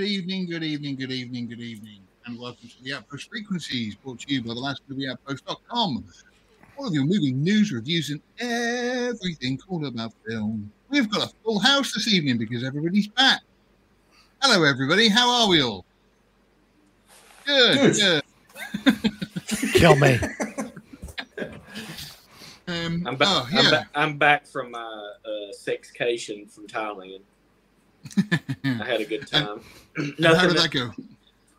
[0.00, 4.20] Good evening, good evening, good evening, good evening, and welcome to the Outpost Frequencies, brought
[4.20, 6.02] to you by the last Outpost.com.
[6.78, 10.72] All of your movie news, reviews, and everything cool about film.
[10.88, 13.42] We've got a full house this evening because everybody's back.
[14.40, 15.10] Hello, everybody.
[15.10, 15.84] How are we all?
[17.44, 18.22] Good, Good.
[18.86, 19.12] good.
[19.74, 20.18] Kill me.
[22.68, 23.70] Um, I'm, ba- oh, I'm, yeah.
[23.70, 27.20] ba- I'm back from my uh, sexcation from Thailand.
[28.64, 29.60] I had a good time.
[29.96, 30.92] And nothing how did that, that go?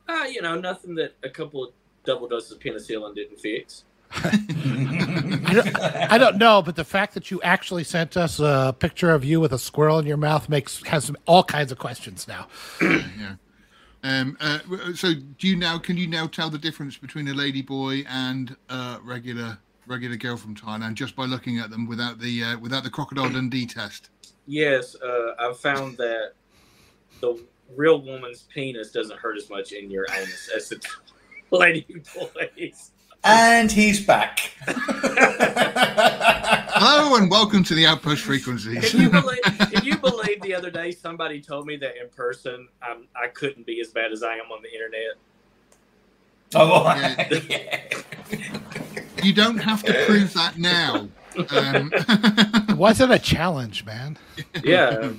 [0.08, 3.84] uh, you know, nothing that a couple of double doses of penicillin didn't fix.
[4.14, 9.12] I don't, I don't know, but the fact that you actually sent us a picture
[9.12, 12.48] of you with a squirrel in your mouth makes has all kinds of questions now.
[12.82, 13.36] yeah.
[14.04, 14.60] Um, uh,
[14.96, 18.56] so do you now can you now tell the difference between a lady boy and
[18.70, 22.84] a regular regular girl from Thailand just by looking at them without the uh, without
[22.84, 24.10] the crocodile Dundee test?
[24.56, 26.34] Yes, uh, I've found that
[27.22, 27.42] the
[27.74, 30.78] real woman's penis doesn't hurt as much in your anus as the
[31.52, 32.92] lady boys.
[33.24, 34.52] and he's back.
[36.68, 38.92] Hello and welcome to the Outpost Frequencies.
[38.92, 39.40] Can you believe?
[39.72, 43.66] Can you believe the other day somebody told me that in person I'm, I couldn't
[43.66, 45.14] be as bad as I am on the internet?
[46.56, 46.94] Oh,
[47.50, 47.88] Yeah.
[49.24, 51.08] you don't have to prove that now.
[51.50, 51.92] Um,
[52.70, 54.18] It wasn't a challenge, man.
[54.64, 55.14] Yeah,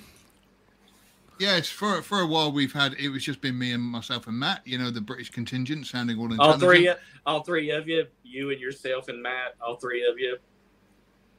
[1.38, 4.38] yes, for for a while we've had it was just been me and myself and
[4.38, 4.62] Matt.
[4.64, 6.60] You know the British contingent sounding all all intelligent.
[6.62, 6.94] three,
[7.26, 10.36] all three of you, you and yourself and Matt, all three of you.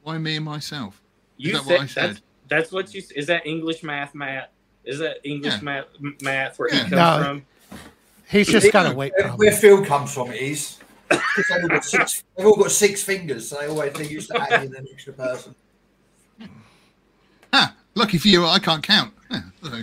[0.02, 1.00] Why me and myself?
[1.38, 2.10] Is You that said, what I said?
[2.10, 3.02] That's, that's what you.
[3.16, 4.52] Is that English math, Matt?
[4.84, 5.60] Is that English Yeah.
[5.62, 5.84] math,
[6.20, 6.74] math where Yeah.
[6.84, 7.24] he comes No.
[7.24, 7.46] from?
[8.28, 10.78] He's just got a weight Where, Phil comes from, it is.
[11.10, 14.30] 'Cause They've all, got six, they've all got six fingers, so they always they used
[14.30, 15.54] to add in an extra person.
[17.52, 19.12] Ah, lucky for you, I can't count.
[19.30, 19.82] Yeah, so-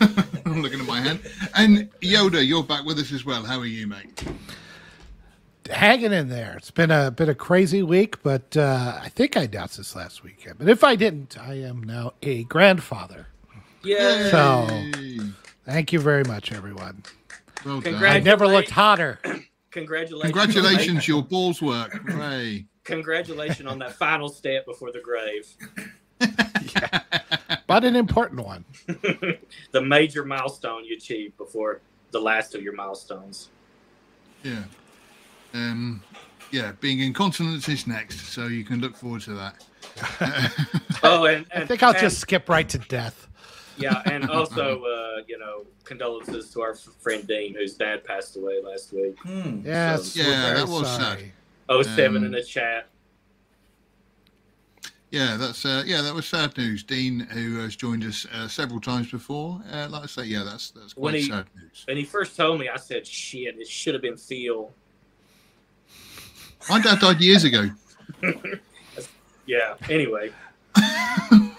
[0.46, 1.20] I'm looking at my hand.
[1.54, 3.44] And Yoda, you're back with us as well.
[3.44, 4.22] How are you, mate?
[5.70, 6.54] Hanging in there.
[6.58, 10.22] It's been a been a crazy week, but uh, I think I announced this last
[10.22, 10.58] weekend.
[10.58, 13.28] But if I didn't, I am now a grandfather.
[13.82, 14.30] Yeah.
[14.30, 14.90] So-
[15.64, 17.02] Thank you very much, everyone.
[17.64, 17.92] well I done.
[17.94, 18.24] Congrats.
[18.24, 19.18] never looked hotter.
[19.74, 20.32] Congratulations.
[20.32, 21.92] Congratulations, your balls work.
[22.06, 22.64] Hooray.
[22.84, 25.48] Congratulations on that final step before the grave.
[26.20, 27.00] yeah.
[27.66, 28.64] but an important one.
[28.86, 31.80] the major milestone you achieved before
[32.12, 33.48] the last of your milestones.
[34.44, 34.62] Yeah.
[35.54, 36.00] Um,
[36.52, 39.64] yeah, being incontinence is next, so you can look forward to that.
[41.02, 43.26] Oh, and, and I think I'll and- just skip right to death.
[43.76, 48.60] Yeah, and also, uh, you know, condolences to our friend Dean, whose dad passed away
[48.62, 49.18] last week.
[49.20, 49.60] Hmm.
[49.64, 51.32] Yes, Yeah, we're that was sorry.
[51.68, 52.88] Oh, seven Um, in the chat.
[55.10, 56.82] Yeah, that's uh, yeah, that was sad news.
[56.82, 60.70] Dean, who has joined us uh, several times before, uh, like I say, yeah, that's
[60.70, 61.84] that's When quite he- sad news.
[61.86, 64.72] When he first told me, I said, "Shit, it should have been Phil."
[66.68, 67.70] My dad died years ago.
[69.46, 69.74] Yeah.
[69.90, 70.32] Anyway,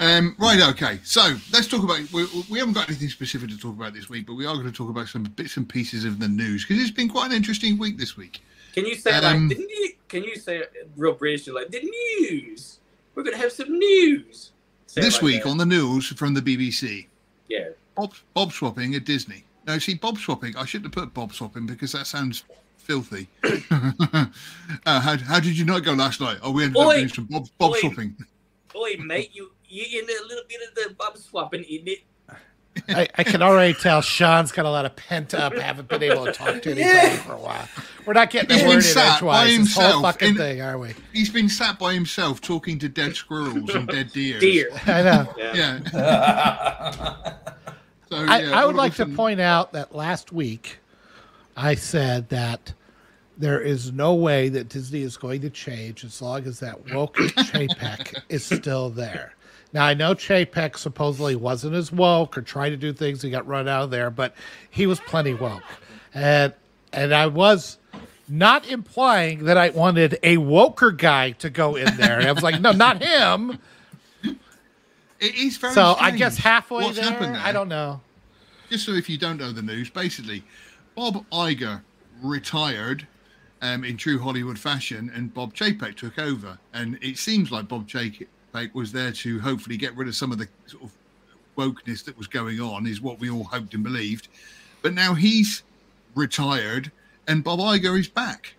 [0.00, 0.98] Um, right, okay.
[1.04, 2.00] So let's talk about.
[2.12, 4.66] We, we haven't got anything specific to talk about this week, but we are going
[4.66, 7.36] to talk about some bits and pieces of the news because it's been quite an
[7.36, 8.42] interesting week this week.
[8.74, 9.56] can you say Um, like?
[9.56, 9.92] Didn't you?
[10.08, 10.64] Can you say
[10.96, 11.46] real British?
[11.48, 11.80] Like the
[12.20, 12.80] news.
[13.14, 14.50] We're gonna have some news.
[14.86, 15.48] Say this like week that.
[15.50, 17.06] on the news from the BBC,
[17.48, 17.68] Yeah.
[17.96, 19.44] Bob, Bob swapping at Disney.
[19.66, 20.56] No, see, Bob swapping.
[20.56, 22.42] I shouldn't have put Bob swapping because that sounds
[22.78, 23.28] filthy.
[23.70, 24.26] uh,
[25.00, 26.38] how, how did you not go last night?
[26.42, 26.94] Oh, we ended up Oi!
[26.96, 27.78] doing some Bob, Bob Oi!
[27.80, 28.16] swapping.
[28.74, 32.00] Boy, mate, you you in a little bit of the bob swapping, isn't it?
[32.88, 35.56] I, I can already tell Sean's got a lot of pent up.
[35.56, 37.16] Haven't been able to talk to anybody Yeah.
[37.18, 37.68] for a while.
[38.04, 39.46] We're not getting He's the been word in sat by edgewise.
[39.58, 40.94] This whole himself fucking thing, are we?
[41.12, 44.40] He's been sat by himself talking to dead squirrels and dead deer.
[44.40, 44.70] Dear.
[44.86, 45.34] I know.
[45.38, 45.80] Yeah.
[45.94, 47.26] Yeah.
[48.10, 50.78] So, I, yeah, I all would like a to point out that last week
[51.56, 52.74] I said that
[53.36, 57.16] there is no way that Disney is going to change as long as that woke
[57.16, 59.34] Chapek is still there.
[59.72, 63.46] Now I know Chapek supposedly wasn't as woke or tried to do things he got
[63.46, 64.34] run out of there, but
[64.70, 65.62] he was plenty woke.
[66.12, 66.54] And
[66.92, 67.78] and I was
[68.28, 72.20] not implying that I wanted a woker guy to go in there.
[72.20, 73.58] I was like, no, not him.
[75.20, 77.42] It is very So I guess halfway what's there, happened there.
[77.42, 78.00] I don't know.
[78.70, 80.42] Just so if you don't know the news, basically,
[80.94, 81.82] Bob Iger
[82.22, 83.06] retired
[83.64, 86.58] um, in true Hollywood fashion, and Bob Chapek took over.
[86.74, 90.38] And it seems like Bob Chapek was there to hopefully get rid of some of
[90.38, 90.92] the sort of
[91.56, 94.28] wokeness that was going on, is what we all hoped and believed.
[94.82, 95.62] But now he's
[96.14, 96.92] retired,
[97.26, 98.54] and Bob Iger is back,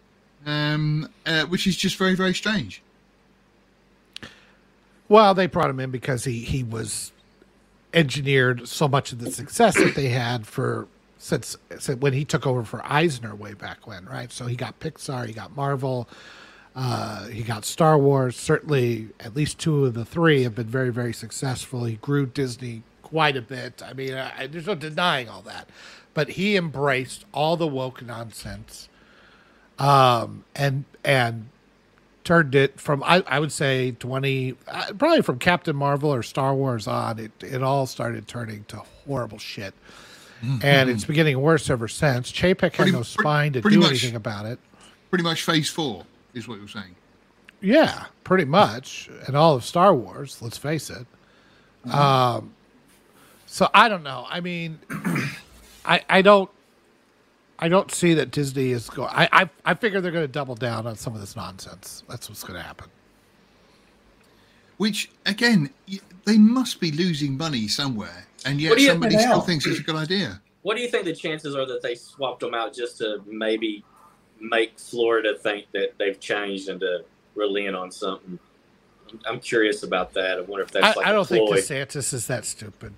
[0.48, 2.82] um, uh, which is just very, very strange.
[5.08, 7.12] Well, they brought him in because he he was
[7.94, 10.88] engineered so much of the success that they had for
[11.26, 14.32] since, since when he took over for Eisner way back when, right?
[14.32, 16.08] So he got Pixar, he got Marvel,
[16.76, 18.36] uh, he got Star Wars.
[18.36, 21.86] Certainly, at least two of the three have been very, very successful.
[21.86, 23.82] He grew Disney quite a bit.
[23.84, 25.68] I mean, I, there's no denying all that.
[26.14, 28.88] But he embraced all the woke nonsense,
[29.80, 31.50] um, and and
[32.24, 36.54] turned it from I, I would say twenty uh, probably from Captain Marvel or Star
[36.54, 37.20] Wars on.
[37.20, 39.74] It it all started turning to horrible shit,
[40.64, 42.32] and it's been getting worse ever since.
[42.32, 43.90] Chapek had no spine to do much.
[43.90, 44.60] anything about it.
[45.10, 46.96] Pretty much phase four is what you're saying.
[47.62, 49.10] Yeah, pretty much.
[49.28, 51.06] And all of Star Wars, let's face it.
[51.92, 52.54] Um,
[53.46, 54.26] so I don't know.
[54.30, 54.80] I mean,
[55.86, 56.50] I I don't
[57.58, 59.10] I don't see that Disney is going.
[59.12, 62.04] I I, I figure they're going to double down on some of this nonsense.
[62.10, 62.88] That's what's going to happen.
[64.78, 65.70] Which again,
[66.26, 69.46] they must be losing money somewhere, and yet What do you- somebody They still are.
[69.46, 70.42] thinks it's a good idea.
[70.62, 73.84] What do you think the chances are that they swapped them out just to maybe
[74.40, 77.04] make Florida think that they've changed and to
[77.36, 78.40] relent on something?
[79.10, 80.38] I'm- I'm curious about that.
[80.40, 81.58] I wonder if that's I, like I a don't think ploy.
[81.58, 82.94] DeSantis is that stupid.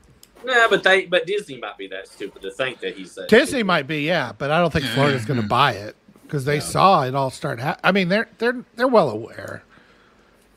[0.46, 3.48] Nah, but they but Disney might be that stupid to think that he's that Disney
[3.48, 3.66] stupid.
[3.66, 5.50] might be, yeah, but I don't think Florida's going to mm-hmm.
[5.50, 7.60] buy it because they saw it all start.
[7.60, 9.64] Ha- I mean, they're they're they're well aware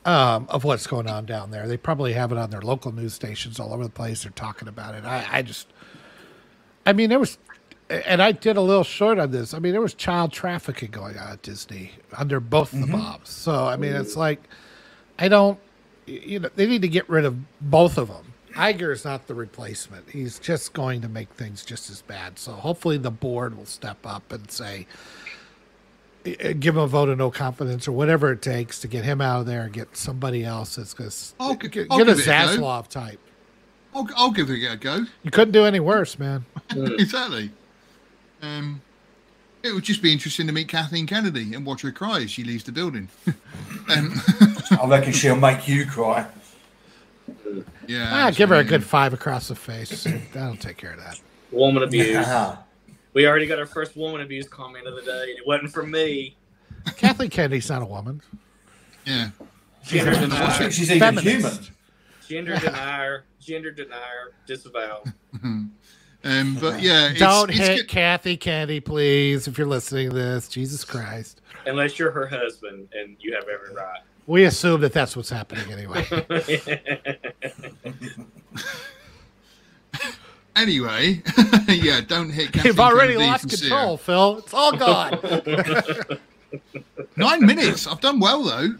[0.05, 1.67] um, of what's going on down there.
[1.67, 4.23] They probably have it on their local news stations all over the place.
[4.23, 5.05] They're talking about it.
[5.05, 5.67] I, I just,
[6.85, 7.37] I mean, there was,
[7.89, 9.53] and I did a little short on this.
[9.53, 13.29] I mean, there was child trafficking going on at Disney under both the Bobs.
[13.29, 14.41] So I mean, it's like,
[15.19, 15.59] I don't,
[16.07, 18.33] you know, they need to get rid of both of them.
[18.53, 20.09] Iger is not the replacement.
[20.09, 22.37] He's just going to make things just as bad.
[22.37, 24.87] So hopefully the board will step up and say,
[26.23, 29.41] give him a vote of no confidence or whatever it takes to get him out
[29.41, 31.09] of there and get somebody else that's going
[31.39, 32.31] I'll to get, get a give it a go.
[32.31, 33.19] Zaslav type.
[33.93, 35.05] I'll, I'll give it a go.
[35.23, 36.45] You couldn't do any worse, man.
[36.75, 37.51] exactly.
[38.41, 38.81] Um,
[39.63, 42.43] it would just be interesting to meet Kathleen Kennedy and watch her cry as she
[42.43, 43.09] leaves the building.
[43.27, 43.33] um,
[44.71, 46.25] I reckon she'll make you cry.
[47.87, 48.09] yeah.
[48.11, 50.07] Ah, give her a good five across the face.
[50.33, 51.19] That'll take care of that.
[51.51, 52.07] woman abuse.
[52.07, 52.57] Yeah.
[53.13, 55.91] We already got our first woman abuse comment of the day, and it wasn't from
[55.91, 56.37] me.
[56.97, 58.21] Kathleen Kennedy's not a woman.
[59.05, 59.31] Yeah.
[59.83, 61.71] Gender denier, she's even Feminist.
[62.27, 62.29] human.
[62.55, 65.03] gender denier, gender denier, disavow.
[66.23, 70.15] Um, but yeah, it's, Don't it's hit good- Kathy Kennedy, please, if you're listening to
[70.15, 70.47] this.
[70.47, 71.41] Jesus Christ.
[71.65, 74.01] Unless you're her husband, and you have every right.
[74.27, 76.05] We assume that that's what's happening anyway.
[80.61, 81.23] Anyway,
[81.67, 82.51] yeah, don't hit.
[82.51, 83.69] Kathleen You've already Kennedy lost from Sear.
[83.69, 84.37] control, Phil.
[84.37, 85.19] It's all gone.
[87.17, 87.87] Nine minutes.
[87.87, 88.75] I've done well though.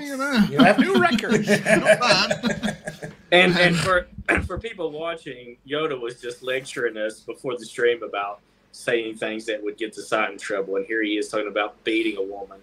[0.00, 1.46] You know, You have New records.
[1.48, 3.12] not bad.
[3.32, 4.06] and and for
[4.46, 8.40] for people watching, Yoda was just lecturing us before the stream about
[8.72, 11.82] saying things that would get the site in trouble, and here he is talking about
[11.84, 12.58] beating a woman.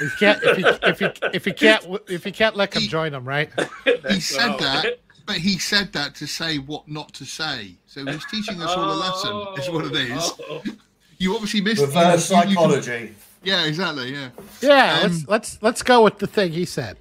[0.00, 3.12] You can't if you if you if you can't if you can't let him join
[3.12, 3.50] them, right?
[4.08, 7.76] He said that, but he said that to say what not to say.
[7.86, 9.62] So he's teaching us all a lesson.
[9.62, 10.32] Is what it is.
[10.48, 10.62] Oh.
[11.22, 13.14] You obviously missed Reverse you- you- you- psychology.
[13.42, 14.14] yeah, exactly.
[14.14, 14.30] Yeah.
[14.62, 16.96] Yeah, Um, let's let's let's go with the thing he said.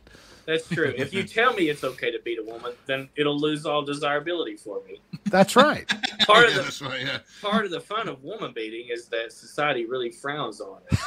[0.45, 0.93] That's true.
[0.97, 4.57] If you tell me it's okay to beat a woman, then it'll lose all desirability
[4.57, 4.99] for me.
[5.27, 5.87] That's right.
[6.27, 6.99] Part of yeah, the that's right.
[6.99, 7.19] Yeah.
[7.41, 10.99] part of the fun of woman beating is that society really frowns on it.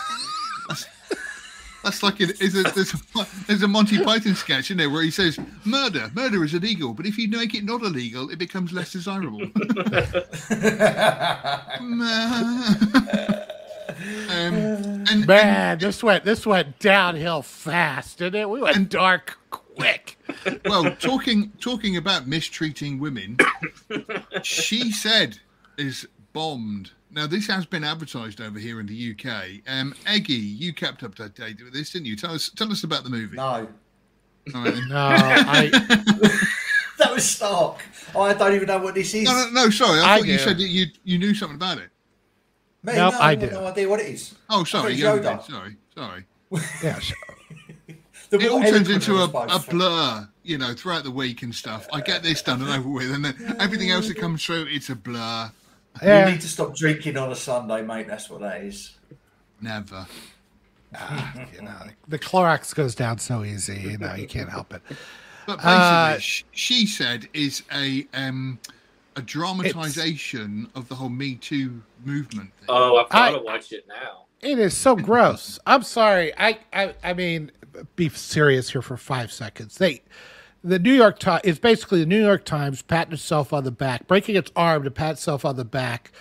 [1.82, 5.02] That's like it is a, there's, a, there's a Monty Python sketch in there where
[5.02, 8.72] he says murder, murder is illegal, but if you make it not illegal, it becomes
[8.72, 9.42] less desirable.
[14.30, 18.48] um, and, Man, this went this went downhill fast, didn't it?
[18.48, 20.18] We went dark quick.
[20.64, 23.38] well, talking talking about mistreating women,
[24.42, 25.38] she said
[25.76, 26.92] is bombed.
[27.14, 29.60] Now this has been advertised over here in the UK.
[29.68, 32.16] Um, Eggy, you kept up to date with this, didn't you?
[32.16, 33.36] Tell us tell us about the movie.
[33.36, 33.42] no.
[34.54, 34.74] All right.
[34.88, 35.70] No, I
[36.98, 37.78] That was Stark.
[38.14, 39.24] Oh, I don't even know what this is.
[39.24, 40.00] No, no, no, sorry.
[40.00, 41.90] I, I thought you said that you you knew something about it.
[42.82, 43.50] Me, Nope, no, I I've do.
[43.50, 44.34] no idea what it is.
[44.50, 44.94] Oh, sorry.
[44.94, 45.42] it's Yoda.
[45.48, 46.24] sorry, sorry.
[46.82, 47.16] yeah, sure.
[48.30, 51.86] The It all turns into a, a blur, you know, throughout the week and stuff.
[51.92, 54.88] I get this done and over with, and then everything else that comes through, it's
[54.88, 55.50] a blur.
[56.00, 56.30] You Yeah.
[56.30, 58.06] need to stop drinking on a Sunday, mate.
[58.08, 58.92] That's what that is.
[59.60, 60.06] Never.
[60.94, 63.78] Ah, you know, the Clorox goes down so easy.
[63.80, 64.82] You know, you can't help it.
[65.46, 68.58] But basically, Uh, sh- she said is a um
[69.16, 72.50] a dramatization of the whole Me Too movement.
[72.58, 72.66] Thing.
[72.68, 74.24] Oh, I've got I- to watch it now.
[74.40, 75.58] It is so gross.
[75.66, 76.32] I'm sorry.
[76.36, 77.52] I, I I mean,
[77.96, 79.78] be serious here for five seconds.
[79.78, 80.02] They
[80.64, 84.06] the New York Times is basically the New York Times patting itself on the back,
[84.06, 86.12] breaking its arm to pat itself on the back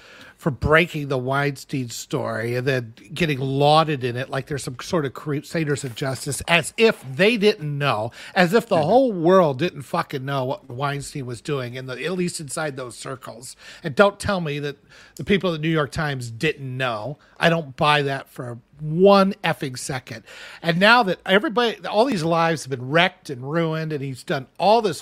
[0.42, 5.06] for breaking the Weinstein story and then getting lauded in it like there's some sort
[5.06, 9.84] of crusaders of justice, as if they didn't know, as if the whole world didn't
[9.84, 13.56] fucking know what Weinstein was doing, in the at least inside those circles.
[13.84, 14.78] And don't tell me that
[15.14, 17.20] the people at the New York Times didn't know.
[17.40, 20.24] I don't buy that for one effing second.
[20.64, 24.48] And now that everybody, all these lives have been wrecked and ruined, and he's done
[24.58, 25.02] all this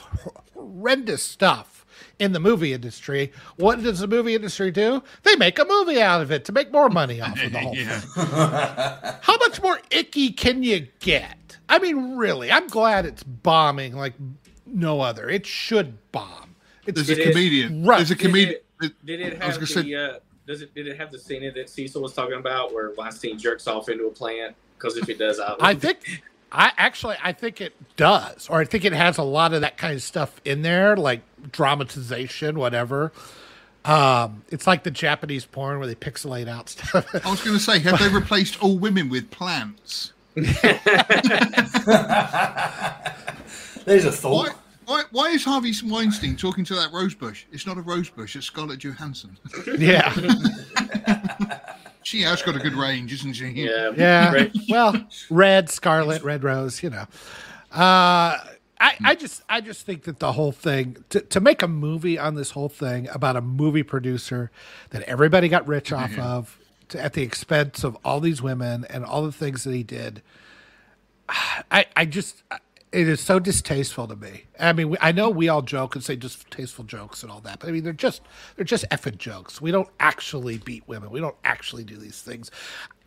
[0.54, 1.79] horrendous stuff
[2.20, 3.32] in the movie industry.
[3.56, 5.02] What does the movie industry do?
[5.24, 7.76] They make a movie out of it to make more money off of the whole
[7.76, 8.00] Yeah.
[8.00, 9.14] thing.
[9.22, 11.58] How much more icky can you get?
[11.70, 14.14] I mean, really, I'm glad it's bombing like
[14.66, 15.30] no other.
[15.30, 16.56] It should bomb.
[16.86, 17.86] It's There's a it- comedian.
[17.86, 17.98] Right.
[17.98, 18.60] There's a Did it- comedian.
[19.06, 19.96] Did it have gonna the?
[19.96, 20.74] Uh, does it?
[20.74, 24.06] Did it have the scene that Cecil was talking about where Weinstein jerks off into
[24.08, 24.56] a plant?
[24.78, 26.00] Because if it does, I, I think
[26.52, 29.78] I actually I think it does, or I think it has a lot of that
[29.78, 33.12] kind of stuff in there, like dramatization, whatever.
[33.86, 37.08] Um, it's like the Japanese porn where they pixelate out stuff.
[37.26, 40.14] I was going to say, have they replaced all women with plants?
[40.36, 40.56] There's
[44.06, 44.50] a thought.
[44.86, 47.46] why, why is Harvey Weinstein talking to that rosebush?
[47.52, 49.38] It's not a rosebush; it's Scarlett Johansson.
[49.78, 50.14] yeah,
[52.10, 53.50] She has got a good range, isn't she?
[53.50, 53.92] Yeah.
[53.96, 54.48] yeah.
[54.68, 56.82] Well, red, scarlet, red rose.
[56.82, 57.06] You know,
[57.72, 58.40] uh,
[58.82, 62.18] I, I just, I just think that the whole thing to, to make a movie
[62.18, 64.50] on this whole thing about a movie producer
[64.90, 66.58] that everybody got rich off of
[66.90, 70.24] to, at the expense of all these women and all the things that he did.
[71.30, 72.42] I, I just,
[72.92, 74.46] it is so distasteful to me.
[74.60, 77.60] I mean, we, I know we all joke and say distasteful jokes and all that,
[77.60, 78.22] but I mean, they're just,
[78.56, 79.62] they're just effing jokes.
[79.62, 81.10] We don't actually beat women.
[81.12, 82.50] We don't actually do these things.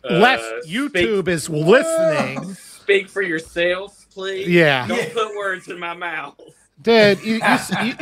[0.05, 2.53] Unless Uh, YouTube is listening.
[2.53, 4.47] Speak for yourself, please.
[4.47, 4.87] Yeah.
[4.87, 5.13] Don't Yeah.
[5.13, 6.35] put words in my mouth.
[6.81, 7.95] Dude, you, you, you,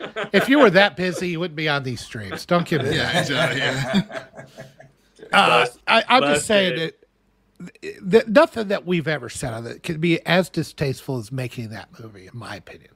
[0.32, 2.46] if you were that busy, you wouldn't be on these streams.
[2.46, 3.60] Don't give me Yeah, exactly.
[5.30, 5.36] Yeah.
[5.38, 6.94] Uh, I, I'm just saying busted.
[8.26, 12.26] Nothing that we've ever said on it can be as distasteful as making that movie,
[12.26, 12.90] in my opinion.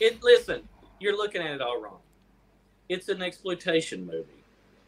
[0.00, 0.62] It listen,
[0.98, 1.98] you're looking at it all wrong.
[2.88, 4.44] It's an exploitation movie.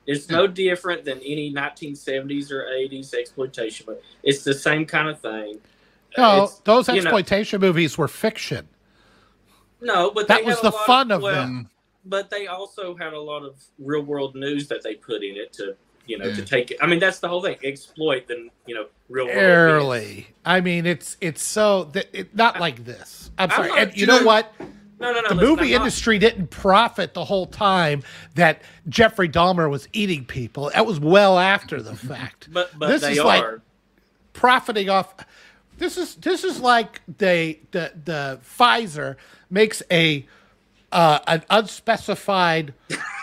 [0.07, 4.01] It's no different than any 1970s or 80s exploitation movie.
[4.25, 5.61] It's the same kind of thing.
[6.19, 8.69] No, It's- those you know- exploitation movies were fiction.
[9.81, 11.71] no, but That was the fun of well, them.
[12.05, 15.53] But they also had a lot of real world news that they put in it
[15.55, 16.79] to, you know, to take it.
[16.81, 17.57] I mean, that's the whole thing.
[17.65, 19.39] Exploit the, you know, real world.
[19.39, 20.27] Early.
[20.45, 23.31] I mean, it's it's so that it, not like this.
[23.39, 23.69] I'm I'm sorry.
[23.69, 24.53] not- and you know know- what?
[25.01, 25.29] No, no, no.
[25.31, 28.05] the listen, movie I'm not- industry didn't profit the whole time
[28.37, 30.71] that Jeffrey Dahmer was eating people.
[30.73, 32.49] That was well after the fact.
[32.53, 33.25] But but This they is are.
[33.27, 33.45] like-
[34.33, 35.15] profiting off
[35.79, 39.17] this is this is like they the the Pfizer
[39.51, 40.25] makes a
[40.93, 42.73] uh, an unspecified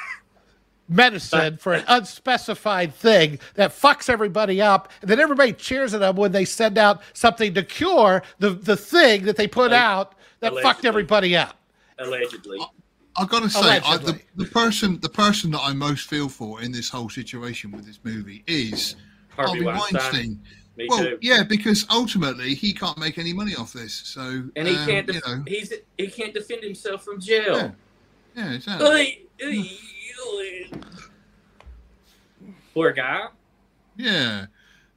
[0.90, 6.16] medicine for an unspecified thing that fucks everybody up and then everybody cheers at them
[6.16, 10.16] when they send out something to cure the the thing that they put Alleg- out
[10.40, 11.56] that fucked everybody up
[12.00, 12.60] allegedly.
[13.16, 16.62] I have gotta say, I, the, the person, the person that I most feel for
[16.62, 18.96] in this whole situation with this movie is
[19.30, 19.92] Harvey Harvey Weinstein.
[20.00, 20.40] Weinstein.
[20.78, 21.18] Me Well, too.
[21.22, 23.94] yeah, because ultimately he can't make any money off this.
[23.94, 25.14] So, And he um, can't.
[25.14, 27.58] you know, he's he can't defend himself from jail.
[27.58, 27.72] Yeah.
[28.36, 28.88] yeah, exactly.
[28.88, 29.70] Oy, oy,
[32.74, 33.28] Poor guy.
[33.98, 34.46] Yeah,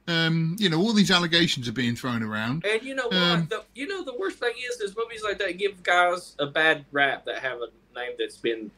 [0.07, 2.65] um, you know, all these allegations are being thrown around.
[2.65, 3.15] And you know what?
[3.15, 6.45] Um, the, you know the worst thing is, is movies like that give guys a
[6.45, 8.69] bad rap that have a name that's been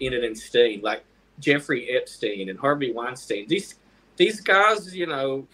[0.00, 1.04] in it in Stein, like
[1.38, 3.46] Jeffrey Epstein and Harvey Weinstein.
[3.48, 3.76] These
[4.16, 5.46] these guys, you know,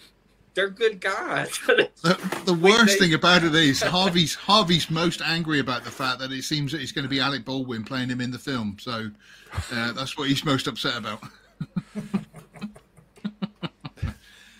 [0.54, 1.58] they're good guys.
[2.02, 6.18] The, the worst they- thing about it is Harvey's Harvey's most angry about the fact
[6.18, 8.76] that it seems that it's going to be Alec Baldwin playing him in the film.
[8.80, 9.08] So
[9.72, 11.22] uh, that's what he's most upset about.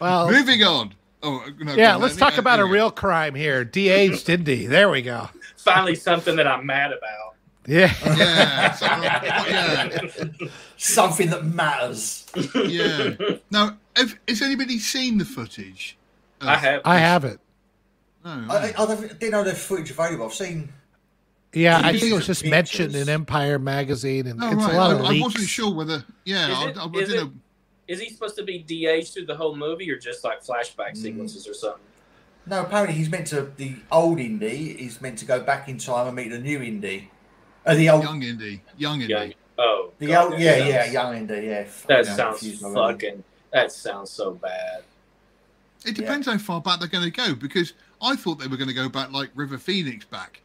[0.00, 0.94] well Moving on.
[1.22, 2.74] Oh no, yeah on, let's let me- talk uh, about a there we go.
[2.74, 7.31] real crime here de-aged indy there we go Finally, something that I'm mad about.
[7.66, 12.26] Yeah Yeah, something- yeah, Something that matters.
[12.66, 13.14] yeah.
[13.50, 15.96] Now, have, has anybody seen the footage?
[16.40, 16.80] of- I have.
[16.84, 17.40] i haven't
[18.24, 20.26] No, I, I, I didn't know there's footage available.
[20.26, 20.68] I've seen.
[21.52, 24.74] Yeah, I think it was the just mentioned in Empire magazine, and Oh, it's right.
[24.74, 25.22] a lot I, of I leaks.
[25.24, 26.04] wasn't sure whether.
[26.24, 27.32] Yeah, Is I, it- I, I is it- know.
[27.88, 30.96] Is he supposed to be de-aged through the whole movie, or just like flashback Mm.
[30.96, 31.82] sequences or something?
[32.46, 33.52] No, apparently he's meant to.
[33.56, 37.10] The old Indy is meant to go back in time and meet the new Indy.
[37.64, 39.12] Uh, the old, Young Indy, Young Indy.
[39.12, 39.32] Young.
[39.58, 41.46] Oh, the God, old, yeah, that yeah, young Indy.
[41.46, 41.64] yeah.
[41.86, 43.22] That Yeah, sounds fucking.
[43.52, 44.82] That sounds so bad.
[45.84, 48.68] It depends how far back they're going to go because I thought they were going
[48.68, 50.40] to go back like River Phoenix back.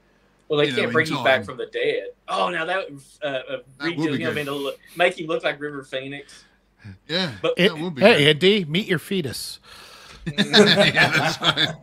[0.48, 2.10] Well, they you can't in bring you back from the dead.
[2.28, 2.86] Oh, now that
[3.24, 6.46] uh, uh, That would him into look, make him look like River Phoenix.
[7.08, 8.28] Yeah, But- It- that would be hey, good.
[8.44, 9.60] Andy, meet your fetus.
[10.26, 11.74] yeah, that's right.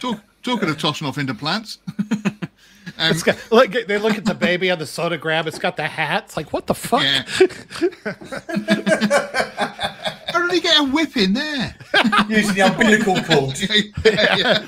[0.00, 1.78] Talk, talking of tossing off into plants.
[2.98, 5.46] um, It's got, look, they look at the baby on the sonogram.
[5.46, 6.24] It's got the hat.
[6.26, 7.02] It's like, what the fuck?
[7.02, 7.24] Yeah.
[10.32, 11.74] How did he get a whip in there?
[12.28, 13.58] Using the umbilical cord.
[14.04, 14.66] yeah.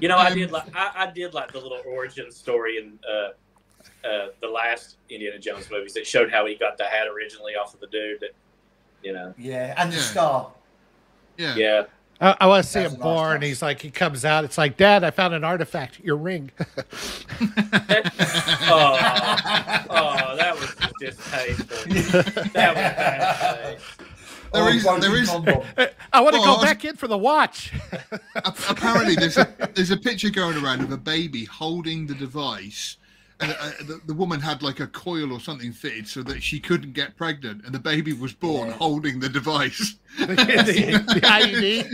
[0.00, 2.98] You know, I Um, did like I, I did like the little origin story in
[3.08, 7.54] uh, uh, the last Indiana Jones movies that showed how he got the hat originally
[7.56, 8.20] off of the dude.
[8.20, 8.30] That
[9.02, 10.02] you know, Yeah, and the Yeah.
[10.02, 10.52] scar.
[11.36, 11.54] yeah.
[11.56, 11.82] yeah.
[12.20, 13.40] Uh, I, I want to see him a nice born.
[13.40, 13.46] touch.
[13.48, 14.44] He's like, he comes out.
[14.44, 16.00] It's like, Dad, I found an artifact.
[16.00, 16.50] Your ring.
[18.70, 18.96] Oh,
[19.90, 21.92] oh, that was distasteful.
[22.52, 23.78] That was bad.
[24.52, 25.28] There Or a is- broken there is-
[26.12, 27.72] I want to Well, go back in for the watch.
[28.34, 33.07] Apparently, there's a there's a picture going around of a baby holding the device, and
[33.40, 36.92] uh, the, the woman had like a coil or something fitted so that she couldn't
[36.92, 38.74] get pregnant, and the baby was born Yeah.
[38.74, 39.94] holding the device.
[40.18, 41.86] the, the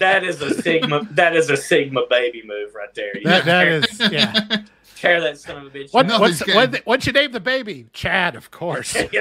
[0.00, 1.06] That is a sigma.
[1.12, 3.16] That is a sigma baby move right there.
[3.16, 4.62] You That, that tear, yeah.
[4.96, 5.92] tear that son of a bitch.
[5.92, 7.86] What, Nothing's what's, what, what's your name, the baby?
[7.92, 8.92] Chad, of course.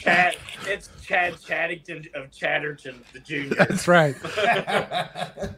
[0.00, 0.36] Chad,
[0.66, 3.54] it's Chad Chaddington of Chatterton the Junior.
[3.54, 4.14] That's right.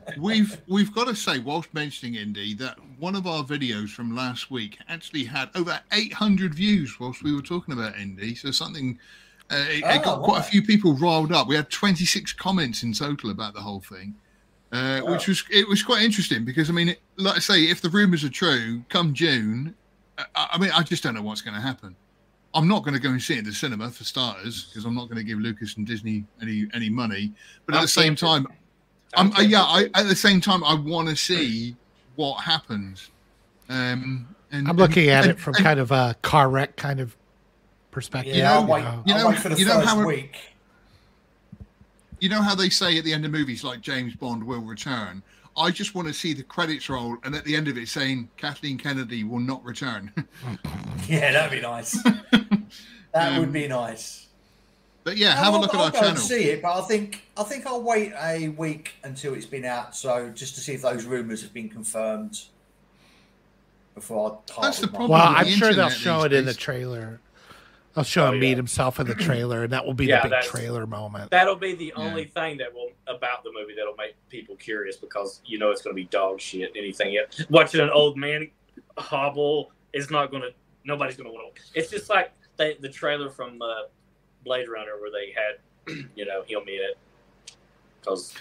[0.18, 4.50] we've we've got to say, whilst mentioning Indy, that one of our videos from last
[4.50, 8.34] week actually had over 800 views whilst we were talking about Indy.
[8.34, 8.98] So something.
[9.50, 11.48] Uh, it, it got Oh, quite a few people riled up.
[11.48, 14.14] We had 26 comments in total about the whole thing,
[14.72, 17.80] uh, which was it was quite interesting because I mean, it, like I say, if
[17.80, 19.74] the rumours are true, come June,
[20.18, 21.96] uh, I, I mean, I just don't know what's going to happen.
[22.54, 24.94] I'm not going to go and see it in the cinema for starters because I'm
[24.94, 27.32] not going to give Lucas and Disney any any money.
[27.66, 28.26] But at I'm the same tempted.
[28.26, 28.46] time,
[29.14, 31.76] I'm yeah, I, at the same time, I want to see
[32.16, 33.10] what happens.
[33.68, 37.00] Um, and I'm looking at and- it from and- kind of a car wreck kind
[37.00, 37.14] of
[37.90, 38.34] perspective.
[38.34, 39.02] Yeah, I'll know- wait, know.
[39.06, 40.36] you I'll know- wait for the you know first how week.
[42.20, 45.22] You know how they say at the end of movies like James Bond will return.
[45.58, 48.28] I just want to see the credits roll, and at the end of it saying
[48.36, 50.12] Kathleen Kennedy will not return.
[51.08, 51.92] Yeah, that'd be nice.
[52.02, 54.26] that would Um, be nice.
[55.04, 56.20] but yeah, have a I'll- look at I'll our go and channel.
[56.22, 59.96] see it, but I think I think I'll wait a week until it's been out,
[59.96, 62.42] so just to see if those rumours have been confirmed
[63.94, 64.52] before I.
[64.52, 65.10] part That's the problem.
[65.10, 67.20] Well, with I'm the sure they'll show these it in the trailer.
[67.94, 68.40] They'll show Oh, him yeah.
[68.40, 71.30] meet himself in the trailer, and that will be Yeah, the big trailer moment.
[71.30, 72.02] That'll be the Yeah.
[72.04, 75.82] only thing that will about the movie that'll make people curious because you know it's
[75.82, 76.70] going to be dog shit.
[76.76, 77.34] Anything yet?
[77.50, 78.50] watching an old man
[78.98, 80.50] hobble is not going to.
[80.84, 81.62] Nobody's going to want to.
[81.74, 83.82] It's just like they, the trailer from uh,
[84.44, 86.98] Blade Runner where they had, you know, him in it.
[88.00, 88.34] Because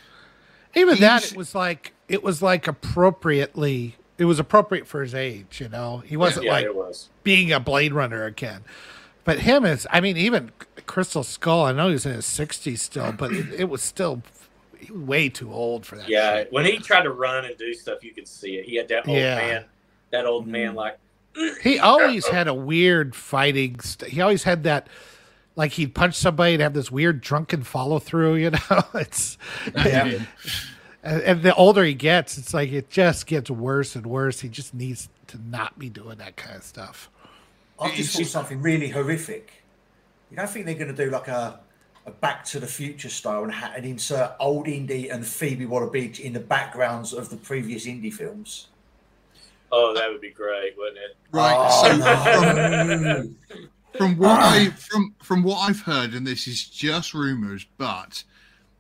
[0.76, 3.96] Even that, it was like it was like appropriately.
[4.18, 6.00] It was appropriate for his age, you know.
[6.00, 7.10] He wasn't yeah, like was.
[7.24, 8.64] being a Blade Runner again.
[9.28, 10.54] But him is, I mean, even
[10.86, 11.66] Crystal Skull.
[11.66, 14.24] I know he's in his sixties still, but it, it was still
[14.90, 16.08] way too old for that.
[16.08, 16.54] Yeah, shit.
[16.54, 18.64] when he tried to run and do stuff, you could see it.
[18.64, 19.36] He had that old Yeah.
[19.36, 19.66] man,
[20.12, 20.52] that old mm-hmm.
[20.54, 20.98] man like.
[21.62, 23.82] he always had a weird fighting.
[23.82, 24.88] St- he always had that,
[25.58, 28.36] like he'd punch somebody and have this weird drunken follow through.
[28.36, 29.38] You know, it's
[29.76, 30.22] Yeah.
[31.04, 34.40] and, and the older he gets, it's like it just gets worse and worse.
[34.40, 37.10] He just needs to not be doing that kind of stuff.
[37.80, 39.52] I've just thought something really horrific.
[40.32, 41.60] You don't think they're going to do like a,
[42.06, 46.20] a Back to the Future style and, ha- and insert old Indy and Phoebe Waller-Bridge
[46.20, 48.68] in the backgrounds of the previous Indy films?
[49.72, 51.18] Oh, that would be great, wouldn't it?
[51.32, 51.56] Right.
[51.58, 53.34] Oh, so no.
[53.92, 58.24] from, from what I from from what I've heard, and this is just rumors, but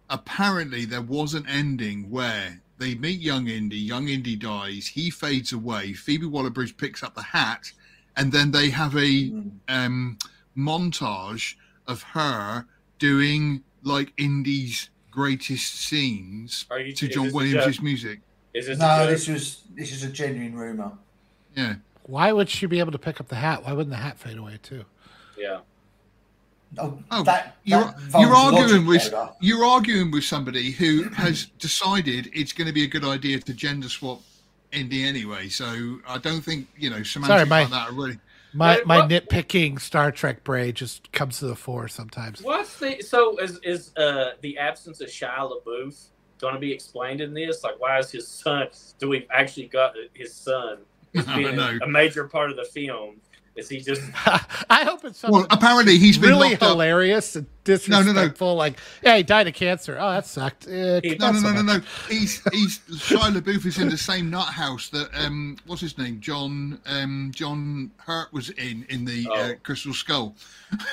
[0.10, 5.51] apparently there was an ending where they meet young Indy, young Indy dies, he fades
[5.51, 7.71] away, Phoebe Waller-Bridge picks up the hat,
[8.17, 9.51] and then they have a Mm.
[9.69, 10.17] um,
[10.58, 11.56] montage
[11.88, 12.65] of her
[12.99, 17.84] doing like Indy's greatest scenes you to John Williams' joke?
[17.84, 18.19] music.
[18.53, 20.91] Is this No, this was this is a genuine rumor.
[21.56, 21.75] Yeah.
[22.03, 23.63] Why would she be able to pick up the hat?
[23.63, 24.84] Why wouldn't the hat fade away too?
[25.38, 25.60] Yeah.
[26.77, 27.80] Oh, Oh, that, you're,
[28.12, 29.34] that you're arguing with Yoda.
[29.39, 33.53] you're arguing with somebody who has decided it's going to be a good idea to
[33.53, 34.21] gender swap
[34.77, 35.49] Indy anyway.
[35.49, 38.19] So I don't think you know semantics my- like that are really.
[38.53, 42.41] My But my what- nitpicking Star Trek brain just comes to the fore sometimes.
[42.41, 46.07] What's the so is is uh the absence of Shia LaBeouf
[46.39, 47.63] going to be explained in this?
[47.63, 48.67] Like, why is his son?
[48.99, 50.79] Do we actually got his son?
[51.13, 51.77] Being don't know.
[51.81, 53.17] a, a major part of the film.
[53.58, 54.02] Is he just?
[54.70, 56.70] I hope it's something Well, apparently he's been really locked up.
[56.70, 57.78] hilarious and no, no.
[57.78, 58.56] disrespectful.
[58.56, 59.98] Like, yeah, he died of cancer.
[60.00, 60.65] Oh, that sucked.
[60.65, 61.80] He- No, no, no, no, no.
[62.08, 66.20] He's he's Shia LaBeouf is in the same nut house that um what's his name
[66.22, 69.54] John um John Hurt was in in the uh, Oh.
[69.63, 70.36] Crystal Skull.
[70.72, 70.78] You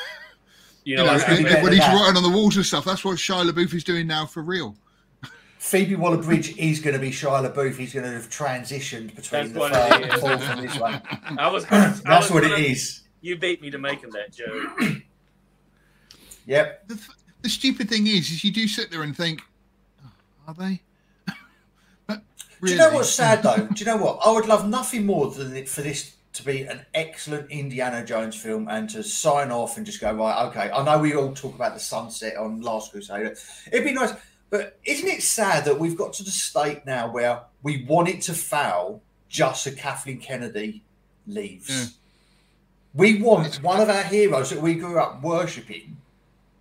[0.85, 1.63] You know, know, what it's I mean?
[1.63, 2.85] when he's writing on the walls and stuff.
[2.85, 4.75] That's what Shia LaBeouf is doing now for real.
[5.65, 7.77] Phoebe Waller Bridge is going to be Shia LaBeouf.
[7.77, 11.01] He's going to have transitioned between That's the what third and fourth and this one.
[11.39, 11.65] I was.
[11.65, 13.01] Gonna, I That's was what gonna- it is.
[13.23, 15.03] You beat me to making that joke.
[16.47, 16.89] Yep.
[16.89, 17.01] The,
[17.41, 19.41] the stupid thing is, is you do sit there and think,
[20.05, 20.11] oh,
[20.49, 20.83] are they?
[22.07, 22.23] but
[22.63, 23.67] Do you know what's sad though?
[23.67, 24.19] Do you know what?
[24.23, 28.69] I would love nothing more than for this to be an excellent Indiana Jones film
[28.69, 30.47] and to sign off and just go right.
[30.49, 33.33] Okay, I know we all talk about the sunset on Last Crusade.
[33.73, 34.13] It'd be nice,
[34.51, 38.21] but isn't it sad that we've got to the state now where we want it
[38.23, 40.83] to fail just so Kathleen Kennedy
[41.27, 41.69] leaves?
[41.69, 41.87] Yeah.
[42.95, 45.97] We want one of our heroes that we grew up worshipping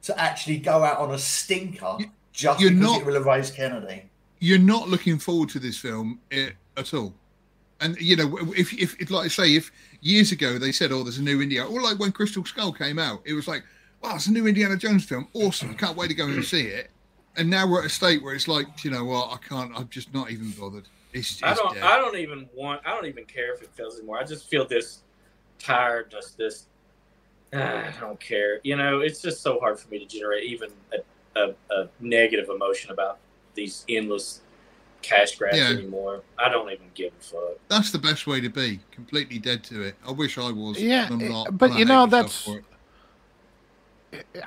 [0.04, 1.98] to actually go out on a stinker
[2.32, 4.04] just you're because not- it will erase Kennedy.
[4.40, 7.14] you're not looking forward to this film eh, at all.
[7.80, 11.04] And you know, if, if, if like I say, if years ago they said, "Oh,
[11.04, 13.64] there's a new Indiana," or like when Crystal Skull came out, it was like,
[14.02, 15.76] "Wow, it's a new Indiana Jones film, awesome!
[15.76, 16.90] Can't wait to go and see it."
[17.36, 19.32] And now we're at a state where it's like, you know what?
[19.32, 19.72] I can't.
[19.76, 20.88] I'm just not even bothered.
[21.14, 21.74] It's, it's I don't.
[21.74, 21.84] dead.
[21.84, 22.82] I don't even want.
[22.86, 24.20] I don't even care if it fails anymore.
[24.20, 25.02] I just feel this
[25.60, 26.32] tiredness.
[26.38, 26.68] This.
[27.54, 28.60] ah, I don't care.
[28.64, 32.50] You know, it's just so hard for me to generate even a, a, a negative
[32.50, 33.18] emotion about
[33.56, 34.42] these endless
[35.02, 35.70] cash grabs Yeah.
[35.70, 36.22] anymore.
[36.40, 37.60] I don't even give a fuck.
[37.68, 38.80] That's the best way to be.
[38.92, 39.96] Completely dead to it.
[40.08, 40.82] I wish I was.
[40.82, 42.66] Yeah, I'm not, but you know, that's- for it.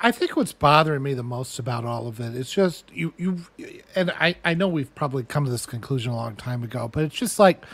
[0.01, 3.45] I think what's bothering me the most about all of it is just you you
[3.95, 7.05] and I I know we've probably come to this conclusion a long time ago, but
[7.05, 7.65] it's just like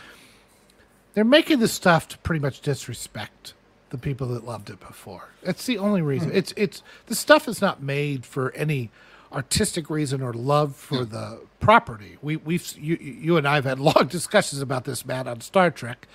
[1.13, 3.53] they're making this stuff to pretty much disrespect
[3.89, 5.29] the people that loved it before.
[5.43, 6.31] It's the only reason.
[6.33, 8.89] It's it's the stuff is not made for any
[9.31, 12.17] artistic reason or love for the property.
[12.21, 15.69] We we've you you and I have had long discussions about this, Matt, on Star
[15.71, 16.07] Trek.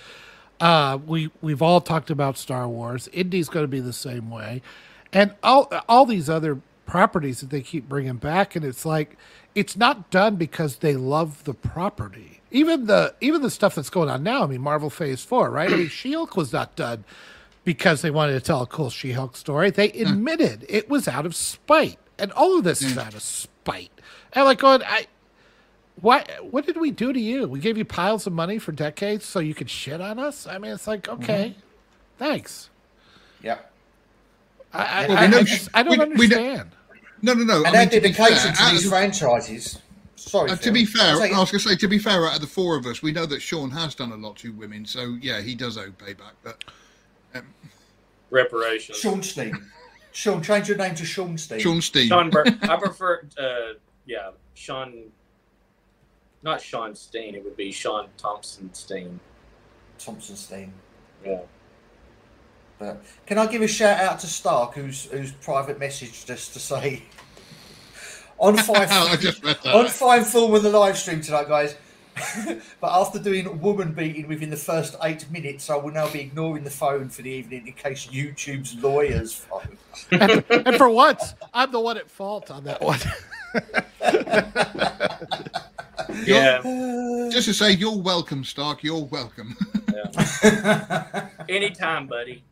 [0.61, 3.09] Uh, we we've all talked about Star Wars.
[3.13, 4.61] Indy's going to be the same way,
[5.13, 9.17] and all all these other properties that they keep bringing back, and it's like
[9.55, 12.41] it's not done because they love the property.
[12.51, 14.45] Even the even the stuff that's going on now.
[14.45, 15.71] I mean, Marvel Phase Four, right?
[15.71, 17.05] I mean, She-Hulk was not done
[17.65, 19.71] because they wanted to tell a cool She-Hulk story.
[19.71, 20.03] They hmm.
[20.03, 23.01] admitted it was out of spite, and all of this is hmm.
[23.01, 23.91] out of spite.
[24.33, 25.07] And like going, I
[26.01, 27.49] what what did we do to you?
[27.49, 30.47] We gave you piles of money for decades so you could shit on us.
[30.47, 31.23] I mean, it's like mm-hmm.
[31.23, 31.57] okay,
[32.19, 32.71] thanks.
[33.43, 33.71] Yep.
[34.73, 36.71] I I, Well, we I, know I I don't we- we understand.
[37.23, 37.57] No, no, no.
[37.65, 39.79] And I our mean, to dedication to out these of- franchises.
[40.17, 42.27] Sorry, Uh, to be fair, I I was was going to say, to be fair,
[42.27, 44.53] out of the four of us, we know that Sean has done a lot to
[44.53, 46.33] women, so yeah, he does owe payback.
[46.43, 46.65] But
[48.31, 48.99] Reparations.
[48.99, 49.71] Sean Steen.
[50.13, 51.61] Sean, change your name to Sean Steen.
[51.61, 53.75] Sean Steen, Sean Bur- I prefer, uh,
[54.07, 55.05] yeah, Sean,
[56.43, 57.35] not Sean Steen.
[57.35, 59.19] It would be Sean Thompson Steen.
[59.99, 60.73] Thompson Steen.
[61.25, 61.41] Yeah.
[62.79, 66.59] But can I give a shout out to Stark, who's who's private messaged us to
[66.61, 67.03] say
[68.39, 69.75] on five I just read that.
[69.75, 71.77] on fine form of the live stream tonight, guys.
[72.81, 76.65] but after doing woman beating within the first eight minutes, I will now be ignoring
[76.65, 79.79] the phone for the evening in case YouTube's lawyers phone.
[80.11, 82.99] and, and for once, I'm the one at fault on that one.
[86.25, 86.61] Yeah.
[87.31, 88.83] Just to say, you're welcome, Stark.
[88.83, 89.57] You're welcome.
[91.49, 92.43] Anytime, buddy.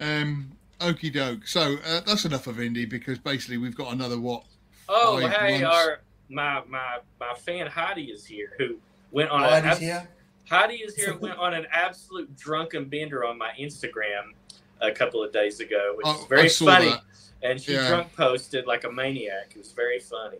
[0.00, 1.46] Um, okie doke.
[1.46, 4.44] So uh, that's enough of Indy because basically we've got another what?
[4.88, 5.76] Oh, hey, months.
[5.76, 8.76] our my my my fan Heidi is here, who
[9.12, 10.08] went on Heidi's an abs- here.
[10.48, 11.16] Heidi is here.
[11.20, 14.32] Went on an absolute drunken bender on my Instagram
[14.80, 16.88] a couple of days ago, which Oh, is very funny.
[16.90, 17.02] that.
[17.42, 17.86] And she Yeah.
[17.86, 19.52] drunk posted like a maniac.
[19.54, 20.38] It was very funny.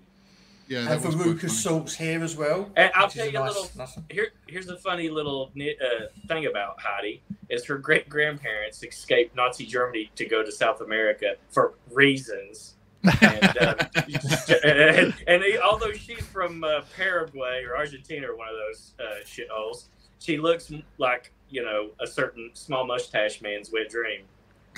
[0.70, 1.50] Yeah, that And was quite Veruca.
[1.50, 2.70] Salt's here as well.
[2.76, 6.46] And I'll tell you a nice- little nice here here's a funny little uh, thing
[6.46, 11.74] about Heidi is her great grandparents escaped Nazi Germany to go to South America for
[11.90, 12.76] reasons.
[13.20, 13.74] and, um,
[14.64, 19.24] and, and he- although she's from uh, Paraguay or Argentina or one of those uh,
[19.24, 19.86] shitholes,
[20.20, 24.20] she looks like you know a certain small mustache man's wet dream,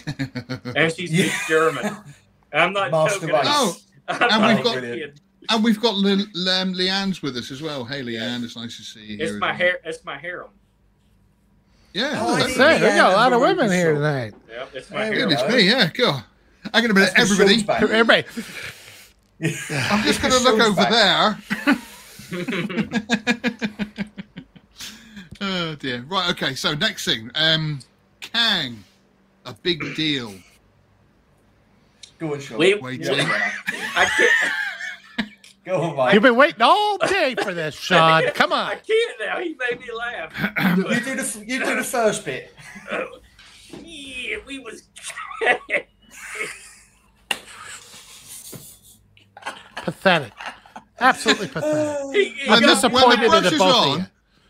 [0.75, 1.39] and she speaks Yeah.
[1.49, 1.85] German.
[2.53, 3.43] And I'm not Master joking.
[3.45, 3.77] Oh,
[4.09, 5.13] I'm and not we've got- joking.
[5.51, 7.85] And we've got Li- um, Leanne's with us as well.
[7.85, 9.17] Hey, Leanne, it's nice to see you.
[9.21, 9.79] It's here my hair.
[9.85, 10.51] It's my harem.
[11.95, 12.85] Yeah, Oh, I That's that's it.
[12.85, 14.35] We got a lot of Veruca women here tonight.
[14.49, 15.29] Yep, it's my There we harem.
[15.31, 15.57] Goodness go.
[15.57, 16.25] me, yeah, God.
[16.73, 17.65] I'm going to That's everybody.
[17.69, 18.25] Everybody,
[19.71, 21.39] I'm just going to look over back.
[21.51, 21.77] there.
[25.41, 26.03] oh dear.
[26.09, 26.31] Right.
[26.31, 26.55] Okay.
[26.55, 27.81] So next thing, um,
[28.21, 28.85] Kang,
[29.45, 30.35] a big deal.
[32.19, 32.59] Go on, Sean.
[32.59, 33.03] We- Wait, wait.
[33.03, 33.25] the winner.
[33.97, 34.53] I can't.
[35.65, 36.15] Go on, mate.
[36.15, 38.23] You've been waiting all day for this, Sean.
[38.35, 38.67] Come on.
[38.73, 39.39] I can't now.
[39.39, 40.33] He made me laugh.
[40.77, 42.53] You do the you do the first bit.
[43.83, 44.89] yeah, we was.
[49.77, 50.33] Pathetic.
[51.01, 52.15] Absolutely pathetic.
[52.15, 53.99] He- he When I'm the, got- when the disappointed in the pressure's both of on,
[54.01, 54.07] you.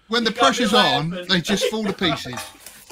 [0.08, 2.38] when the You got me pressure's on, they just fall to pieces.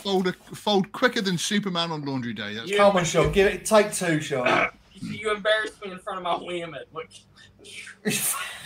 [0.03, 2.55] Fold, a, fold quicker than Superman on laundry day.
[2.55, 3.33] That's You- Come on, Sean.
[3.33, 3.65] Give it.
[3.67, 4.69] Take two, Sean.
[4.95, 6.81] You embarrassed me in front of my women.
[6.93, 7.07] Look.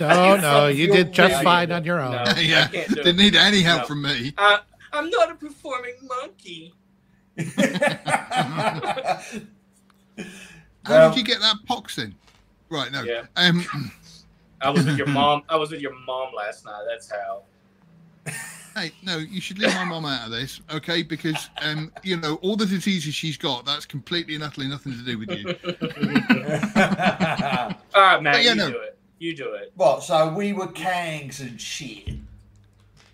[0.01, 2.13] No, no, you did just fine on your own.
[2.13, 2.19] No.
[2.27, 3.87] I yeah, didn't need any help No.
[3.89, 4.33] from me.
[4.39, 4.61] I,
[4.93, 6.73] I'm not a performing monkey.
[7.47, 9.21] How
[10.89, 12.15] Well- did you get that pox in?
[12.71, 13.03] Right, no.
[13.03, 13.23] Yeah.
[13.37, 13.65] Um,
[14.61, 15.43] I was with your mom.
[15.49, 16.83] I was with your mom last night.
[16.89, 17.43] That's how.
[18.75, 21.03] Hey, no, you should leave my mom out of this, okay?
[21.03, 25.05] Because, um, you know, all the diseases she's got, that's completely and utterly nothing to
[25.05, 25.47] do with you.
[27.95, 28.43] All right, Matt.
[28.43, 28.71] yeah, you no.
[28.71, 28.99] do it.
[29.19, 29.73] You do it.
[29.77, 30.03] what?
[30.03, 32.11] So we were kangs and shit.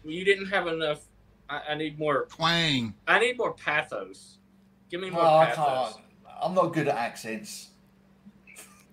[0.05, 1.01] You didn't have enough.
[1.49, 2.27] I, I need more.
[2.27, 2.95] Twang.
[3.07, 4.39] I need more pathos.
[4.91, 5.95] Give me more Oh, I pathos.
[5.95, 6.05] can't.
[6.43, 7.69] I'm not good at accents.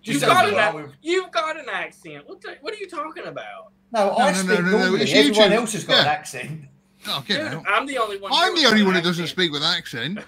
[0.02, 2.26] You've got, an, go you've got an accent.
[2.26, 3.72] What, the, what are you talking about?
[3.92, 5.02] No, I no, no, speak no, no, normally.
[5.02, 5.52] it's Everyone YouTube.
[5.54, 6.60] else has got an accent.
[7.06, 7.64] Oh, get Dude, out.
[7.68, 8.32] I'm the only one.
[8.34, 9.28] I'm the only one who doesn't accent.
[9.30, 10.18] speak with accent.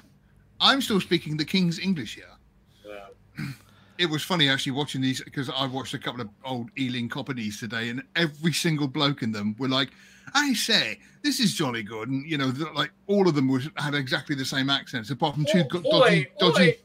[0.60, 2.24] I'm still speaking the King's English here.
[2.86, 3.46] Yeah.
[3.98, 7.58] It was funny actually watching these because I watched a couple of old Ealing comedies
[7.60, 9.90] today, and every single bloke in them were like,
[10.34, 13.94] "I say, this is jolly good," and you know, like all of them was had
[13.94, 16.62] exactly the same accents, apart from two go- dodgy, Oi, dodgy.
[16.70, 16.78] oi,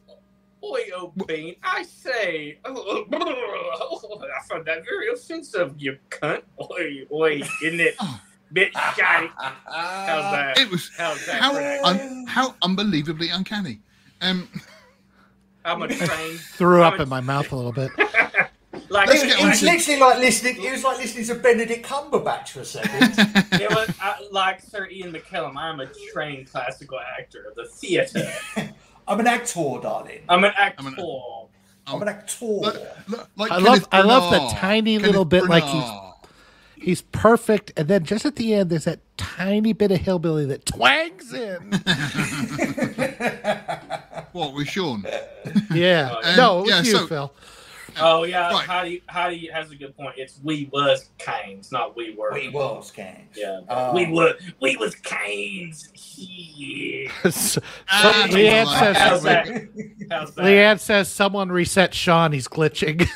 [0.65, 6.41] oi, oh, Bean, I say, oh, I found that very offensive, you cunt.
[6.71, 7.95] Oi, oi, isn't it?
[7.99, 8.19] Oh.
[8.53, 9.29] Bit shy.
[9.37, 10.59] How's that?
[10.59, 11.41] It was How's that?
[11.41, 13.79] how for an un- how unbelievably uncanny.
[14.21, 14.47] Um,
[15.65, 16.39] I'm a trained.
[16.53, 17.91] Threw I'm up a- in my mouth a little bit.
[18.87, 20.63] Like Let's It, it was to- literally like listening.
[20.63, 23.15] It was like listening to Benedict Cumberbatch for a second.
[23.59, 25.55] it was I, like Sir Ian McKellen.
[25.57, 28.31] I'm a trained classical actor of the theater.
[29.07, 30.21] I'm an actor, darling.
[30.29, 30.75] I'm an actor.
[30.79, 30.95] I'm an-
[31.87, 32.45] I'm an actor.
[32.45, 36.01] Look- look, like I love- Kenneth I love the tiny Kenneth little bit like he's-
[36.77, 40.65] He's perfect, and then just at the end, there's that tiny bit of hillbilly that
[40.65, 41.71] twangs in.
[44.31, 45.05] What with Sean?
[45.73, 47.33] Yeah, Oh, no, it was Yeah, you, so- Phil.
[47.97, 48.65] Oh yeah, Right.
[48.67, 50.15] how do you, how do you, has a good point.
[50.17, 52.33] It's we was Canes, not we were.
[52.33, 53.35] we was gangs.
[53.37, 53.93] Yeah, Oh.
[53.93, 55.89] we were we was Canes.
[56.17, 57.11] Yeah.
[57.29, 59.47] so, Ah, Leanne says, How's that?
[60.11, 60.45] How's that?
[60.45, 62.31] Leanne says someone reset Sean.
[62.31, 63.07] He's glitching.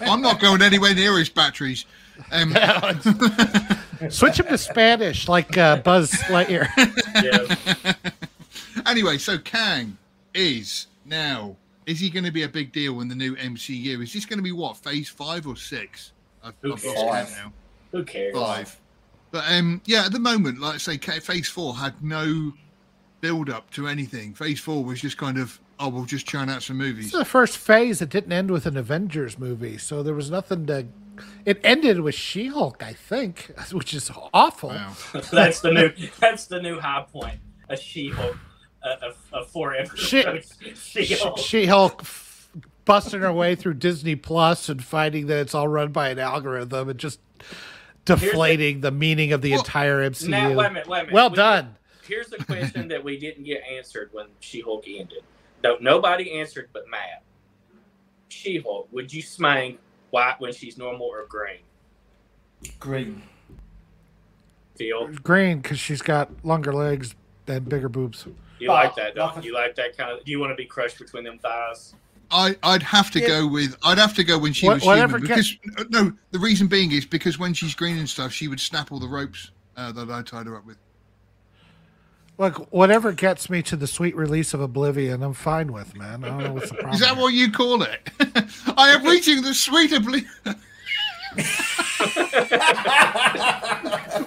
[0.02, 1.86] I'm not going anywhere near his batteries.
[2.30, 2.54] Um,
[4.10, 6.68] Switch him to Spanish, like uh, Buzz Lightyear.
[7.22, 7.94] Yeah.
[8.86, 9.96] anyway, so Kang
[10.34, 11.56] is now.
[11.86, 14.02] Is he going to be a big deal in the new MCU?
[14.02, 16.12] Is this going to be what phase five or six?
[16.42, 17.10] I've, Who I've lost cares?
[17.10, 17.52] count now.
[17.92, 18.34] Who cares?
[18.34, 18.80] Five.
[19.30, 22.52] But um, yeah, at the moment, like I say, phase four had no
[23.20, 24.34] build up to anything.
[24.34, 27.04] Phase four was just kind of, oh, we'll just churn out some This movies.
[27.06, 30.66] is the first phase that didn't end with an Avengers movie, so there was nothing
[30.66, 30.86] to.
[31.44, 34.70] It ended with She-Hulk, I think, which is awful.
[34.70, 34.94] Wow.
[35.32, 35.92] that's the new.
[36.18, 37.38] That's the new high point.
[37.68, 38.36] A She-Hulk.
[38.84, 41.38] A, a, a four She- episode She-Hulk.
[41.38, 42.04] She-Hulk
[42.84, 46.90] busting her way through Disney Plus and finding that it's all run by an algorithm
[46.90, 47.18] and just
[48.04, 50.28] deflating the, meaning of the Well, entire MCU.
[50.28, 50.86] Now, wait a minute.
[50.88, 51.14] Wait a minute.
[51.14, 51.76] well We- done.
[52.06, 55.22] Here's a question that we didn't get answered when She-Hulk ended.
[55.62, 57.22] No, nobody answered but Matt.
[58.28, 59.78] She-Hulk, would you smang
[60.10, 61.60] white when she's normal or green?
[62.78, 63.22] Green.
[64.76, 67.14] Phil, Green because she's got longer legs
[67.46, 68.26] and bigger boobs.
[68.58, 69.14] You Oh, like that?
[69.14, 69.42] Don't nothing.
[69.44, 70.24] you like that kind of?
[70.24, 71.94] Do you want to be crushed between them thighs?
[72.30, 73.28] I, I'd have to Yeah.
[73.28, 76.38] go with I'd have to go when she What- was human because uh, no the
[76.38, 79.50] reason being is because when she's green and stuff she would snap all the ropes
[79.76, 80.78] uh, that I tied her up with.
[82.36, 86.24] Look, whatever gets me to the sweet release of Oblivion, I'm fine with, man.
[86.24, 86.94] I don't know what's the problem.
[86.94, 88.10] Is that what you call it?
[88.76, 90.28] I am reaching the sweet oblivion.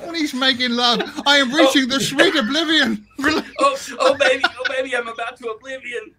[0.06, 2.00] when he's making love, I am reaching the oh.
[2.00, 3.06] sweet oblivion.
[3.60, 6.14] Oh, oh, baby, oh, baby, I'm about to oblivion.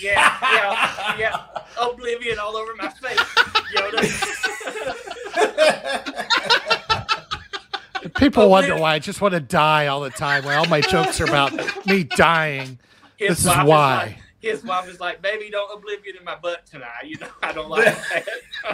[0.00, 1.46] Yeah, yeah, yeah.
[1.80, 3.18] Oblivion all over my face,
[3.74, 4.02] Yoda.
[8.16, 8.80] People oh, wonder Oblivion.
[8.82, 10.44] why I just want to die all the time.
[10.44, 11.52] Why all my jokes are about
[11.86, 12.78] me dying.
[13.16, 14.18] His This is wife why.
[14.46, 17.52] Like- his wife is like, "Baby, don't oblivion in my butt tonight." You know, I
[17.52, 17.84] don't like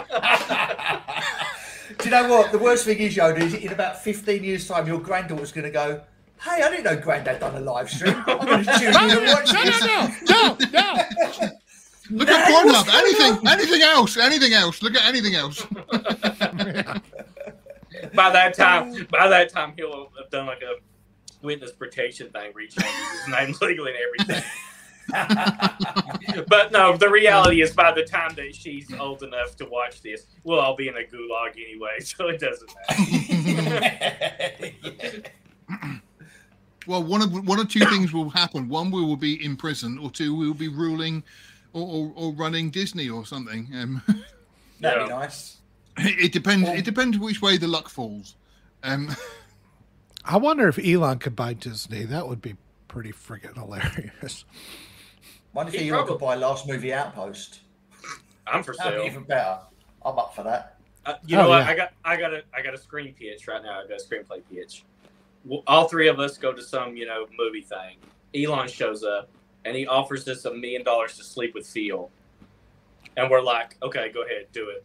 [0.01, 1.47] that.
[1.99, 2.51] Do you know what?
[2.51, 5.69] The worst thing is, Yoda, is in about 15 years' time, your granddaughter's going to
[5.71, 6.01] go,
[6.41, 8.15] Hey, I didn't know Grandad done a live stream.
[8.25, 9.81] I'm going to tune in and watch No, this.
[9.85, 11.49] no, no, no, no.
[12.09, 12.87] Look at Pornhub.
[12.93, 14.17] Anything, anything else?
[14.17, 14.81] Anything else?
[14.81, 15.65] Look at anything else.
[18.13, 20.75] By that time, by that time, he'll have done like a
[21.45, 24.43] witness protection thing, reaching his name legally and everything.
[26.47, 30.27] but no, the reality is, by the time that she's old enough to watch this,
[30.43, 32.71] we'll all be in a gulag anyway, so it doesn't
[33.69, 35.23] matter.
[36.85, 38.67] Well, one of one or two things will happen.
[38.67, 41.23] One, we will be in prison, or two, we will be ruling
[41.71, 43.69] or, or, or running Disney or something.
[43.73, 44.01] Um,
[44.81, 45.59] That'd be nice.
[45.97, 46.67] it depends.
[46.67, 48.35] It depends which way the luck falls.
[48.83, 49.15] Um,
[50.25, 52.03] I wonder if Elon could buy Disney.
[52.03, 52.55] That would be
[52.87, 54.45] pretty friggin' hilarious.
[55.53, 57.59] Wonder if He you could probably- buy Last Movie Outpost.
[58.47, 59.05] I'm for That'd be sale.
[59.11, 59.59] even better.
[60.05, 60.77] I'm up for that.
[61.05, 61.63] Uh, you know Oh, what?
[61.65, 61.69] yeah.
[61.71, 63.81] I got, I got a, I got a screen pitch right now.
[63.81, 64.83] I got a screenplay pitch.
[65.67, 67.97] All three of us go to some, you know, movie thing.
[68.35, 69.29] Elon shows up
[69.65, 72.09] and he offers us a million dollars to sleep with Phil,
[73.15, 74.83] and we're like, okay, go ahead, do it.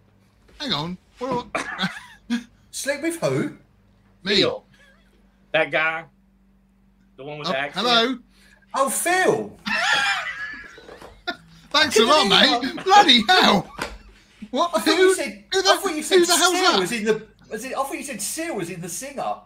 [0.61, 0.99] hang on.
[1.19, 1.47] What,
[2.71, 3.57] Sleep with who?
[4.23, 4.37] me?
[4.37, 4.65] Phil,
[5.53, 6.05] that guy,
[7.17, 7.87] the one with Oh, the accent.
[7.87, 8.19] hello.
[8.75, 9.57] Oh, Phil.
[11.71, 12.85] Thanks a lot, mate.
[12.85, 13.71] Bloody hell.
[14.51, 14.71] What?
[14.75, 15.03] I thought Who?
[15.03, 15.45] you said.
[15.53, 16.81] who the- I thought you said who the hell's Seal that?
[16.81, 17.27] was in the.
[17.51, 19.37] Was it, I thought you said Seal was in the singer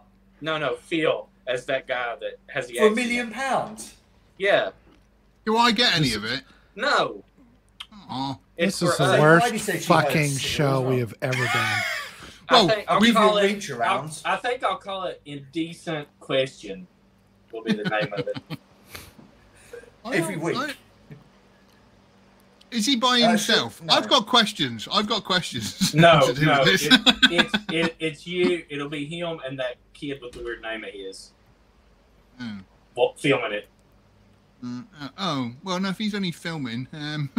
[0.40, 3.94] No, no, Phil as that guy that has the for a million pounds.
[4.38, 4.70] Yeah,
[5.44, 6.42] Do I get any of it?
[6.76, 7.22] no,
[8.10, 9.10] Oh, it's this is the us.
[9.10, 9.20] worst.
[9.20, 10.90] worst Heidi said she heard fucking show well.
[10.90, 11.82] we have ever done.
[12.50, 13.70] Well, I think I'll we've- call it.
[13.80, 14.10] I'll.
[14.26, 16.86] I think I'll call it indecent question.
[17.50, 18.36] Will be the name of it.
[20.12, 20.56] Every week.
[20.58, 20.74] I-
[22.72, 23.78] Is he by Uh, himself?
[23.78, 23.94] sure, no.
[23.94, 24.88] I've got questions.
[24.90, 25.94] I've got questions.
[25.94, 28.64] No, no, with it, it's it, it's you.
[28.70, 31.32] It'll be him and that kid with the weird name of his.
[32.38, 32.58] Hmm.
[32.96, 33.68] Well, filming it.
[34.64, 35.88] Mm, uh, oh well, no.
[35.90, 37.30] If he's only filming, um,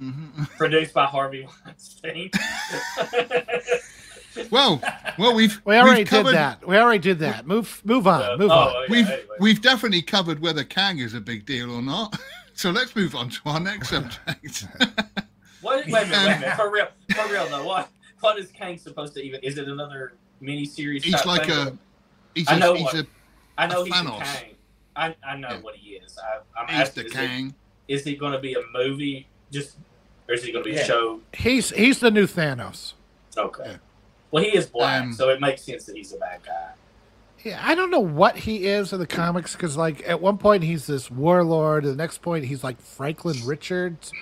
[0.58, 2.30] Produced by Harvey Weinstein.
[4.50, 4.80] well,
[5.18, 6.66] well, we've We already we've did that.
[6.66, 7.46] We already did that.
[7.46, 8.22] Move, move on.
[8.22, 8.72] Uh, move oh, on.
[8.74, 9.26] yeah, We've anyway.
[9.40, 12.18] we've definitely covered whether Kang is a big deal or not.
[12.60, 14.66] So let's move on to our next subject.
[15.62, 16.56] What, wait a minute, wait a minute.
[16.56, 17.64] For real, for real though.
[17.66, 17.88] What
[18.20, 19.40] what is Kang supposed to even?
[19.42, 21.02] Is it another miniseries?
[21.02, 21.52] he's like thing?
[21.68, 21.72] a
[22.34, 23.06] he's I know a, he's what- a
[23.58, 24.18] I know a he's Thanos.
[24.18, 24.54] the Kang.
[24.96, 25.60] I, I know Yeah.
[25.60, 26.18] what he is.
[26.18, 27.54] I, I'm he's asking, the is, Kang.
[27.88, 29.26] is he going to be a movie?
[29.50, 29.76] Just
[30.28, 30.82] or is he going to be Yeah.
[30.82, 31.20] a show?
[31.34, 32.92] He's he's the new Thanos.
[33.38, 33.62] Okay.
[33.66, 33.76] Yeah.
[34.30, 36.70] Well, he is black, Um, so it makes sense that he's a bad guy.
[37.44, 40.62] Yeah, I don't know what he is in the comics because, like, at one point
[40.62, 44.12] he's this warlord, and the next point he's like Franklin Richards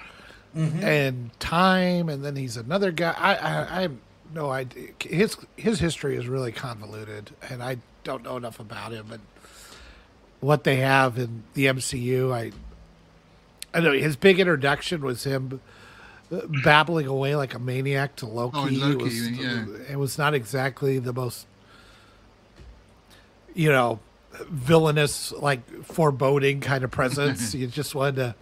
[0.57, 0.83] Mhm.
[0.83, 3.15] and Time, and then he's another guy.
[3.19, 3.93] I I, I have
[4.33, 4.89] no idea.
[5.01, 9.21] His his history is really convoluted, and I don't know enough about him and
[10.41, 12.33] what they have in the MCU.
[12.33, 12.53] I
[13.75, 15.61] I know his big introduction was him
[16.63, 18.57] babbling away like a maniac to Loki.
[18.59, 19.65] Oh, Loki, was, yeah.
[19.91, 21.47] it was not exactly the most,
[23.59, 23.99] you know,
[24.49, 27.55] villainous, like foreboding kind of presence.
[27.57, 28.35] you just wanted to,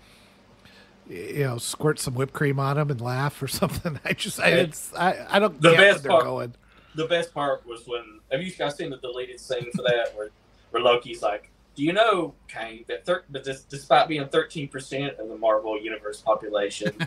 [1.08, 3.98] you know, squirt some whipped cream on him and laugh or something.
[4.04, 6.54] I just, I, it's, I, I don't The get where best they're part- going.
[6.96, 10.28] The best part was when have you guys seen the deleted scene for that where
[10.70, 15.18] where Loki's like, "Do you know, Kang, that thir- but this, despite being thirteen percent
[15.18, 16.94] of the Marvel Universe population,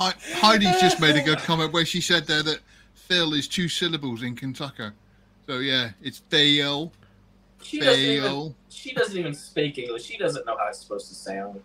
[0.00, 2.60] Heidi's just made a good comment where she said there that
[3.06, 4.88] Phil is two syllables in Kentucky.
[5.46, 6.90] So yeah, it's Dale.
[7.62, 10.04] she doesn't even she doesn't even speak English.
[10.04, 11.60] She doesn't know how it's supposed to sound."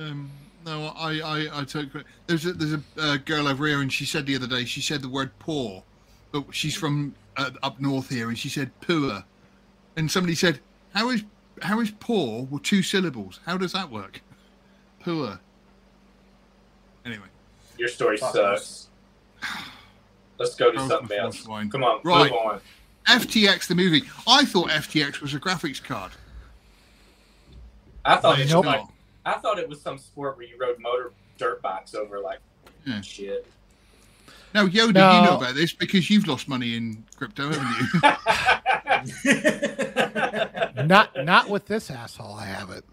[0.00, 0.30] Um,
[0.66, 1.88] no, I, I, I took.
[2.26, 4.80] There's a there's a uh, girl over here, and she said the other day she
[4.80, 5.84] said the word poor,
[6.32, 9.24] but she's from uh, up north here, and she said poor,
[9.96, 10.58] and somebody said
[10.94, 11.22] how is
[11.62, 13.38] how is poor with two syllables?
[13.46, 14.20] How does that work?
[14.98, 15.38] Poor.
[17.06, 17.28] Anyway,
[17.78, 18.88] Your story Fuck sucks.
[20.40, 21.38] Let's go to Growth something else.
[21.40, 21.70] swine.
[21.70, 22.30] Come on, Right.
[22.32, 22.60] move on.
[23.06, 24.02] FTX the movie.
[24.26, 26.12] I thought FTX was a graphics card.
[28.04, 28.82] I thought But it was like.
[29.26, 32.38] I thought it was some sport where you rode motor dirt bikes over like
[32.86, 33.02] Yeah.
[33.02, 33.46] shit.
[34.54, 37.68] Now, Yoda, you know about this because you've lost money in crypto, haven't
[40.76, 40.84] you?
[40.86, 42.34] Not, not with this asshole.
[42.34, 42.84] I haven't.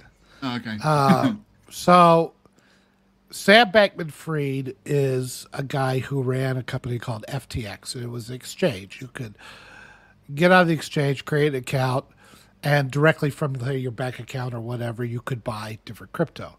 [0.43, 0.77] Oh, okay.
[0.83, 1.33] Uh,
[1.69, 2.33] so
[3.29, 7.93] Sam Bankman Fried is a guy who ran a company called FTX.
[7.95, 9.01] and It was an exchange.
[9.01, 9.35] You could
[10.33, 12.05] get on the exchange, create an account,
[12.63, 16.57] and directly from the, your bank account or whatever, you could buy different crypto.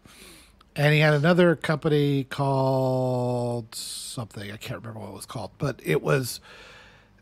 [0.75, 4.51] And he had another company called something.
[4.51, 6.39] I can't remember what it was called, but it was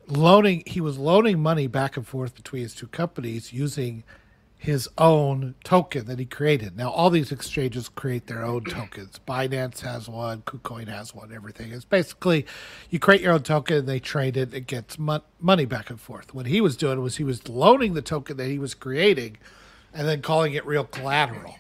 [0.07, 4.03] loaning he was loaning money back and forth between his two companies using
[4.57, 6.75] his own token that he created.
[6.75, 9.19] Now all these exchanges create their own tokens.
[9.27, 11.71] Binance has one, KuCoin has one, everything.
[11.71, 12.45] It's basically
[12.89, 15.99] you create your own token and they trade it, it gets mon- money back and
[15.99, 16.33] forth.
[16.33, 19.37] What he was doing was he was loaning the token that he was creating
[19.93, 21.55] and then calling it real collateral.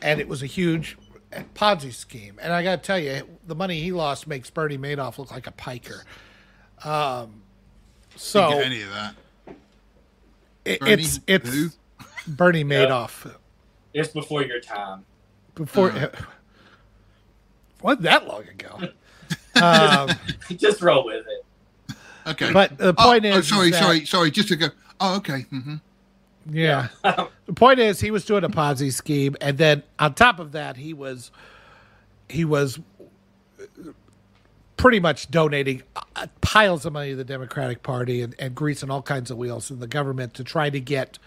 [0.00, 0.96] And it was a huge
[1.54, 2.38] Ponzi scheme.
[2.40, 5.46] And I got to tell you, the money he lost makes Bernie Madoff look like
[5.46, 6.04] a piker.
[6.84, 7.42] Um,
[8.16, 9.14] so any of that.
[10.64, 11.68] it, it's it's who?
[12.26, 13.32] Bernie Madoff
[13.94, 15.04] It's before your time.
[15.54, 15.90] before.
[15.92, 16.08] Uh.
[17.82, 18.88] wasn't that long ago?
[19.62, 20.10] um,
[20.56, 21.96] Just roll with it.
[22.26, 22.52] Okay.
[22.52, 24.30] but the Oh, point oh, is, sorry, is that- sorry, sorry.
[24.30, 24.66] Just to go.
[25.00, 25.46] Oh, okay.
[25.52, 25.76] Mm-hmm.
[26.50, 26.88] Yeah.
[27.02, 30.76] the point is he was doing a Ponzi scheme and then on top of that
[30.76, 31.30] he was
[32.28, 32.80] he was
[34.76, 35.82] pretty much donating
[36.16, 39.36] uh, piles of money to the Democratic Party and, Greece and greasing all kinds of
[39.36, 41.18] wheels in the government to try to get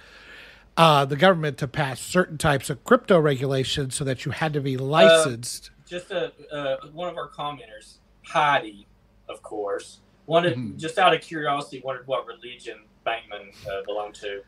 [0.78, 4.61] uh, the government to pass certain types of crypto regulations so that you had to
[4.61, 5.71] be licensed.
[5.88, 8.88] Just a uh, one of our commenters, Heidi,
[9.30, 10.78] of course, wanted Mhm.
[10.78, 14.41] just out of curiosity wondered what religion Bankman uh, belonged to.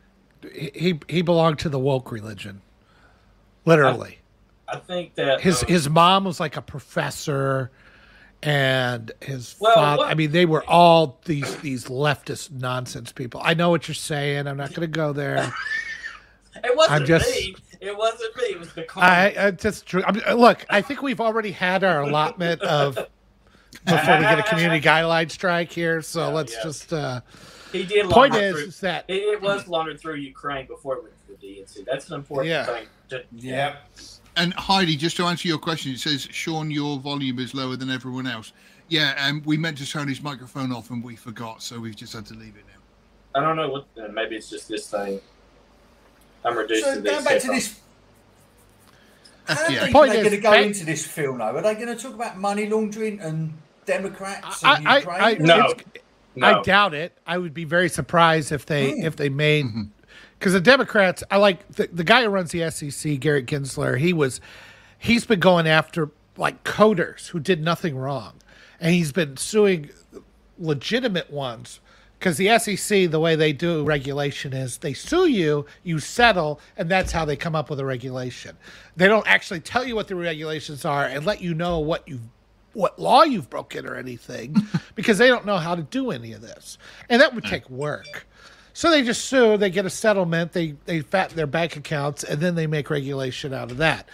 [0.52, 2.60] he, he he belonged to the woke religion,
[3.64, 4.18] literally.
[4.70, 7.70] I think that his um, his mom was like a professor
[8.42, 13.40] and his Well, father what- i mean they were all these these leftist nonsense people
[13.42, 15.52] i know what you're saying i'm not going to go there
[16.56, 17.54] it wasn't I'm just- me.
[17.80, 18.42] It wasn't me.
[18.44, 19.34] It was the i.
[19.38, 22.94] I just true I'm, look i think we've already had our allotment of
[23.84, 26.62] before we get a community guideline strike here so Yeah, let's yeah.
[26.64, 27.20] just uh
[27.70, 28.10] he did.
[28.10, 31.36] point is, through, is that it, it was laundered through Ukraine before it went to
[31.36, 31.84] the DNC.
[31.84, 32.64] That's an important Yeah.
[32.64, 32.86] thing.
[33.10, 33.76] To, Yeah.
[34.36, 37.90] And Heidi, just to answer your question, it says, Sean, your volume is lower than
[37.90, 38.52] everyone else.
[38.88, 42.14] Yeah, and we meant to turn his microphone off and we forgot, so we've just
[42.14, 43.40] had to leave it now.
[43.40, 43.86] I don't know what.
[44.02, 45.20] Uh, maybe it's just this thing.
[46.44, 47.78] I'm reduced So to going back to this,
[49.46, 49.86] how Yeah.
[49.86, 51.38] deep are they going to go Bank- into this film?
[51.38, 53.54] Though, are they going to talk about money laundering and
[53.86, 55.20] Democrats I, and I, Ukraine?
[55.20, 55.74] I, No.
[56.36, 56.46] No.
[56.60, 57.12] I doubt it.
[57.26, 59.04] I would be very surprised if they Mm.
[59.04, 59.66] if they made
[60.38, 61.24] because the Democrats.
[61.32, 63.98] I like the, the guy who runs the SEC, Garrett Gensler.
[63.98, 64.40] He was
[64.98, 68.34] he's been going after like coders who did nothing wrong,
[68.80, 69.90] and he's been suing
[70.60, 71.80] legitimate ones.
[72.18, 76.90] Because the SEC, the way they do regulation is they sue you, you settle, and
[76.90, 78.56] that's how they come up with a regulation.
[78.96, 82.22] They don't actually tell you what the regulations are and let you know what you've
[82.74, 84.54] what law you've broken or anything
[84.94, 86.76] because they don't know how to do any of this.
[87.08, 87.50] And that would hmm.
[87.50, 88.26] take work.
[88.72, 92.40] So they just sue, they get a settlement, they they fatten their bank accounts, and
[92.40, 94.08] then they make regulation out of that.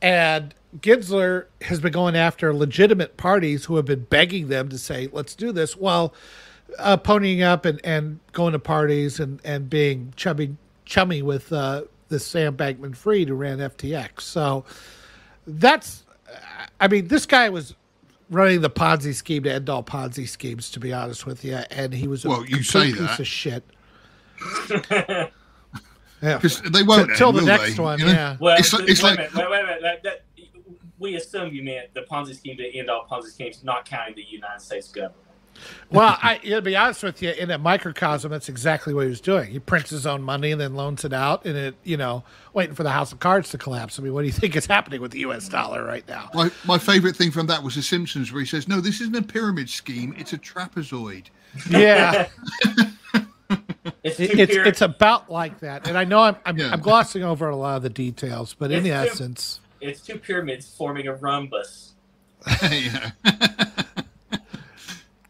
[0.00, 5.08] And Gensler has been going after legitimate parties who have been begging them to say,
[5.12, 5.76] let's do this.
[5.76, 6.12] Well,
[6.78, 11.82] uh, ponying up and, and going to parties and, and being chummy, chummy with uh,
[12.08, 14.20] this Sam Bankman Fried who ran FTX.
[14.22, 14.64] So
[15.46, 16.04] that's,
[16.80, 17.74] I mean, this guy was
[18.30, 21.56] running the Ponzi scheme to end all Ponzi schemes, to be honest with you.
[21.70, 23.20] And he was a Well, you complete say piece that.
[23.20, 23.64] of shit.
[24.90, 26.36] yeah.
[26.36, 27.82] Because they won't Until the next they?
[27.82, 28.12] one, You know?
[28.12, 28.36] yeah.
[28.40, 29.82] Well, It's like- it's wait, like- a minute, wait, wait a.
[29.82, 30.22] That, that,
[30.98, 34.22] we assume you meant the Ponzi scheme to end all Ponzi schemes, not counting the
[34.22, 35.16] United States government.
[35.90, 39.20] Well, I, to be honest with you, in a microcosm, that's exactly what he was
[39.20, 39.50] doing.
[39.50, 42.74] He prints his own money and then loans it out, and it, you know, waiting
[42.74, 43.98] for the house of cards to collapse.
[43.98, 45.48] I mean, what do you think is happening with the U.S.
[45.50, 46.30] dollar right now?
[46.32, 49.14] My, my favorite thing from that was The Simpsons, where he says, No, this isn't
[49.14, 51.26] a pyramid scheme, it's a trapezoid.
[51.68, 52.28] Yeah,
[54.04, 55.86] It's it's it's about like that.
[55.86, 56.70] And I know I'm I'm, Yeah.
[56.72, 60.16] I'm glossing over a lot of the details, but in It's too- essence, it's two
[60.18, 61.92] pyramids forming a rhombus.
[62.62, 63.10] yeah.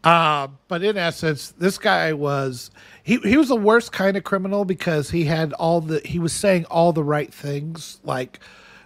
[0.03, 2.71] Uh, but in essence, this guy was
[3.03, 6.33] he, he was the worst kind of criminal because he had all the he was
[6.33, 7.99] saying all the right things.
[8.03, 8.39] Like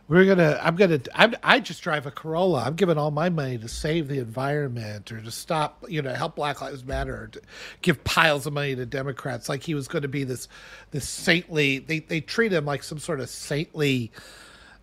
[0.08, 2.64] we're gonna i'm gonna I'm, i just drive a corolla.
[2.66, 6.36] I'm giving all my money to save the environment or to stop you know help
[6.36, 7.42] black lives matter or to
[7.82, 9.50] give piles of money to democrats.
[9.50, 10.48] Like he was going to be this
[10.92, 14.12] this saintly they, they treat him like some sort of saintly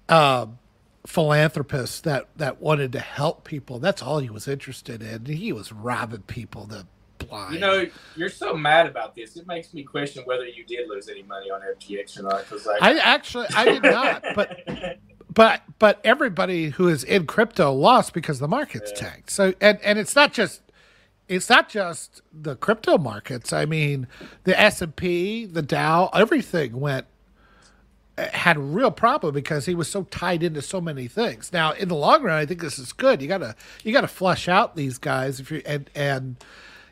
[0.09, 0.59] um
[1.07, 3.79] philanthropist that that wanted to help people.
[3.79, 5.27] That's all he was interested in.
[5.27, 6.87] He was robbing people to
[7.19, 7.55] blind.
[7.55, 7.87] You know,
[8.17, 9.37] you're so mad about this.
[9.37, 12.45] It makes me question whether you did lose any money on FTX or not.
[12.45, 14.61] Because like, I actually I did not, but
[15.35, 19.11] but but everybody who is in crypto lost because the markets Yeah.
[19.11, 19.31] tanked.
[19.31, 20.63] So and and it's not just
[21.29, 23.53] it's not just the crypto markets.
[23.53, 24.07] I mean,
[24.45, 27.07] the S and P, the Dow, everything went
[28.19, 31.53] had a real problem because he was so tied into so many things.
[31.53, 33.21] Now, in the long run, I think this is good.
[33.21, 36.37] You gotta you gotta flush out these guys if you and and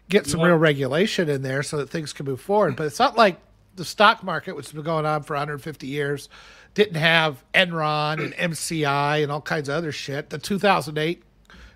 [0.08, 2.76] get some want- real regulation in there so that things can move forward.
[2.76, 3.38] But it's not like
[3.76, 6.28] the stock market, which has been going on for 150 years,
[6.74, 10.28] didn't have Enron and MCI and all kinds of other shit.
[10.30, 11.22] The 2008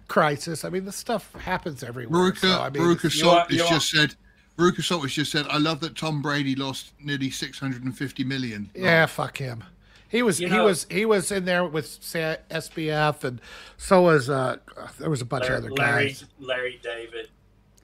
[0.08, 0.64] crisis.
[0.64, 2.32] I mean, this stuff happens everywhere.
[2.32, 4.14] Veruca, so, I mean, Veruca it's- You Salt has just said.
[4.58, 9.06] Veruca Salt has just said, "I love that Tom Brady lost nearly 650 million." yeah,
[9.06, 9.64] fuck him.
[10.08, 13.40] He was You he know- was he was in there with sa- SBF and
[13.76, 14.56] so was uh
[14.98, 16.24] there was a bunch Larry, of other guys.
[16.40, 17.28] Larry David.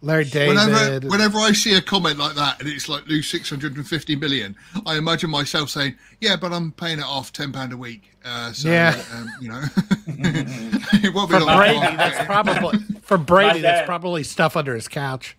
[0.04, 0.56] Larry David.
[0.56, 4.56] Whenever, whenever I see a comment like that and it's like lose 650 million,
[4.86, 8.52] I imagine myself saying, "Yeah, but I'm paying it off 10 pound a week." Uh,
[8.52, 9.00] so, Yeah.
[9.14, 9.62] um, you know,
[10.06, 13.60] it won't be for long Brady, that's probably for Brady.
[13.60, 15.36] That's probably stuff under his couch.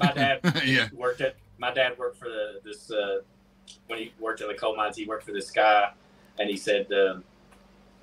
[0.00, 0.88] My dad Yeah.
[0.94, 3.18] worked at my dad worked for the this uh,
[3.86, 4.96] when he worked in the coal mines.
[4.96, 5.92] He worked for this guy,
[6.38, 7.24] and he said um,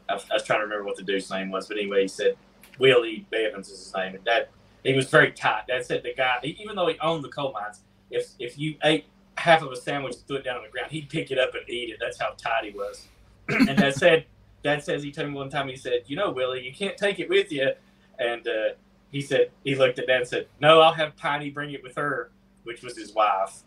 [0.07, 2.07] I, was- I was trying to remember what the dude's name was, but anyway, he
[2.07, 2.35] said
[2.77, 4.49] Willie Evans is his name, and that
[4.83, 5.63] he was very tight.
[5.67, 7.81] Dad said the guy, he- even though he owned the coal mines,
[8.11, 9.05] if if you ate
[9.37, 11.53] half of a sandwich and threw it down on the ground, he'd pick it up
[11.55, 11.97] and eat it.
[11.99, 13.07] That's how tight he was.
[13.49, 14.25] and Dad said,
[14.63, 15.67] Dad says he told me one time.
[15.67, 17.71] He said, "You know, Willie, you can't take it with you,"
[18.19, 18.69] and uh,
[19.11, 21.95] he said he looked at Dad and said, "No, I'll have Piney bring it with
[21.95, 22.31] her."
[22.63, 23.63] which was his wife.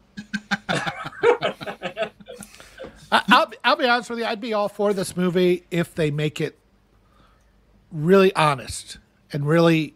[0.68, 2.10] I,
[3.28, 4.24] I'll, be- I'll be honest with you.
[4.24, 6.58] I'd be all for this movie if they make it
[7.90, 8.98] really honest
[9.32, 9.94] and really.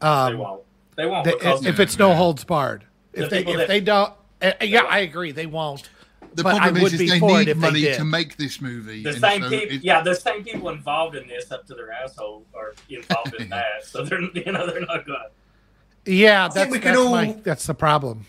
[0.00, 0.62] they Um, won't.
[0.96, 2.84] They won't they- if it's no holds barred.
[3.12, 4.12] The If they if that- they don't,
[4.42, 5.32] uh, yeah, I agree.
[5.32, 5.88] They won't.
[6.38, 7.80] The But I problem would is, be is they for it need if they money
[7.80, 7.96] did.
[7.98, 9.02] to make this movie.
[9.02, 12.44] the same so people, yeah, the same people involved in this up to their asshole
[12.54, 13.84] are involved in that.
[13.84, 15.30] So they're you know they're not gonna.
[16.06, 18.24] Yeah, think that's we can that's, all- my, that's the problem.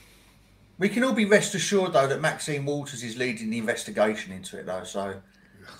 [0.79, 4.57] We can all be rest assured, though, that Maxine Waters is leading the investigation into
[4.57, 4.85] it, though.
[4.85, 5.21] So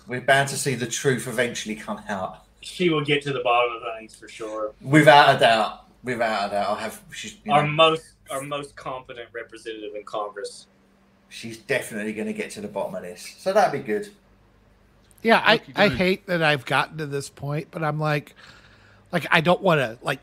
[0.07, 3.77] we're bound to see the truth eventually come out, She will get to the bottom
[3.77, 4.73] of things for sure.
[4.81, 5.85] without a doubt.
[6.03, 7.01] Without a doubt, I have.
[7.11, 10.67] She's, Our know, most our most competent representative in Congress.
[11.29, 13.35] She's definitely going to get to the bottom of this.
[13.37, 14.09] So that'd be good.
[15.21, 18.35] Yeah, I, I hate that I've gotten to this point, but I'm like,
[19.11, 20.19] like I don't want to like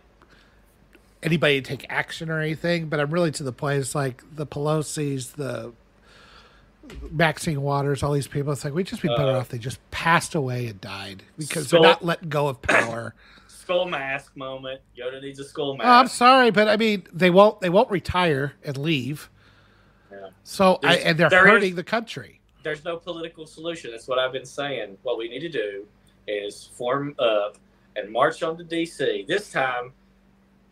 [1.22, 3.80] anybody to take action or anything, but I'm really to the point.
[3.80, 5.72] It's like the Pelosi's, the
[7.10, 8.52] Maxine Waters, all these people.
[8.52, 11.68] It's like we just be better Uh, off they just passed away and died because
[11.68, 13.14] Skull- they're not letting go of power.
[13.48, 14.80] Skull mask moment.
[14.96, 18.54] Yoda needs a skull oh, I'm sorry, but I mean they won't they won't retire
[18.64, 19.28] and leave.
[20.46, 20.52] Yeah.
[20.52, 22.40] So I, and they're there is- hurting the country.
[22.62, 23.92] There's no political solution.
[23.92, 24.98] That's what I've been saying.
[25.04, 25.86] What we need to do
[26.26, 27.56] is form up
[27.94, 29.24] and march on to DC.
[29.28, 29.92] This time,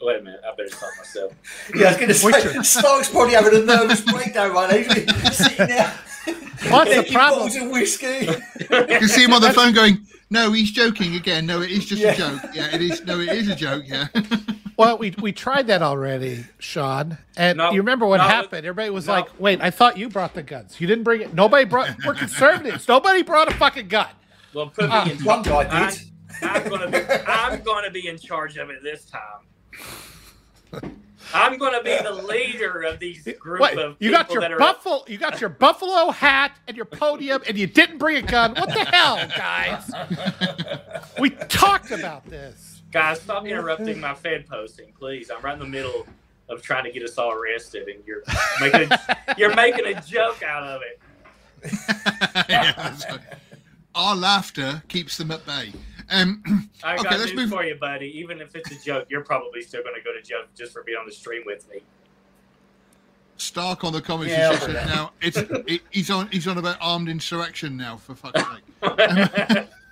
[0.03, 0.41] wait a minute.
[0.45, 1.33] I better stop myself.
[1.75, 4.77] Yeah, I was going to say, Stark's probably having a nervous breakdown right now.
[4.95, 5.95] He's been sitting there.
[6.71, 7.49] What's the problem?
[7.49, 8.27] bottles of whiskey.
[8.71, 9.99] You can see him on the phone going,
[10.31, 11.47] "No, he's joking again.
[11.47, 12.13] No, it is just Yeah.
[12.13, 12.41] a joke.
[12.55, 13.05] Yeah, it is.
[13.05, 13.85] No, it is a joke.
[13.87, 14.09] Yeah."
[14.77, 17.19] Well, we we tried that already, Sean.
[17.37, 18.67] And No, you remember what no, happened?
[18.67, 19.15] Everybody was no.
[19.15, 20.81] like, "Wait, I thought you brought the guns.
[20.81, 21.35] You didn't bring it.
[21.35, 21.91] Nobody brought.
[22.05, 22.89] We're conservatives.
[22.89, 24.09] Nobody brought a fucking gun."
[24.53, 25.19] Well, put me uh, in.
[25.25, 26.01] One guy I'm, did.
[26.43, 26.99] I'm gonna be.
[27.27, 30.91] I'm gonna be in charge of it this time.
[31.33, 34.59] I'm gonna be the leader of these group Wait, of you got your that are.
[34.59, 35.05] buffalo.
[35.09, 38.55] You got your buffalo hat and your podium, and you didn't bring a gun.
[38.55, 39.91] What the hell, guys?
[41.19, 42.74] We talked about this.
[42.95, 45.29] Guys, stop interrupting my Fed posting, please.
[45.29, 46.07] I'm right in the middle
[46.49, 48.23] of trying to get us all arrested, and you're
[48.61, 51.01] making a, you're making a joke out of it.
[52.49, 53.05] Yeah, that's.
[53.97, 55.73] Our laughter keeps them at bay.
[56.09, 56.43] Um,
[56.85, 58.17] I Okay, got let's news move- for you, buddy.
[58.17, 60.85] Even if it's a joke, you're probably still going to go to jail just for
[60.85, 61.81] being on the stream with me.
[63.39, 64.87] Stark on the comments Yeah, just I'll said do that.
[64.95, 65.37] now it's
[65.67, 69.67] it, he's on he's on about armed insurrection now for fuck's sake.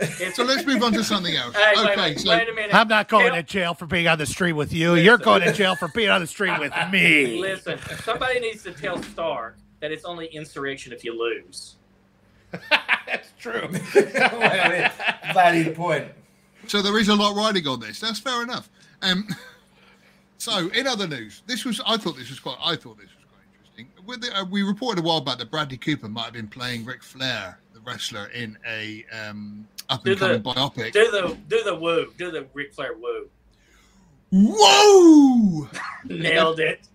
[0.00, 1.54] It's- So let's move on to something else.
[1.58, 2.74] Hey, wait, okay, wait, so wait a minute.
[2.74, 4.94] I'm not going Tell- to jail for being on the street with you.
[4.96, 7.40] You're going to jail for being on the street with me.
[7.40, 11.76] Listen, somebody needs to tell Stark that it's only insurrection if you lose.
[12.70, 13.68] That's true.
[15.34, 16.08] Valid point.
[16.66, 18.00] so there is a lot riding on this.
[18.00, 18.68] That's fair enough.
[19.02, 19.26] Um,
[20.38, 23.24] so in other news, this was I thought this was quite I thought this was
[23.30, 24.20] quite interesting.
[24.32, 27.02] The, uh, we reported a while back that Bradley Cooper might have been playing Ric
[27.02, 30.92] Flair, the wrestler, in a um, up and coming biopic.
[30.92, 33.28] Do the do the woo, do the Ric Flair woo.
[34.32, 35.68] Whoa!
[36.04, 36.88] Nailed it.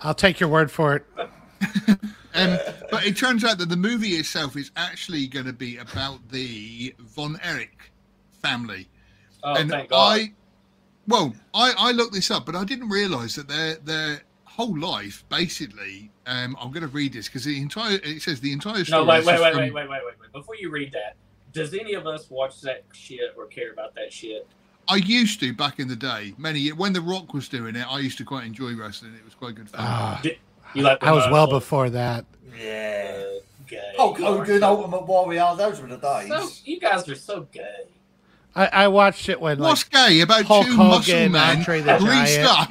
[0.00, 1.06] I'll take your word for it.
[2.34, 2.58] Um,
[2.90, 6.94] but it turns out that the movie itself is actually going to be about the
[6.98, 7.92] Von Erich
[8.40, 8.88] family.
[9.42, 10.18] Oh, and thank God.
[10.18, 10.32] I,
[11.06, 15.24] well, I, I looked this up, but I didn't realise that their their whole life,
[15.28, 19.04] basically, um, I'm going to read this because the entire it says the entire story.
[19.04, 20.32] no, wait, wait, wait, from- wait, wait, wait, wait, wait.
[20.32, 21.16] Before you read that,
[21.52, 24.46] does any of us watch that shit or care about that shit?
[24.88, 27.86] I used to back in the day, many when The Rock was doing it.
[27.90, 29.14] I used to quite enjoy wrestling.
[29.14, 29.80] It was quite good fun.
[29.82, 30.22] Ah,
[30.74, 31.02] You like?
[31.04, 31.60] I was well muscle?
[31.60, 32.24] before that.
[32.58, 33.14] Yeah.
[33.16, 33.92] Uh, gay.
[33.96, 36.28] Hulk You are Hogan, Ultimate Warrior, those were the days.
[36.28, 37.84] So, you guys are so gay.
[38.54, 41.96] I, I watched it when like What's gay about Hulk two muscle men Andre the
[41.98, 42.68] greased up,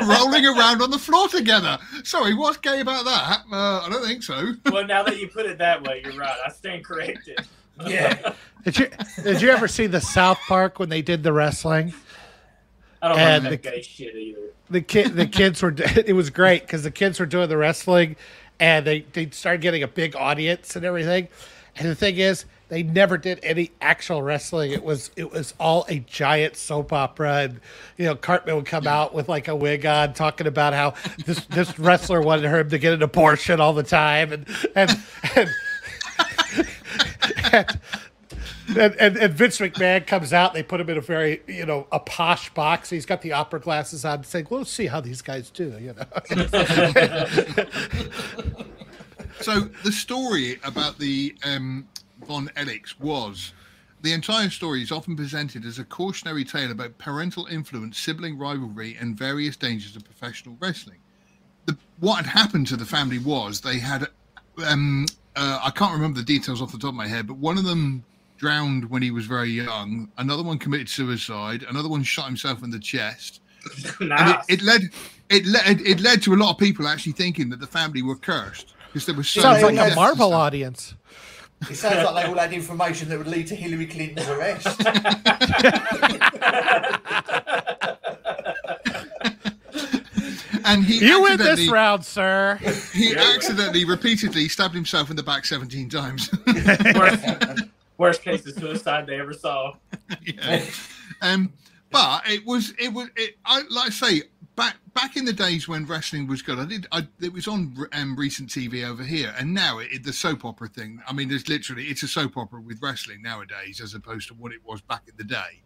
[0.06, 1.78] rolling around on the floor together?
[2.04, 3.42] Sorry, what's gay about that?
[3.52, 4.54] Uh, I don't think so.
[4.70, 6.36] Well, now that you put it that way, you're right.
[6.46, 7.38] I stand corrected.
[7.86, 8.34] Yeah.
[8.64, 8.90] Did you
[9.22, 11.94] did you ever see the South Park when they did the wrestling?
[13.00, 14.38] I don't And like that the- gay shit either.
[14.68, 18.16] The kid the kids were it was great because the kids were doing the wrestling
[18.60, 21.28] and they they started getting a big audience and everything.
[21.76, 24.70] And the thing is, they never did any actual wrestling.
[24.70, 27.60] It was it was all a giant soap opera, and
[27.98, 30.94] you know Cartman would come out with like a wig on, talking about how
[31.26, 34.98] this this wrestler wanted him to get an abortion all the time, and and
[35.36, 35.50] and.
[37.52, 37.80] and
[38.76, 40.54] and, and, and Vince McMahon comes out.
[40.54, 42.88] They put him in a very, you know, a posh box.
[42.88, 46.04] He's got the opera glasses on, saying, "Well, see how these guys do." You know,
[49.40, 51.86] So the story about the um,
[52.26, 53.52] Von Ericks was
[54.02, 58.96] the entire story is often presented as a cautionary tale about parental influence, sibling rivalry,
[58.98, 60.98] and various dangers of professional wrestling.
[61.66, 64.08] The, what had happened to the family was they had,
[64.66, 65.06] um,
[65.36, 67.64] uh, I can't remember the details off the top of my head, but one of
[67.64, 68.04] them
[68.38, 70.10] drowned when he was very young.
[70.16, 71.64] Another one committed suicide.
[71.68, 73.42] Another one shot himself in the chest.
[74.00, 74.44] And nice.
[74.48, 74.80] it, it led,
[75.28, 78.16] it led, it led to a lot of people actually thinking that the family were
[78.16, 80.94] cursed because there was so sounds like a Marvel audience.
[81.68, 84.80] It sounds like they all had information that would lead to Hillary Clinton's arrest.
[90.64, 92.58] And he You win this round, sir.
[92.92, 93.32] he Yeah.
[93.34, 96.30] accidentally, repeatedly stabbed himself in the back 17 times.
[96.94, 97.24] worst,
[97.98, 99.72] worst case of suicide they ever saw.
[100.24, 100.64] Yeah.
[101.22, 101.52] Um,
[101.90, 104.22] but it was, it was, it, I like I say,
[104.56, 107.76] back back in the days when wrestling was good, I did, I, it was on
[107.92, 111.00] um, recent TV over here, and now it, it- the soap opera thing.
[111.08, 114.52] I mean, there's literally, it's a soap opera with wrestling nowadays, as opposed to what
[114.52, 115.62] it was back in the day.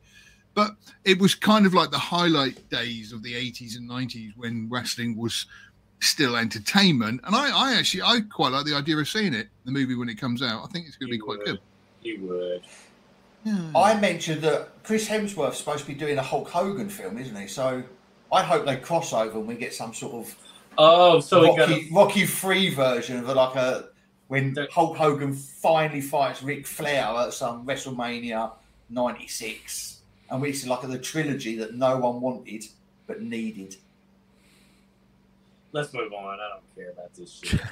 [0.55, 4.68] But it was kind of like the highlight days of the 80s and 90s when
[4.70, 5.47] wrestling was
[6.01, 7.22] still entertainment.
[7.24, 10.09] And I, I actually, I quite like the idea of seeing it, the movie when
[10.09, 10.62] it comes out.
[10.62, 11.47] I think it's going to be quite would.
[11.47, 11.61] good.
[12.03, 12.62] You would.
[13.74, 17.47] I mentioned that Chris Hemsworth's supposed to be doing a Hulk Hogan film, isn't he?
[17.49, 17.82] So
[18.33, 20.37] I hope they cross over and we get some sort of
[20.77, 23.89] Oh, so we got Rocky, Rocky Free version of like a
[24.27, 28.51] when The- Hulk Hogan finally fights Ric Flair at some WrestleMania
[28.91, 30.01] '96,
[30.31, 32.64] and we see like the trilogy that no one wanted
[33.07, 33.77] but needed.
[35.72, 36.41] Let's move on.
[36.41, 37.61] I don't care about this shit.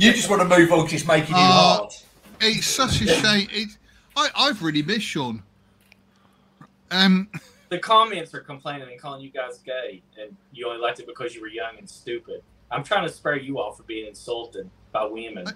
[0.00, 1.92] You just want to move on, 'cause it's making you Uh, hard.
[2.40, 3.48] It's such a shame.
[3.50, 3.68] It,
[4.16, 5.42] I, I've really missed Sean.
[6.90, 7.28] Um,
[7.68, 11.34] the comments are complaining and calling you guys gay, and you only liked it because
[11.34, 12.42] you were young and stupid.
[12.70, 15.46] I'm trying to spare you all for being insulted by women.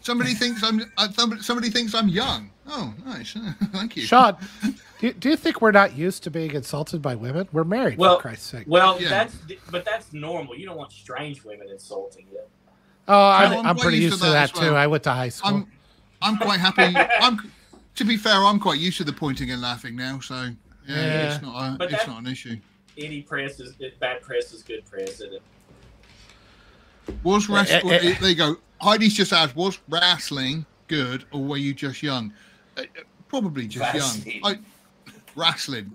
[0.00, 0.80] somebody thinks I'm.
[0.96, 2.50] Uh, somebody, somebody thinks I'm young.
[2.66, 3.36] Oh, nice.
[3.72, 4.02] Thank you.
[4.02, 7.48] Sean, do you, do you think we're not used to being insulted by women?
[7.52, 8.64] We're married, Well- for Christ's sake.
[8.66, 9.08] Well, Yeah.
[9.08, 9.36] that's
[9.70, 10.56] but that's normal.
[10.56, 12.40] You don't want strange women insulting you.
[13.10, 14.74] Oh, I'm, I'm I'm pretty used used to to that that, as too.
[14.74, 15.50] I went to high school.
[15.56, 15.66] I'm.
[16.20, 16.82] I'm quite happy.
[17.20, 17.50] I'm.
[17.94, 20.20] To be fair, I'm quite used to the pointing and laughing now.
[20.20, 20.50] So
[20.88, 21.34] yeah, Yeah.
[21.34, 21.74] it's not.
[21.74, 22.56] A, But it's that- not an issue.
[22.96, 25.20] Any press is bad press is good press.
[25.20, 25.42] Isn't it?
[27.22, 27.92] Was wrestling?
[27.92, 28.16] eh, eh.
[28.20, 28.56] there you go.
[28.80, 32.32] Heidi's just asked, was wrestling good or were you just young?
[32.76, 32.84] Uh, uh,
[33.28, 34.40] probably just Wrestling.
[34.42, 34.56] young.
[35.06, 35.92] I, wrestling.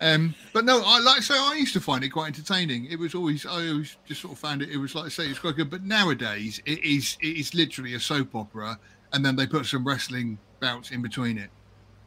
[0.00, 2.86] Um, but no, I like I say I used to find it quite entertaining.
[2.86, 4.68] It was always I always just sort of found it.
[4.70, 5.70] It was like I say it's quite good.
[5.70, 8.78] But nowadays it is it is literally a soap opera,
[9.12, 11.50] and then they put some wrestling bouts in between it.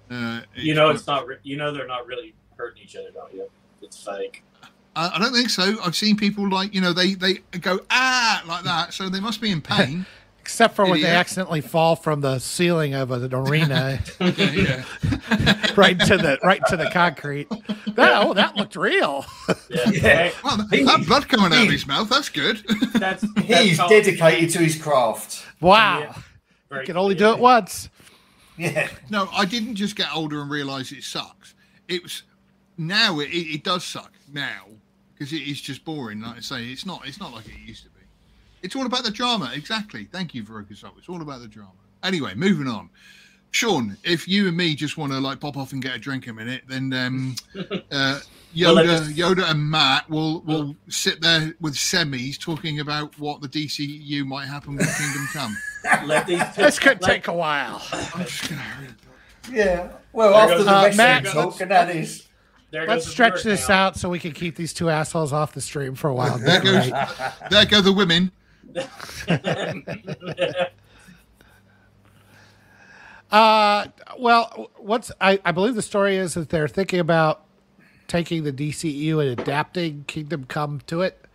[0.10, 1.28] Uh, You know, it's not.
[1.28, 3.49] Re- you know, they're not really hurting each other, don't you?
[3.82, 4.43] It's fake.
[4.95, 5.76] I, I don't think so.
[5.84, 9.41] I've seen people like you know they they go ah like that, so they must
[9.41, 10.06] be in pain.
[10.39, 14.84] Except for when they accidentally fall from the ceiling of an arena yeah, yeah.
[15.76, 17.49] right to the right to the concrete.
[17.95, 19.26] That, oh, that looked real.
[19.70, 19.89] Yeah.
[19.91, 20.32] Yeah.
[20.43, 22.58] Well, that, that blood coming out of his mouth, that's good.
[22.93, 25.43] That's, that's He's dedicated to his craft.
[25.62, 25.99] Wow.
[26.72, 26.80] Yeah.
[26.80, 27.30] You can only clear.
[27.30, 27.89] do it once.
[28.58, 28.89] Yeah.
[29.10, 31.56] no, I didn't just get older and realise it sucks.
[31.88, 32.24] It was
[32.78, 34.66] now it, it, it does suck now
[35.14, 36.22] because it is just boring.
[36.22, 38.01] Like I say, it's not it's not like it used to be.
[38.62, 39.51] It's all about the drama.
[39.53, 40.06] Exactly.
[40.06, 40.74] Thank you, Veronica.
[40.97, 41.72] It's all about the drama.
[42.03, 42.89] Anyway, moving on.
[43.51, 46.28] Sean, if you and me just want to like pop off and get a drink
[46.28, 47.36] a minute, then um,
[47.72, 48.22] uh, Well,
[48.56, 53.47] Yoda, let's- Yoda and Matt will will sit there with semis talking about what the
[53.49, 55.58] DCU might happen with Kingdom Come.
[56.08, 56.41] Let these.
[56.56, 57.82] This could let- take a while.
[57.91, 58.88] I'm just gonna hurry.
[59.51, 59.89] Yeah.
[60.14, 62.24] Well, There after goes- the Uh, wrestling Matt, talk, and that is.
[62.72, 63.86] There Let's stretch this now.
[63.88, 66.38] out so we can keep these two assholes off the stream for a while.
[66.45, 66.89] There goes,
[67.51, 68.32] there go the women.
[73.32, 73.88] Uh,
[74.20, 77.45] well, what's I, I believe the story is that they're thinking about
[78.08, 81.26] taking the DCU and adapting Kingdom Come to it.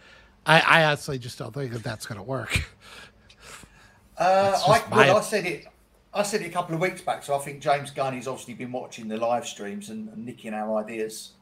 [0.47, 2.69] I, I honestly just don't think that that's going to work.
[4.17, 5.67] Uh, I, well, I said it.
[6.13, 7.23] I said it a couple of weeks back.
[7.23, 10.53] So I think James Gunn has obviously been watching the live streams and, and nicking
[10.53, 11.33] our ideas.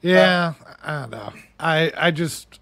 [0.00, 0.54] Yeah,
[0.84, 1.32] I don't know.
[1.58, 2.60] I I just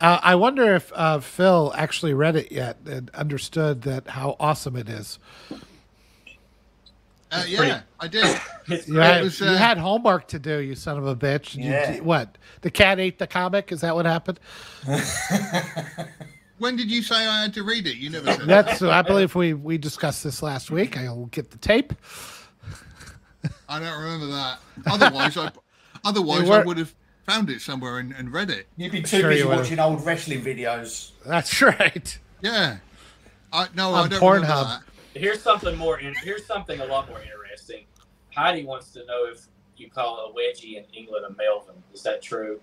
[0.00, 4.76] uh, I wonder if uh, Phil actually read it yet and understood that how awesome
[4.76, 5.18] it is.
[7.30, 8.40] Uh, yeah, I did.
[8.70, 11.54] It's You had, was, you uh, had homework to do, you son of a bitch.
[11.54, 12.00] You- Yeah.
[12.00, 12.36] what?
[12.60, 13.72] The cat ate the comic?
[13.72, 14.38] Is that what happened?
[16.58, 17.98] When did you say I had to read it?
[17.98, 18.46] You never said that.
[18.66, 18.82] That's.
[18.82, 20.98] I believe we we discussed this last week.
[20.98, 21.92] I'll get the tape.
[23.68, 24.58] I don't remember that.
[24.86, 25.52] Otherwise, I
[26.04, 26.92] otherwise were- I would have
[27.26, 28.66] found it somewhere and, and read it.
[28.76, 31.12] You've been too Sure busy watching old wrestling videos.
[31.24, 32.18] That's right.
[32.42, 32.78] Yeah.
[33.52, 34.82] I no, On I don't Pornhub.
[35.18, 35.34] Remember that.
[35.34, 35.98] Here's something more.
[36.00, 37.84] In, here's something a lot more interesting.
[38.34, 39.46] Heidi wants to know if
[39.76, 41.74] you call a wedgie in England a Melvin.
[41.92, 42.60] Is that true?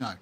[0.00, 0.12] No,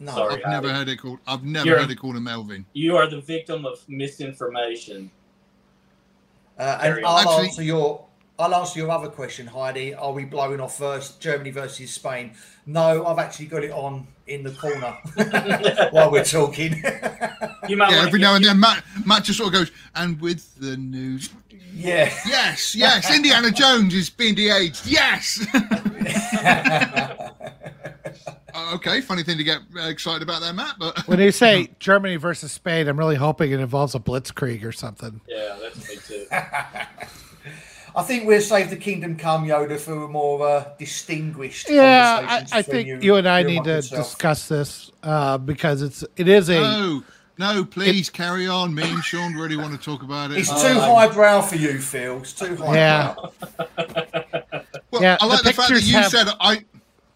[0.00, 0.44] No, Sorry.
[0.44, 1.18] I've never heard it called.
[1.26, 2.66] I've never You're- heard it called a Melvin.
[2.72, 5.10] You are the victim of misinformation.
[6.58, 7.04] Uh, and.
[7.06, 8.04] I'll Actually- answer your.
[8.40, 9.94] I'll answer your other question, Heidi.
[9.94, 12.36] Are we blowing off first Germany versus Spain?
[12.66, 14.96] No, I've actually got it on in the corner
[15.90, 16.82] while we're talking.
[17.68, 20.54] You might Yeah, every now and then Matt Matt just sort of goes, and with
[20.58, 21.30] the news,
[21.74, 22.12] yeah.
[22.26, 24.86] yes, yes, Indiana Jones is being de-aged.
[24.86, 25.46] Yes.
[28.54, 30.76] Uh, okay, funny thing to get uh, excited about there, Matt.
[30.78, 34.72] But When you say Germany versus Spain, I'm really hoping it involves a blitzkrieg or
[34.72, 35.20] something.
[35.28, 36.26] Yeah, that's me too.
[37.98, 41.68] I think we'll save the Kingdom Come Yoda for a more uh, distinguished.
[41.68, 44.04] Yeah, I, I think you, and I need to myself.
[44.06, 47.02] discuss this uh, because it's it is a no,
[47.38, 48.72] no, please carry on.
[48.72, 50.38] Me and Sean really want to talk about it.
[50.38, 52.18] It's Oh, too I- highbrow for you, Phil.
[52.18, 52.72] It's too highbrow.
[52.74, 53.14] Yeah.
[54.90, 56.64] Well, Yeah, I like the the, fact that you have- said I.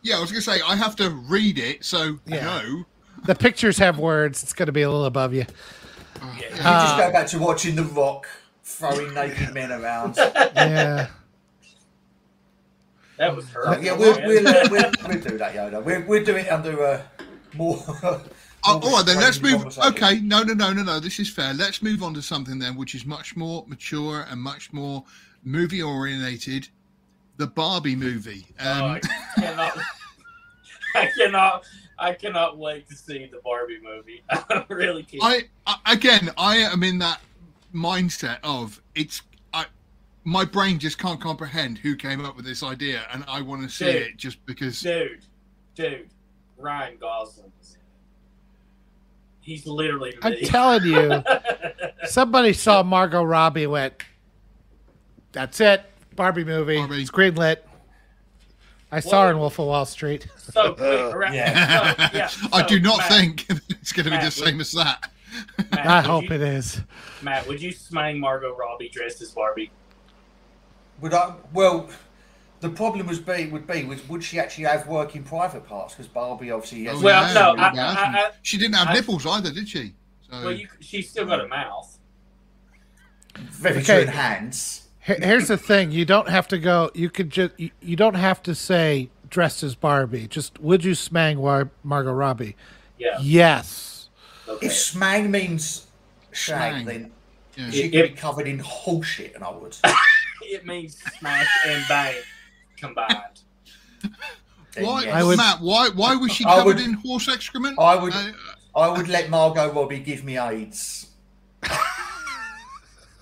[0.03, 2.45] Yeah, I was going to say I have to read it, so Yeah.
[2.45, 2.85] no.
[3.25, 4.43] the pictures have words.
[4.43, 5.47] It's going to be a little above you.
[6.21, 6.35] Yeah.
[6.41, 8.27] You just Uh, go back to watching The Rock
[8.63, 10.15] throwing naked men around.
[10.17, 11.09] Yeah.
[13.19, 13.81] That was her.
[13.81, 15.85] yeah, we'll, we'll, uh, we'll, we'll do that, Yoda.
[15.85, 17.05] We'll, we'll do it under a
[17.55, 17.79] more.
[18.65, 19.77] Oh, more all right, then let's move.
[19.79, 21.01] Okay, no, no, no, no, no.
[21.01, 21.53] This is fair.
[21.53, 25.05] Let's move on to something then, which is much more mature and much more
[25.45, 26.69] movie orientated.
[27.39, 28.47] The Barbie movie.
[28.61, 29.01] Oh, Um,
[29.37, 29.79] I cannot.
[30.95, 31.65] I cannot.
[31.99, 34.23] I cannot wait to see the Barbie movie.
[34.31, 35.23] I really can't.
[35.25, 37.21] I, I again, I am in that
[37.75, 39.23] mindset of it's.
[39.53, 39.67] I,
[40.25, 43.69] my brain just can't comprehend who came up with this idea, and I want to
[43.69, 44.03] see Dude.
[44.03, 44.81] it just because.
[44.81, 45.25] dude,
[45.75, 46.09] dude,
[46.59, 47.53] Ryan Gosling.
[47.61, 47.85] is in it.
[49.41, 51.23] He's literally I'm telling you,
[52.07, 53.95] somebody saw Margot Robbie and went,
[55.33, 55.83] "That's it,
[56.15, 56.77] Barbie movie.
[56.79, 57.01] Barbie.
[57.03, 57.57] It's greenlit."
[58.95, 60.27] I saw her in Wolf of Wall Street.
[60.37, 61.15] so quick.
[61.15, 61.95] Right, Yeah.
[61.95, 64.61] so, yeah, I so, do not Matt, think it's going to be Matt, the same
[64.61, 65.11] as that.
[65.71, 66.81] Matt, I hope you, it is.
[67.23, 69.71] Matt, would you smang Margot Robbie dressed as Barbie?
[71.01, 71.35] Would I?
[71.53, 71.89] Well,
[72.61, 75.95] the problem was be would be was would she actually have working private parts?
[75.95, 76.99] Because Barbie obviously has.
[76.99, 79.95] Oh, Well, yeah, no, I- I- I- she didn't have I- nipples either, did she?
[80.31, 81.99] So, Well, you, she's still got a mouth.
[83.37, 83.85] very Okay.
[83.85, 84.89] true in hands.
[85.01, 86.91] Here's the thing: you don't have to go.
[86.95, 87.59] You could just.
[87.59, 90.29] You, you don't have to say dressed as Barbie.
[90.29, 92.55] Just would you smang War- Margot Robbie?
[92.99, 93.19] Yeah.
[93.21, 93.89] Yes.
[94.53, 94.67] Okay.
[94.67, 95.87] If smang means
[96.33, 96.85] shag, Smang.
[96.87, 97.13] then
[97.57, 97.71] yeah.
[97.71, 99.77] she It- could be covered in bullshit, and I would.
[100.43, 102.17] It means smash and bang
[102.77, 103.41] combined.
[104.79, 105.15] Why, yes.
[105.15, 105.61] I would- Matt?
[105.61, 105.89] Why?
[105.95, 107.79] Why was she covered would- in horse excrement?
[107.79, 108.33] I would- Uh,
[108.75, 111.09] I would let Margot Robbie give me AIDS.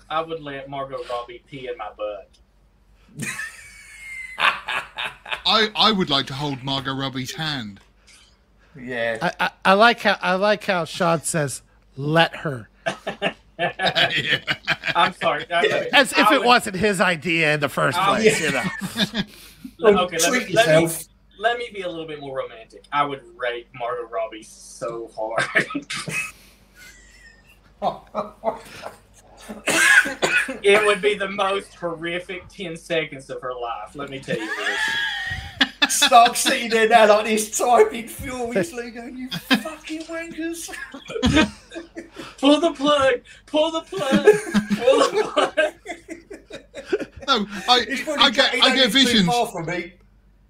[0.09, 2.29] I would let Margot Robbie pee in my butt.
[4.37, 7.79] I, I would like to hold Margot Robbie's hand.
[8.79, 9.17] Yeah.
[9.21, 11.61] I, I, I like how I like how Sean says,
[11.97, 12.69] "Let her,"
[13.59, 14.39] Yeah.
[14.95, 15.45] I'm sorry.
[15.51, 18.39] I- as if I it would- wasn't his idea in the first place.
[18.41, 18.47] yeah.
[18.47, 19.23] You know.
[19.77, 20.89] Let, okay, let me, let, me,
[21.39, 22.83] let me be a little bit more romantic.
[22.91, 25.43] I would rate Margot Robbie so hard.
[30.63, 33.95] it would be the most horrific 10 seconds of her life.
[33.95, 34.79] Let me tell you this.
[35.91, 40.69] Stark sitting there now like this, typing furiously, going, "You fucking wankers!"
[42.39, 43.21] Pull the plug!
[43.45, 44.25] Pull the plug!
[44.77, 45.73] Pull the plug!
[47.27, 47.85] No, I,
[48.19, 49.27] I get, he I get visions.
[49.27, 49.93] far from me.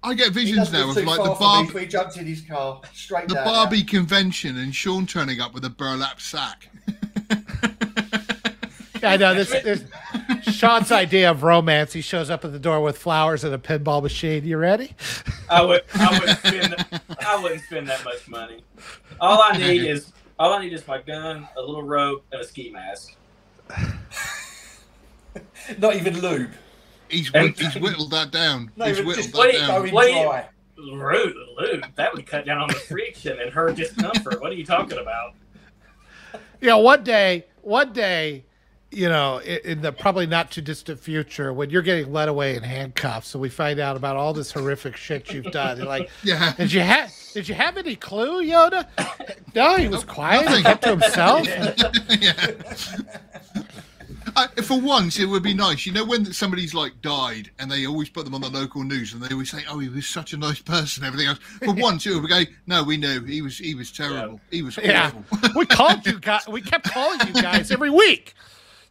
[0.02, 2.26] I get visions now of like the far from me, Barbie, so he jumps in
[2.26, 3.44] his car straight the down.
[3.44, 6.68] Barbie convention, and Sean turning up with a burlap sack.
[9.02, 9.50] Yeah, I know this.
[9.50, 9.84] this
[10.56, 11.92] Sean's idea of romance.
[11.92, 14.44] He shows up at the door with flowers and a pinball machine.
[14.44, 14.94] You ready?
[15.50, 18.62] I would I wouldn't spend I wouldn't spend that much money.
[19.20, 22.44] All I need is all I need is my gun, a little rope, and a
[22.44, 23.16] ski mask.
[25.78, 26.50] Not even lube.
[27.08, 28.70] He's whit- he's whittled that down.
[28.76, 29.68] No, he's whittled just that wait, down.
[29.82, 30.48] going What do you- dry.
[30.78, 31.84] Rude, lube.
[31.94, 34.40] That would cut down on the friction and her discomfort.
[34.40, 35.34] What are you talking about?
[36.60, 38.44] You know, one day, one day,
[38.92, 42.56] you know, in, in the probably not too distant future, when you're getting led away
[42.56, 46.10] in handcuffs, and we find out about all this horrific shit you've done, you're like,
[46.22, 46.52] Yeah.
[46.56, 48.86] did you have did you have any clue, Yoda?
[49.54, 50.48] No, he was quiet.
[50.50, 51.46] He kept to himself.
[52.20, 52.52] yeah.
[54.34, 55.84] I, for once, it would be nice.
[55.84, 59.12] You know, when somebody's like died, and they always put them on the local news,
[59.12, 61.38] and they always say, "Oh, he was such a nice person." Everything else.
[61.38, 63.58] For once, it would go, "No, we knew he was.
[63.58, 64.40] He was terrible.
[64.50, 66.48] He was Yeah, awful." we called you guys.
[66.48, 68.34] We kept calling you guys every week.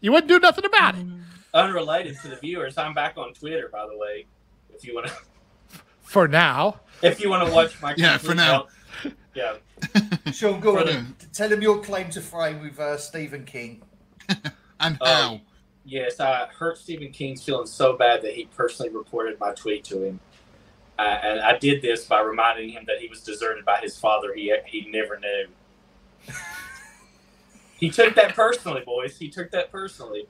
[0.02, 1.06] You wouldn't do nothing about it.
[1.54, 4.26] Unrelated to the viewers, I'm back on Twitter, by the way.
[4.74, 5.14] If you want to,
[6.02, 8.68] For now, if you want to watch my Yeah, for now.
[9.34, 9.56] yeah.
[10.34, 11.06] Sean Gordon, Brother.
[11.34, 13.82] tell him your claim to fame with uh, Stephen King.
[14.80, 15.42] and Oh, how?
[15.86, 20.04] Yes, I hurt Stephen King's feelings so bad that he personally reported my tweet to
[20.04, 20.20] him.
[21.00, 24.34] Uh, and I did this by reminding him that he was deserted by his father.
[24.36, 25.48] He he never knew.
[27.82, 29.18] He took that personally, boys.
[29.18, 30.28] He took that personally.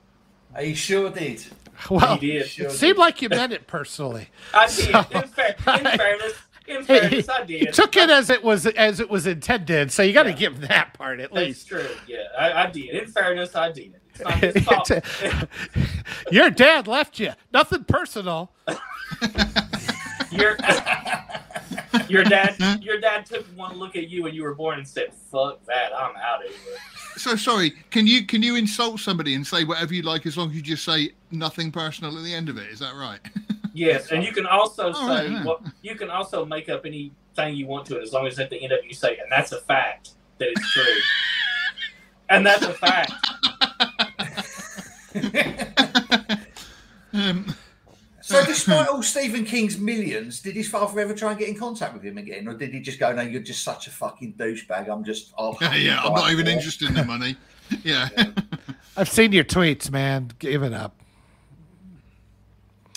[0.58, 1.44] He sure did.
[1.90, 2.46] well, he did.
[2.48, 4.28] Sure it seemed like you meant it personally.
[4.54, 4.74] I did.
[4.74, 6.34] So- in, fair, in fairness,
[6.66, 9.90] in He, fairness, I he took it as it was as it was intended.
[9.92, 10.36] So you got to Yeah.
[10.36, 11.70] give him that part at That's least.
[11.70, 11.96] That's true.
[12.06, 12.90] Yeah, I, I did.
[12.90, 13.94] In fairness, I did.
[14.14, 15.02] It's not his.
[16.30, 17.32] Your dad left you.
[17.52, 18.52] Nothing personal.
[20.30, 20.56] your
[22.08, 25.12] your dad your dad took one look at you when you were born and said,
[25.14, 26.76] "Fuck that, I'm out of here."
[27.16, 27.70] So sorry.
[27.90, 30.62] Can you can you insult somebody and say whatever you like as long as you
[30.62, 32.68] just say nothing personal at the end of it?
[32.70, 33.20] Is that right?
[33.74, 35.44] Yes, and you can also Oh, say right, yeah.
[35.44, 38.50] what you can also make up anything you want to it as long as at
[38.50, 40.94] the end of it you say, "And that's a fact that it's true."
[42.28, 43.12] and that's a fact.
[47.14, 47.54] um,
[48.22, 51.92] So, despite all Stephen King's millions, did his father ever try and get in contact
[51.92, 54.88] with him again, or did he just go, "No, you're just such a fucking douchebag.
[54.88, 56.00] I'm just, I'll yeah, yeah.
[56.02, 57.36] I'm not even interested in the money.
[57.84, 58.10] Yeah.
[58.98, 60.30] I've seen your tweets, man.
[60.38, 60.94] Give it up.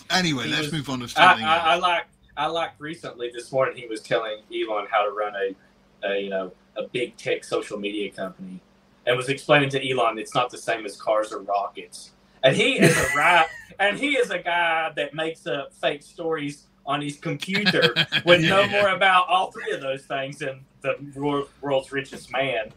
[0.10, 1.46] Anyway, He let's was- move on to I, something.
[1.46, 1.82] I, I else.
[1.82, 2.04] like
[2.38, 6.30] I like recently this morning he was telling Elon how to run a, a you
[6.30, 8.60] know a big tech social media company
[9.06, 12.12] and was explaining to Elon it's not the same as cars or rockets.
[12.44, 13.48] And he is a right
[13.80, 17.96] and he is a guy that makes up fake stories on his computer
[18.26, 18.68] would know Yeah.
[18.82, 22.72] more about all three of those things than the wor- world's richest man.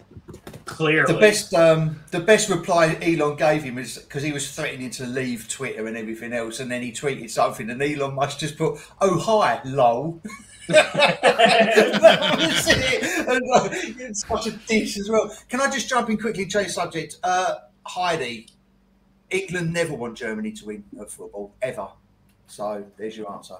[0.64, 4.90] Clearly, The best, um, the best reply Elon gave him is because he was threatening
[4.90, 8.56] to leave Twitter and everything else, and then he tweeted something, and Elon must just
[8.58, 10.20] put, "Oh hi, lol."
[10.68, 13.28] that was it.
[13.28, 13.68] And, uh,
[14.06, 15.34] it's such a dish as well.
[15.48, 17.16] Can I just jump in quickly and change subject?
[17.22, 17.54] Uh,
[17.86, 18.48] Heidi,
[19.30, 21.88] England never want Germany to win at football ever.
[22.46, 23.56] So there's your answer.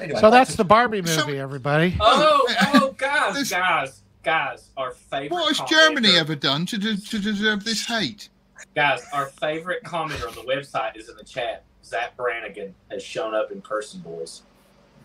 [0.00, 1.96] Anyway, So that's the Barbie So- movie, everybody.
[2.00, 5.30] Oh, Oh, guys, this- guys, guys, our favorite.
[5.32, 8.28] what has Germany ever done to, de- to deserve this hate?
[8.74, 11.64] Guys, our favorite commenter on the website is in the chat.
[11.84, 14.42] Zap Brannigan has shown up in person, boys.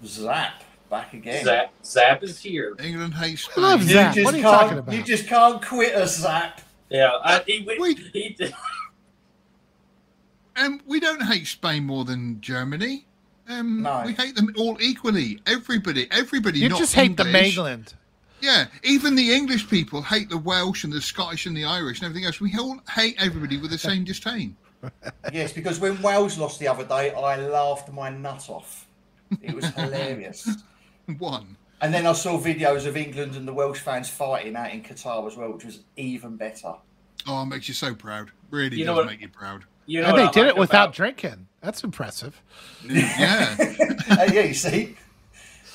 [0.05, 1.43] Zap back again.
[1.43, 2.75] Zap, Zap is here.
[2.79, 3.89] England hates I love Spain.
[3.89, 4.95] You just What are you can't, talking about?
[4.95, 6.61] You just can't quit us, Zap.
[6.89, 7.99] Yeah, I, he, he, Wait.
[8.13, 8.37] he,
[10.55, 13.05] Um, we don't hate Spain more than Germany.
[13.49, 14.03] Um, No.
[14.05, 15.39] We hate them all equally.
[15.45, 16.59] Everybody, everybody.
[16.59, 17.93] You not just hate the mainland.
[18.39, 22.05] Yeah, even the English people hate the Welsh and the Scottish and the Irish and
[22.05, 22.39] everything else.
[22.39, 24.55] We all hate everybody with the same disdain.
[25.33, 28.87] Yes, because when Wales lost the other day, I laughed my nut off.
[29.41, 30.47] It was hilarious.
[31.17, 31.56] One.
[31.81, 35.27] And then I saw videos of England and the Welsh fans fighting out in Qatar
[35.27, 36.73] as well, which was even better.
[37.27, 38.31] Oh, it makes you so proud.
[38.49, 39.65] Really You know does what- make you proud.
[39.85, 41.47] you know And they I did like it without about- drinking.
[41.61, 42.41] That's impressive.
[42.87, 43.55] Yeah.
[44.09, 44.95] Yeah, you see.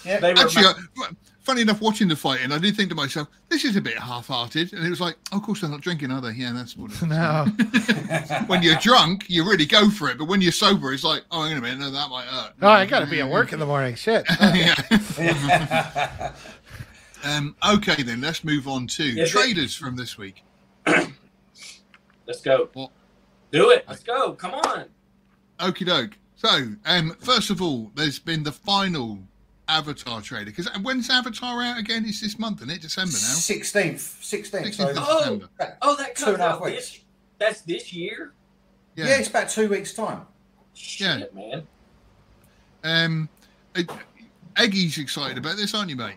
[0.07, 0.65] Yeah, They were Actually,
[0.97, 1.07] ma-
[1.43, 4.73] funny enough, watching the fighting, I did think to myself, this is a bit half-hearted.
[4.73, 6.33] And it was like, oh, of course they're not drinking, are they?
[6.33, 7.03] Yeah, that's what it is.
[7.03, 7.47] No.
[8.47, 10.19] when you're drunk, you really go for it.
[10.19, 12.53] But when you're sober, it's like, oh, hang on a minute, no, that might hurt.
[12.63, 13.95] Oh, I got to be at work in the morning.
[13.95, 14.25] Shit.
[14.41, 16.33] yeah.
[17.25, 20.45] um, okay, then let's move on to Is it- traders from this week.
[22.27, 22.69] let's go.
[22.73, 22.91] What?
[23.51, 23.85] Do it.
[23.89, 24.33] Let's go.
[24.33, 24.87] Come on.
[25.59, 26.19] Okie doke.
[26.37, 29.21] So, um, first of all, there's been the final
[29.73, 30.45] Avatar trailer.
[30.45, 32.05] Because when's Avatar out again?
[32.07, 32.83] It's this month, isn't it?
[32.83, 33.17] December now.
[33.19, 34.67] Sixteenth, sixteenth.
[34.67, 35.19] 16th Oh.
[35.39, 35.49] December.
[35.83, 36.77] Oh, that Two comes and out weeks.
[36.91, 37.01] this.
[37.39, 38.33] That's this year.
[38.97, 39.07] Yeah.
[39.07, 39.19] Yeah.
[39.19, 40.23] it's about two weeks' time.
[40.75, 41.67] Shit, man.
[42.85, 43.29] Um,
[44.57, 46.17] Eggy's excited about this, aren't you, mate?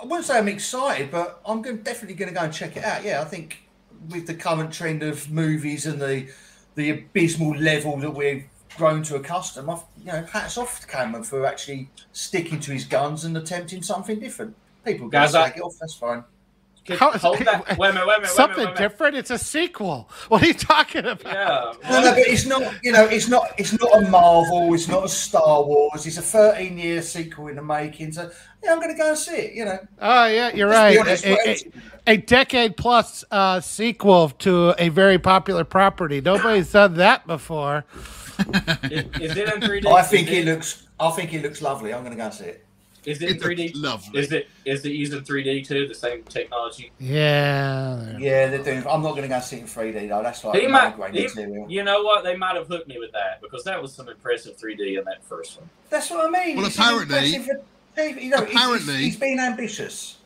[0.00, 2.84] I wouldn't say I'm excited, but I'm going, definitely going to go and check it
[2.84, 3.04] out.
[3.04, 3.68] Yeah, I think
[4.08, 6.28] with the current trend of movies and the
[6.76, 8.44] the abysmal level that we've
[8.76, 12.84] grown to accustom, I've, you know, hats off to Cameron for actually sticking to his
[12.84, 14.54] guns and attempting something different.
[14.84, 15.74] People can Guys, I- it off.
[15.80, 16.24] That's fine.
[16.88, 17.78] How- hold that.
[17.78, 18.04] Wait a.
[18.04, 18.20] Wait.
[18.20, 19.16] Wait Something minute, wait a different.
[19.16, 20.08] It's a sequel.
[20.28, 21.24] What are you talking about?
[21.32, 21.90] Yeah.
[21.90, 22.62] No, no, but it's not.
[22.82, 23.52] You know, it's not.
[23.58, 24.72] It's not a Marvel.
[24.74, 26.06] It's not a Star Wars.
[26.06, 28.12] It's a 13 year sequel in the making.
[28.12, 28.30] So
[28.64, 29.54] yeah, I'm going to go and see it.
[29.54, 31.32] You know, Oh yeah, you're Let's right.
[31.38, 31.70] honest, A-
[32.08, 36.20] a- a decade plus uh, sequel to a very popular property.
[36.22, 37.84] Nobody's done that before.
[38.90, 39.86] Is, is it in 3D?
[39.86, 40.86] I think is it looks.
[40.98, 41.92] I think it looks lovely.
[41.94, 42.64] I'm going to go and see it.
[43.06, 43.72] Is it in It 3D?
[43.76, 44.20] lovely.
[44.20, 45.88] Is it is it using 3D too?
[45.88, 46.92] The same technology?
[46.98, 48.18] Yeah.
[48.18, 48.78] Yeah, they're doing.
[48.86, 50.22] I'm not going to go and see it in 3D though.
[50.22, 50.98] That's like He might.
[50.98, 51.70] migraine he- material.
[51.70, 52.24] you know what?
[52.24, 55.24] They might have hooked me with that because that was some impressive 3D in that
[55.24, 55.70] first one.
[55.88, 56.56] That's what I mean.
[56.58, 57.62] Well, It's apparently- impressive
[57.94, 58.22] for TV.
[58.24, 60.16] You know, apparently- he's, he's been ambitious.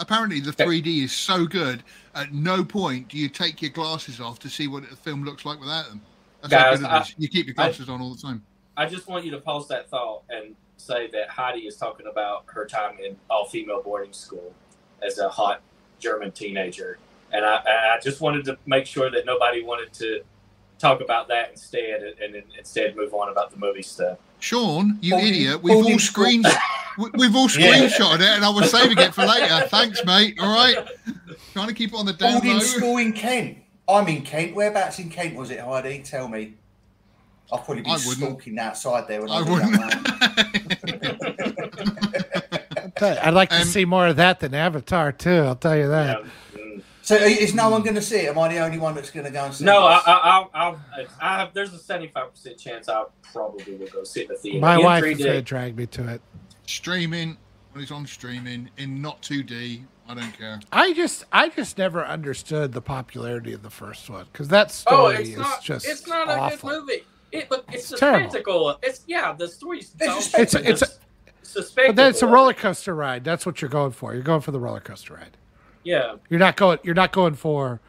[0.00, 1.82] Apparently, the 3D is so good.
[2.14, 5.44] At no point do you take your glasses off to see what the film looks
[5.44, 6.02] like without them.
[6.42, 8.42] That's how Guys, I- You keep your glasses on all the time.
[8.76, 12.44] I just want you to pause that thought and say that Heidi is talking about
[12.46, 14.54] her time in all female boarding school
[15.02, 15.60] as a hot
[15.98, 16.98] German teenager.
[17.32, 17.56] And I,
[17.96, 20.22] I just wanted to make sure that nobody wanted to
[20.78, 24.18] talk about that instead and, and instead move on about the movie stuff.
[24.38, 25.60] Sean, you Boarding- idiot!
[25.62, 26.44] We've all boarding screen,
[26.98, 27.88] we- we've all Yeah.
[27.88, 29.66] screenshotted it, and I was saving it for later.
[29.66, 30.38] Thanks, mate.
[30.40, 30.86] All right,
[31.52, 32.58] trying to keep it on the down Boarding low.
[32.60, 33.58] school in Kent.
[33.88, 34.54] I'm in Kent.
[34.54, 36.00] Whereabouts in Kent was it, Heidi?
[36.02, 36.54] Tell me.
[37.50, 39.80] I'll probably be I stalking outside there when I, I was a young wouldn't.
[39.80, 40.04] man.
[42.76, 45.30] I'll tell you, I'd like to Um, see more of that than Avatar too.
[45.44, 46.22] I'll tell you that.
[46.22, 46.28] Yeah.
[47.02, 48.28] So is no one going to see it?
[48.28, 49.92] Am I the only one that's going to go and see No, it?
[49.92, 50.80] I, I, I'll, I'll,
[51.22, 51.54] I have.
[51.54, 54.60] There's a seventy-five percent chance I probably will go see the theater.
[54.60, 55.12] My in wife 3D.
[55.12, 56.20] is going to drag me to it.
[56.66, 57.38] streaming
[57.72, 59.84] when it's on streaming in not 2D.
[60.08, 60.60] I don't care.
[60.72, 64.70] I just, I just never understood the popularity of the first one because that Oh,
[65.10, 65.62] story it's is not.
[65.62, 66.70] just It's not awful.
[66.70, 67.04] a good movie.
[67.30, 68.24] It, but it's, It's terrible.
[68.30, 68.78] suspectical.
[68.82, 69.34] It's yeah.
[69.34, 69.92] The story's.
[70.00, 70.40] It's dumb.
[70.40, 73.22] It's a- it's a- But then it's a roller coaster ride.
[73.24, 74.14] That's what you're going for.
[74.14, 75.36] You're going for the roller coaster ride.
[75.84, 76.16] Yeah.
[76.30, 76.78] You're not going.
[76.82, 77.80] You're not going for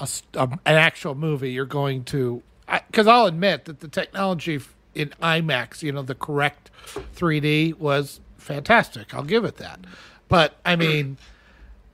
[0.00, 1.52] a, s- a- an actual movie.
[1.52, 2.42] You're going to
[2.90, 4.60] because I'll admit that the technology
[4.94, 6.70] in IMAX, you know, the correct
[7.14, 9.14] 3D was fantastic.
[9.14, 9.80] I'll give it that.
[10.28, 11.16] But I mean,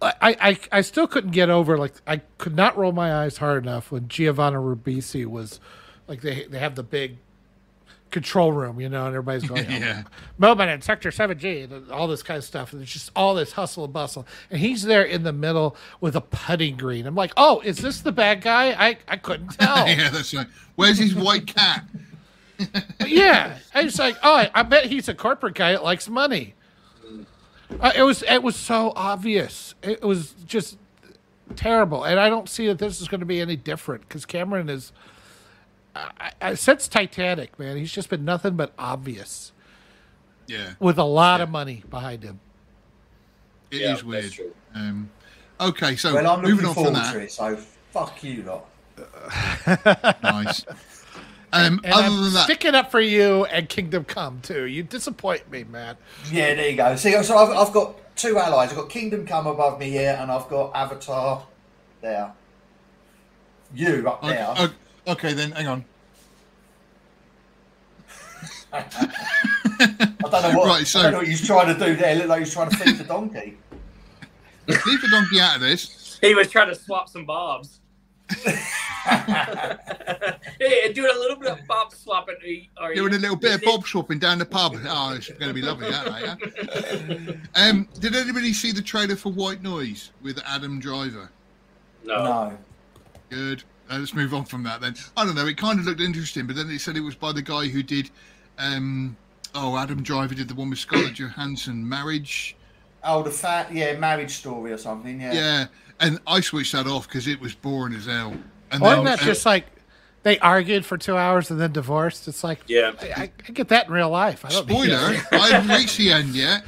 [0.02, 3.62] I, I I still couldn't get over like I could not roll my eyes hard
[3.62, 5.60] enough when Giovanni Ribisi was
[6.08, 7.18] like they they have the big
[8.10, 10.02] control room, you know, and everybody's going, Yeah.
[10.36, 12.74] moment in Sector 7G, and all this kind of stuff.
[12.74, 14.26] And it's just all this hustle and bustle.
[14.50, 17.06] And he's there in the middle with a putting green.
[17.06, 18.72] I'm like, oh, is this the bad guy?
[18.72, 19.88] I, I couldn't tell.
[19.88, 20.46] yeah, that's right.
[20.76, 21.84] Where's his white cat?
[23.06, 23.58] Yeah.
[23.74, 26.54] I was like, oh, I, I bet he's a corporate guy that likes money.
[27.80, 29.74] Uh, it was it was so obvious.
[29.82, 30.78] It was just
[31.56, 32.04] terrible.
[32.04, 34.92] And I don't see that this is going to be any different because Cameron is.
[35.94, 39.52] I, I, since Titanic, man, he's just been nothing but obvious
[40.46, 42.40] Yeah, with a lot of money behind him.
[43.70, 44.32] it is Yeah, that's weird.
[44.74, 45.10] Um,
[45.60, 47.12] okay, so Well, I'm moving on from that.
[47.12, 47.30] to it.
[47.32, 47.56] So
[47.90, 48.68] fuck you lot.
[50.22, 50.64] Nice.
[51.52, 54.64] Um, And other I'm than that, sticking up for you and Kingdom Come too.
[54.64, 55.96] You disappoint me, man.
[56.30, 56.96] Yeah, there you go.
[56.96, 58.70] See, so I've, I've got two allies.
[58.70, 61.46] I've got Kingdom Come above me here, and I've got Avatar
[62.00, 62.32] there.
[63.74, 64.48] You up okay, there.
[64.50, 64.74] okay,
[65.08, 65.84] okay, then hang on.
[68.72, 68.82] I
[70.22, 70.66] don't know what.
[70.66, 72.12] Right, so- I don't know what he's trying to do there.
[72.12, 73.58] It looked like he's trying to feed the donkey.
[74.68, 76.18] Leave the donkey out of this.
[76.22, 77.80] He was trying to swap some bobs.
[80.60, 82.36] yeah, doing a little bit of bob swapping.
[82.76, 82.96] Are you?
[82.96, 84.74] Doing a little bit of bob swapping down the pub.
[84.86, 86.38] Oh, it's going to be lovely, that, right?
[87.54, 87.68] yeah?
[87.68, 91.30] Um, did anybody see the trailer for White Noise with Adam Driver?
[92.04, 92.24] No.
[92.24, 92.58] No.
[93.30, 93.64] Good.
[93.90, 94.94] Uh, let's move on from that then.
[95.16, 95.46] I don't know.
[95.46, 97.82] It kind of looked interesting, but then it said it was by the guy who
[97.82, 98.10] did.
[98.58, 99.16] Um,
[99.54, 102.56] oh, Adam Driver did the one with Scarlett Johansson, Marriage.
[103.04, 105.20] Oh, the fat, yeah, marriage story or something.
[105.20, 105.32] Yeah.
[105.32, 105.66] Yeah,
[106.02, 108.34] and I switched that off because it was boring as hell.
[108.70, 109.64] And Wasn't then, that just like
[110.24, 112.28] they argued for two hours and then divorced?
[112.28, 112.92] It's like Yeah.
[113.00, 114.44] I, I, I get that in real life.
[114.44, 115.16] I don't spoiler?
[115.32, 116.64] I haven't reached the end yet.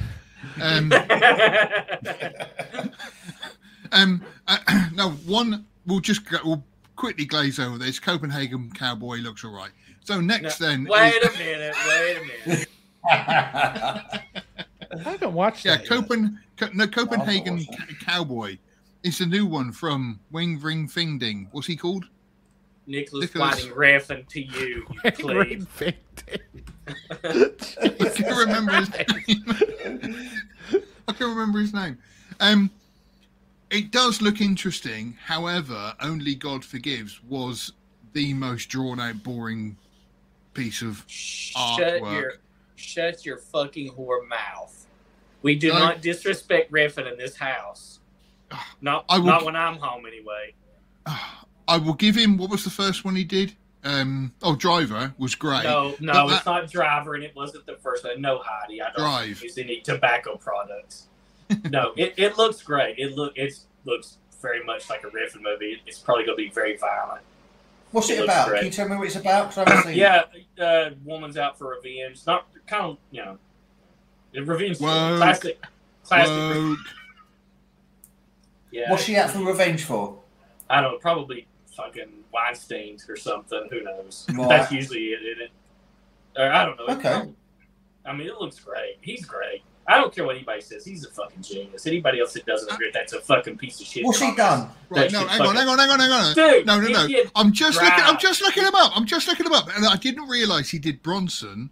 [0.61, 0.91] Um,
[3.91, 6.63] um, uh, no, one we'll just go, we'll
[6.95, 7.99] quickly glaze over this.
[7.99, 9.71] Copenhagen Cowboy looks all right.
[10.03, 11.75] So next No, then, Wait is- a minute.
[11.87, 12.67] Wait a minute.
[13.09, 15.89] I haven't watched yeah, that.
[15.89, 15.89] yet.
[15.89, 18.57] Copen, Co- no, Copenhagen watched Cowboy.
[19.05, 21.47] It's a new one from Wing Ring Fing Ding.
[21.51, 22.05] What's he called?
[22.87, 25.93] Nicholas Nicholas- Winding refing to you, you Great plebe.
[27.23, 30.25] I can't remember his name.
[31.07, 31.99] I can't remember his name.
[32.39, 32.71] Um,
[33.69, 35.15] it does look interesting.
[35.23, 37.73] However, Only God Forgives was
[38.13, 39.77] the most drawn out, boring
[40.55, 41.03] piece of.
[41.05, 41.61] Shut
[42.01, 42.11] Artwork.
[42.21, 42.33] your
[42.75, 44.87] shut your fucking whore mouth.
[45.43, 45.77] We do No.
[45.77, 47.94] not disrespect Refn in this house.
[48.81, 50.53] Not I will- not when I'm home anyway.
[51.67, 52.37] I will give him.
[52.37, 53.53] What was the first one he did?
[53.83, 55.63] Um, oh, Driver was great.
[55.63, 58.19] No, no, But it's not Driver, and it wasn't the first one.
[58.21, 59.41] No, Heidi, I don't Drive.
[59.43, 61.07] use any tobacco products.
[61.69, 62.97] no, it, it looks great.
[62.97, 65.81] It look it looks very much like a Refn movie.
[65.85, 67.21] It's probably going to be very violent.
[67.91, 68.47] What's It it about?
[68.47, 68.57] great.
[68.59, 69.45] Can you tell me what it's about?
[69.51, 69.97] 'Cause I haven't it.
[69.97, 70.23] Yeah,
[70.63, 72.25] uh, woman's out for revenge.
[72.25, 73.37] Not kind of you know,
[74.33, 74.91] the revenge story.
[74.91, 75.17] Woke.
[75.17, 75.63] classic,
[76.03, 76.31] classic.
[76.31, 76.77] Woke.
[78.75, 80.19] Yeah, What's she out for revenge for?
[80.69, 81.47] I don't know, probably
[81.77, 83.69] fucking Weinstein's or something.
[83.71, 84.25] Who knows?
[84.33, 84.49] Right.
[84.49, 85.51] That's usually it, isn't it?
[86.37, 86.87] Or I don't know.
[86.97, 87.31] Okay.
[88.05, 88.97] I mean, it looks great.
[88.99, 89.63] He's great.
[89.87, 90.83] I don't care what anybody says.
[90.83, 91.87] He's a fucking genius.
[91.87, 94.03] Anybody else that doesn't agree, that's a fucking piece of shit.
[94.03, 94.67] What's he done?
[94.89, 96.35] Right, That no, shit hang on, hang on, hang on, hang on.
[96.35, 97.23] Dude, no, no, no.
[97.33, 98.03] I'm just looking.
[98.03, 98.91] I'm just looking him up.
[98.93, 101.69] I'm just looking him up, and I didn't realize he did Bronson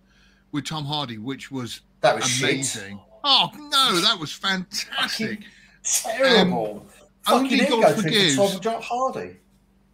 [0.54, 3.02] with Tom Hardy, which was That was amazing.
[3.26, 5.42] Oh no, that was fantastic.
[5.84, 6.16] Shit.
[6.16, 6.86] Terrible.
[7.28, 8.36] Only Fucking God forgives.
[8.36, 9.38] for Tom Hardy.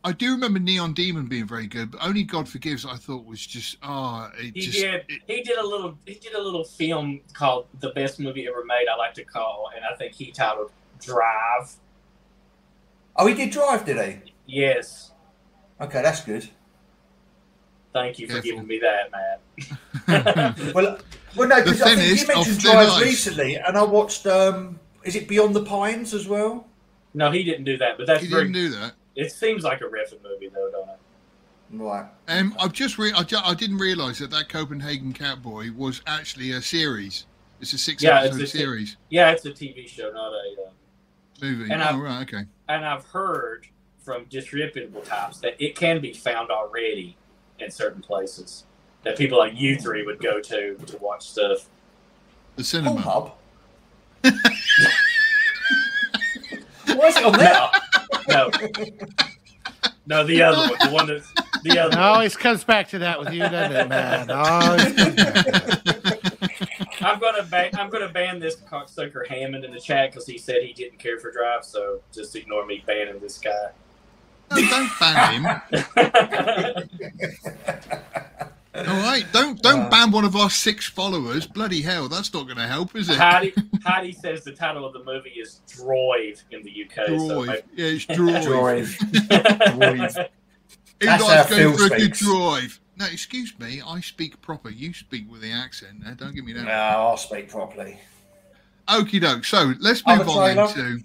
[0.03, 2.85] I do remember Neon Demon being very good, but only God Forgives.
[2.85, 5.03] I thought was just oh, He just did.
[5.09, 5.97] it- He did a little.
[6.05, 9.69] He did a little film called "The Best Movie Ever Made." I like to call,
[9.75, 10.71] and I think he titled
[11.01, 11.73] "Drive."
[13.17, 14.31] Oh, he did drive, did he?
[14.47, 15.11] Yes.
[15.81, 16.47] Okay, that's good.
[17.91, 18.51] Thank you for Careful.
[18.51, 20.71] giving me that, man.
[20.73, 20.97] Well,
[21.35, 24.25] well, no, because I think thinnest you mentioned Drive recently, and I watched.
[24.25, 26.67] um Is it Beyond the Pines as well?
[27.13, 28.43] no, he didn't do that, but that's he very.
[28.43, 28.93] didn't do that.
[29.15, 30.99] It seems like a Refn movie, though, don't it?
[31.71, 32.05] Right.
[32.27, 36.51] Um, I've just re- I, ju- I didn't realise that that Copenhagen Cowboy was actually
[36.51, 37.25] a series.
[37.61, 40.31] It's a six Yeah, it's episode a si- series Yeah, it's a TV show, not
[40.31, 40.55] a.
[40.65, 40.69] Uh,
[41.41, 41.71] movie.
[41.71, 42.45] and oh I- right, okay.
[42.69, 43.65] and I've heard
[44.03, 47.15] from disreputable types that it can be found already
[47.59, 48.65] in certain places
[49.03, 51.67] that people like you three would go to to watch stuff.
[52.55, 53.01] The cinema.
[53.01, 53.23] Pornhub.
[53.25, 53.31] Why
[54.23, 54.33] is
[57.17, 57.69] it on there?
[58.29, 58.49] No,
[60.05, 61.31] no, the other one, the one that's
[61.63, 61.89] the It other.
[61.95, 61.99] one.
[61.99, 64.29] always comes back to that with you, doesn't it, man?
[64.31, 65.45] Always comes back.
[67.01, 67.71] I'm gonna ban.
[67.77, 71.17] I'm gonna ban this cocksucker Hammond in the chat because he said he didn't care
[71.19, 71.63] for Drive.
[71.63, 73.69] So just ignore me banning this guy.
[74.51, 75.45] No, don't ban him.
[78.75, 79.89] All right, don't don't Uh.
[79.89, 81.47] ban one of our six followers.
[81.47, 83.17] Bloody hell, that's not going to help, is it?
[83.17, 87.07] Heidi, Heidi says the title of the movie is Droid in the UK.
[87.07, 87.47] So Droid.
[87.47, 88.85] maybe- Yeah, it's drive.
[89.79, 90.29] Droid.
[91.01, 92.79] You That's guys how go Phil for a good drive.
[92.97, 93.81] No, excuse me.
[93.87, 94.69] I speak proper.
[94.69, 96.03] You speak with the accent.
[96.03, 96.63] Now, don't give me that.
[96.65, 96.71] No.
[96.73, 97.97] I'll speak properly.
[98.89, 99.45] Okie doke.
[99.45, 100.99] So let's Other move on then to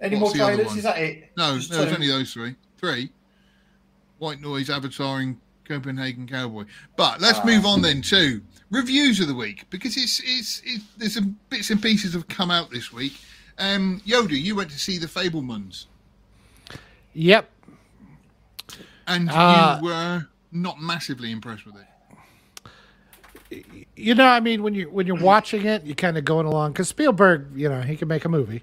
[0.00, 0.76] Any What's more other trailers?
[0.76, 1.32] Is that it?
[1.36, 1.56] no.
[1.56, 1.94] Just There was two.
[1.96, 2.54] only those three.
[2.78, 3.10] Three.
[4.18, 5.38] White Noise, Avataring,
[5.74, 6.64] Copenhagen Cowboy.
[6.96, 7.44] But let's Ah.
[7.46, 11.70] move on then to reviews of the week because it's it's, it's there's some bits
[11.70, 13.14] and pieces have come out this week.
[13.58, 15.86] Um, Yoda, you went to see the Fabelmans,
[17.14, 17.48] Yep.
[19.06, 21.86] and Uh, you were not massively impressed with it.
[23.96, 26.72] You know, I mean, when you when you're watching it, you're kind of going along
[26.72, 28.62] because Spielberg, you know, he can make a movie,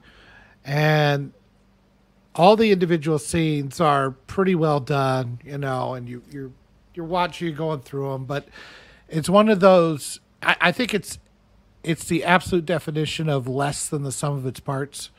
[0.65, 1.34] and
[2.35, 6.51] all the individual scenes are pretty well done, you know, and you you're
[6.97, 8.47] you're watching, you're going through them, but
[9.07, 10.19] it's one of those.
[10.41, 11.19] I, I think it's
[11.83, 15.11] it's the absolute definition of less than the sum of its parts.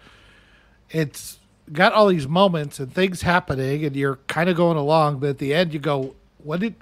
[0.91, 1.39] It's
[1.73, 5.39] got all these moments and things happening, and you're kind of going along, but at
[5.39, 6.75] the end, you go, "What did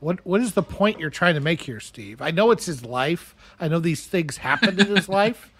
[0.00, 2.22] what what is the point you're trying to make here, Steve?
[2.22, 3.34] I know it's his life.
[3.58, 5.50] I know these things happened in his life.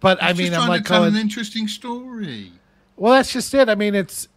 [0.00, 2.52] But I mean, I'm like to tell going, an interesting story.
[2.96, 3.68] well, that's just it.
[3.68, 4.28] I mean, it's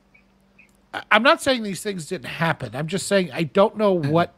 [1.12, 2.76] I'm not saying these things didn't happen.
[2.76, 4.12] I'm just saying I don't know mm-hmm.
[4.12, 4.34] what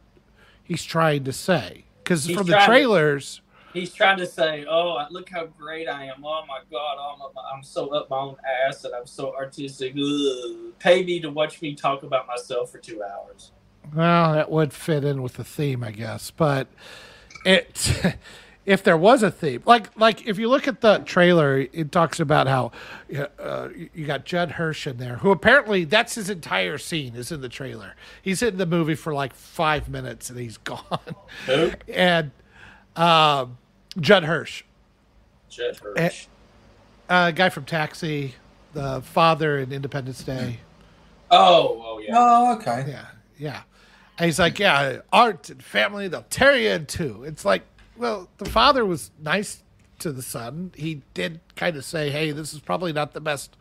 [0.62, 3.40] he's trying to say because from the trying to- trailers,
[3.72, 6.24] He's trying to say, "Oh, look how great I am!
[6.24, 9.92] Oh my God, oh I'm, I'm so up my own ass, and I'm so artistic.
[9.94, 10.72] Ugh.
[10.78, 13.52] Pay me to watch me talk about myself for two hours."
[13.94, 16.30] well, that would fit in with the theme, I guess.
[16.30, 16.68] But
[17.44, 17.92] it
[18.66, 22.18] if there was a theme, like like if you look at the trailer, it talks
[22.18, 22.72] about how
[23.38, 27.40] uh, you got Judd Hirsch in there, who apparently that's his entire scene is in
[27.40, 27.94] the trailer.
[28.20, 30.82] He's in the movie for like five minutes and he's gone.
[31.46, 31.70] Who?
[31.88, 32.32] and
[32.96, 33.56] um,
[34.00, 34.64] Judd Hirsch,
[35.48, 36.26] Judd Hirsch.
[37.08, 38.34] Eh, uh, guy from Taxi,
[38.72, 40.58] the father in Independence Day.
[41.30, 42.14] oh, oh yeah.
[42.16, 42.84] Oh, okay.
[42.88, 43.06] Yeah,
[43.38, 43.62] yeah.
[44.18, 47.22] And he's like, yeah, art and family, they'll tear you in two.
[47.24, 47.62] It's like,
[47.96, 49.62] well, the father was nice
[49.98, 50.72] to the son.
[50.76, 53.56] He did kind of say, hey, this is probably not the best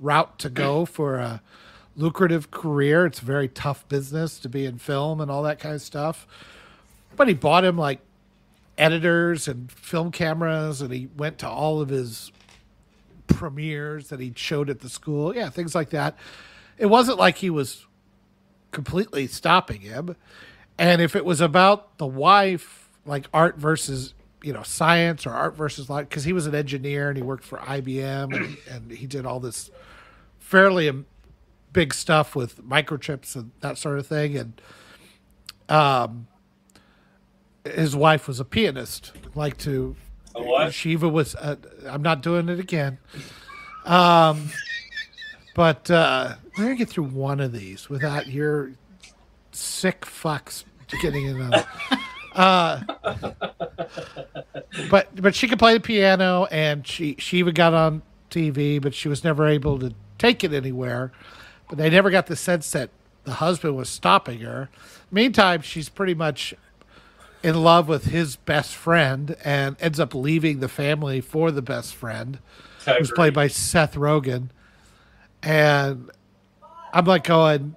[0.00, 0.88] route to go mm.
[0.88, 1.42] for a
[1.96, 3.06] lucrative career.
[3.06, 6.26] It's a very tough business to be in film and all that kind of stuff.
[7.16, 8.00] But he bought him like
[8.78, 12.30] editors and film cameras, and he went to all of his
[13.26, 15.34] premieres that he showed at the school.
[15.34, 16.16] Yeah, things like that.
[16.78, 17.86] It wasn't like he was
[18.70, 20.16] completely stopping him.
[20.78, 25.56] And if it was about the wife, like art versus you know science or art
[25.56, 29.06] versus like because he was an engineer and he worked for IBM and, and he
[29.06, 29.70] did all this
[30.38, 31.06] fairly um,
[31.72, 34.60] big stuff with microchips and that sort of thing and
[35.68, 36.26] um
[37.64, 39.96] his wife was a pianist like to
[40.34, 40.72] A what?
[40.72, 41.34] Shiva was.
[41.34, 41.56] Uh,
[41.86, 42.98] I'm not doing it again.
[43.84, 44.50] Um,
[45.54, 48.72] but uh, we're gonna get through one of these without your
[49.52, 50.64] sick fucks
[51.00, 51.64] getting in on.
[52.36, 52.82] Uh,
[54.90, 58.94] but but she could play the piano, and she she even got on TV, but
[58.94, 61.12] she was never able to take it anywhere.
[61.68, 62.90] But they never got the sense that
[63.24, 64.68] the husband was stopping her.
[65.10, 66.54] Meantime, she's pretty much
[67.42, 71.94] in love with his best friend and ends up leaving the family for the best
[71.94, 72.38] friend,
[72.84, 74.50] who's played by Seth Rogen.
[75.42, 76.10] And
[76.92, 77.76] I'm like going.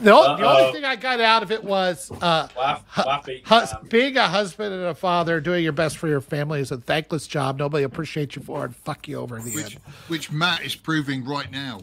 [0.00, 3.44] The, o- the only thing I got out of it was uh, Wife, wife beating
[3.44, 6.78] hus- being a husband and a father, doing your best for your family is a
[6.78, 7.58] thankless job.
[7.58, 8.66] Nobody appreciates you for it.
[8.68, 9.80] and Fuck you over in the which end.
[10.08, 11.80] which Matt is proving right now.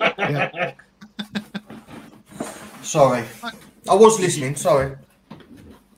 [0.00, 0.74] Yeah.
[2.82, 3.24] Sorry.
[3.88, 4.56] I was listening.
[4.56, 4.96] Sorry.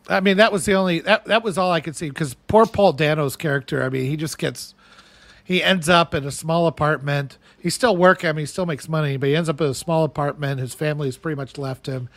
[0.09, 2.67] I mean, that was the only that that was all I could see because poor
[2.67, 3.83] Paul Dano's character.
[3.83, 4.75] I mean, he just gets
[5.45, 7.39] he ends up in a small apartment.
[7.67, 8.31] He's still working.
[8.31, 10.61] I mean, he still makes money, but he ends up in a small apartment.
[10.61, 12.09] His family has pretty much left him.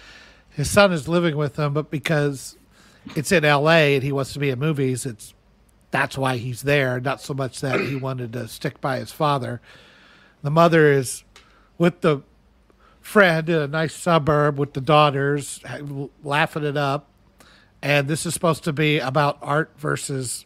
[0.51, 2.55] His son is living with him, but because
[3.15, 3.95] it's in L.A.
[3.95, 5.33] and he wants to be in movies, it's
[5.89, 6.99] that's why he's there.
[6.99, 9.59] Not so much that he wanted to stick by his father.
[10.43, 11.23] The mother is
[11.79, 12.21] with the
[13.01, 15.61] friend in a nice suburb with the daughters,
[16.23, 17.07] laughing it up
[17.81, 20.45] and this is supposed to be about art versus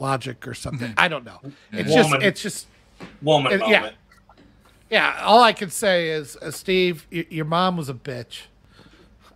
[0.00, 0.88] logic or something.
[0.88, 0.98] Mm-hmm.
[1.00, 1.38] I don't know.
[1.44, 1.78] Mm-hmm.
[1.78, 2.66] It's just it's just
[3.22, 3.90] Woman it- yeah.
[4.90, 5.16] Moment.
[5.18, 5.22] yeah.
[5.24, 8.42] All I can say is, uh, Steve, y- your mom was a bitch.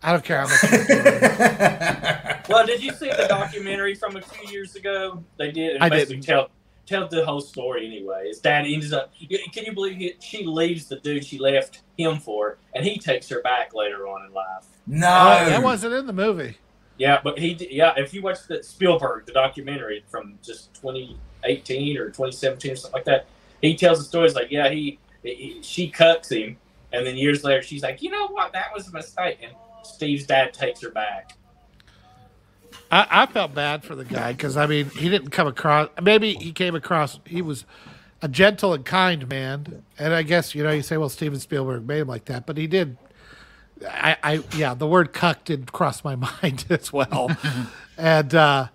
[0.03, 0.63] I don't care how much.
[0.89, 2.31] you.
[2.49, 5.25] Well, did you see the documentary from a few years ago?
[5.39, 5.77] They did.
[5.77, 6.27] and I basically didn't.
[6.27, 6.51] Tell
[6.87, 8.29] tell the whole story anyway.
[8.29, 9.15] His dad ends up.
[9.19, 13.31] Can you believe he, she leaves the dude she left him for, and he takes
[13.31, 14.67] her back later on in life.
[14.87, 15.09] No.
[15.09, 16.59] Uh, that wasn't in the movie.
[16.99, 17.95] Yeah, but he yeah.
[17.97, 23.05] If you watch the Spielberg, the documentary from just 2018 or 2017 or something like
[23.07, 23.27] that,
[23.63, 24.29] he tells the story.
[24.29, 26.57] stories like yeah he, he she cucks him,
[26.93, 29.53] and then years later she's like you know what that was a mistake, and
[29.83, 31.33] Steve's dad takes her back.
[32.91, 35.89] I, I felt bad for the guy because I mean he didn't come across.
[36.01, 37.19] Maybe he came across.
[37.27, 37.65] He was
[38.23, 41.87] a gentle and kind man, and I guess you know you say well Steven Spielberg
[41.87, 42.97] made him like that, but he did.
[43.89, 47.37] I, I yeah, the word "cuck" did cross my mind as well,
[47.99, 48.69] and uh,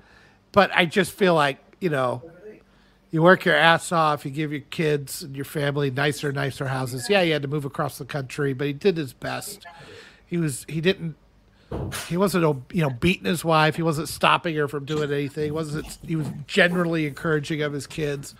[0.51, 2.23] but I just feel like you know.
[3.11, 4.23] You work your ass off.
[4.25, 7.09] You give your kids and your family nicer, nicer houses.
[7.09, 9.65] Yeah, he had to move across the country, but he did his best.
[10.25, 10.65] He was.
[10.69, 11.15] He didn't
[12.07, 15.51] he wasn't you know beating his wife he wasn't stopping her from doing anything he
[15.51, 18.33] wasn't he was generally encouraging of his kids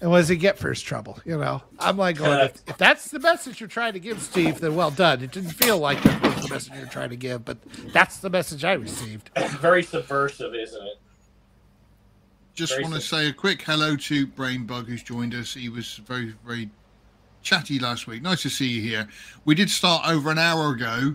[0.00, 2.76] and what does he get for his trouble you know i'm like going if, if
[2.76, 6.02] that's the message you're trying to give steve then well done it didn't feel like
[6.02, 7.56] that was the message you're trying to give but
[7.92, 9.30] that's the message i received
[9.60, 10.98] Very subversive, isn't it?
[12.56, 13.24] Just Very want to simple.
[13.24, 15.52] say a quick hello to Brainbug who's joined us.
[15.52, 16.70] He was very, very
[17.42, 18.22] chatty last week.
[18.22, 19.06] Nice to see you here.
[19.44, 21.14] We did start over an hour ago,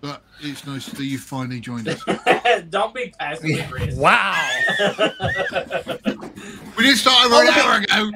[0.00, 2.00] but it's nice that you finally joined us.
[2.70, 3.98] Don't be passive aggressive.
[3.98, 4.50] wow
[6.78, 8.12] We did start over an oh, hour ago.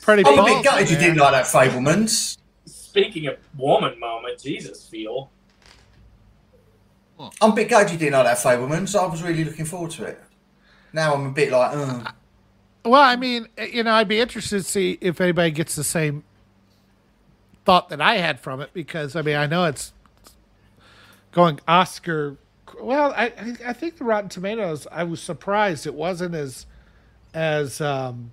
[0.00, 2.38] pretty I'm a bit bold, gutted you didn't like that Fabelmans.
[2.66, 5.28] Speaking of woman moment, Jesus, feel.
[7.18, 8.96] I'm a bit gutted you didn't like that Fabelmans.
[8.96, 10.22] I was really looking forward to it.
[10.92, 12.10] Now I'm a bit like, uh,
[12.84, 16.24] Well, I mean, you know, I'd be interested to see if anybody gets the same
[17.64, 19.92] thought that I had from it because I mean, I know it's
[21.32, 22.36] going Oscar
[22.80, 24.86] well, I I- I think the Rotten Tomatoes.
[24.92, 26.66] I was surprised it wasn't as
[27.34, 28.30] as um.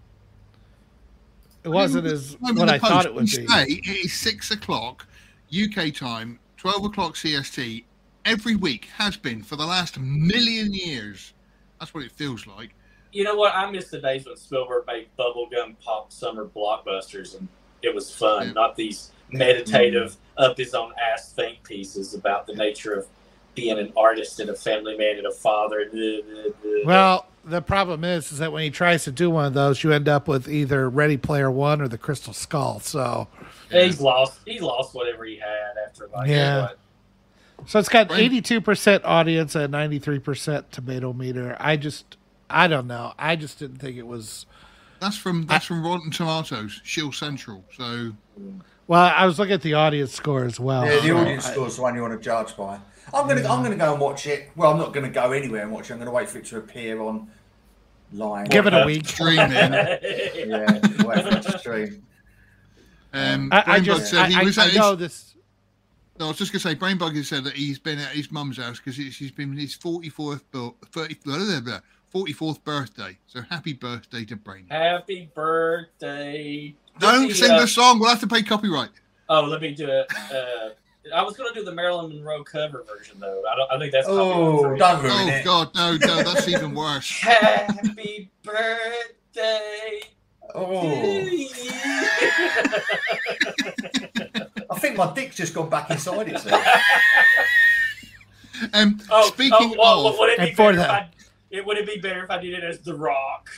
[1.63, 3.47] It wasn't as what the I thought it would be.
[3.47, 5.07] Say it is six o'clock
[5.51, 7.85] UK time, twelve o'clock CST.
[8.23, 11.33] Every week has been for the last million years.
[11.79, 12.73] That's what it feels like.
[13.11, 13.53] You know what?
[13.55, 17.47] I miss the days when Spielberg made bubblegum pop summer blockbusters, and
[17.81, 18.47] it was fun.
[18.47, 18.53] Yeah.
[18.53, 23.07] Not these meditative, up his own ass think pieces about the nature of
[23.55, 25.89] being an artist and a family man and a father.
[26.85, 29.93] Well, the problem is, is that when he tries to do one of those, you
[29.93, 32.79] end up with either Ready Player One or the Crystal Skull.
[32.81, 33.27] So,
[33.71, 34.39] he's lost.
[34.45, 36.61] He lost whatever he had after like Yeah.
[36.63, 36.79] what?
[37.65, 41.55] So it's got eighty two percent audience and ninety-three percent tomato meter.
[41.59, 42.17] I just,
[42.49, 43.13] I don't know.
[43.17, 44.45] I just didn't think it was.
[44.99, 47.63] That's from that's from Rotten Tomatoes, Shield Central.
[47.75, 48.11] So
[48.87, 50.85] Well, I was looking at the audience score as well.
[50.85, 52.79] Yeah, the so audience I- is the one you want to judge by.
[53.13, 54.49] I'm gonna I'm gonna go and watch it.
[54.55, 55.93] Well, I'm not gonna go anywhere and watch it.
[55.93, 57.29] I'm gonna wait for it to appear on
[58.13, 58.45] line.
[58.45, 59.07] Give it a week.
[59.07, 59.49] streaming.
[59.51, 62.03] Yeah, wait for it to stream.
[63.13, 65.34] Um, I, I just, said I, he I, was I at know this.
[66.17, 68.57] No, I was just gonna say, Brainbug has said that he's been at his mum's
[68.57, 70.43] house because she's been his forty fourth,
[70.91, 71.15] thirty,
[72.09, 73.17] forty fourth birthday.
[73.27, 74.71] So happy birthday to Brainbug.
[74.71, 76.73] Happy birthday.
[76.99, 77.99] Don't Did sing uh, the song.
[77.99, 78.91] We'll have to pay copyright.
[79.27, 80.05] Oh, let me do it.
[80.31, 80.69] Uh,
[81.13, 83.43] I was going to do the Marilyn Monroe cover version, though.
[83.51, 83.71] I don't.
[83.71, 84.07] I think that's.
[84.09, 85.43] Oh, don't ruin Oh it.
[85.45, 87.09] God, no, no, that's even worse.
[87.19, 90.01] Happy birthday.
[90.53, 91.49] Oh, to you.
[94.69, 96.65] I think my dick's just gone back inside itself.
[98.73, 101.09] Um, oh, speaking oh, well, of, would it And for better the- I,
[101.49, 103.49] it would it be better if I did it as The Rock?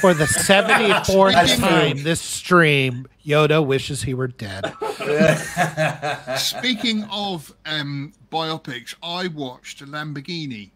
[0.00, 4.74] For the 74th time this stream, Yoda wishes he were dead.
[6.38, 10.70] speaking of um, biopics, I watched Lamborghini,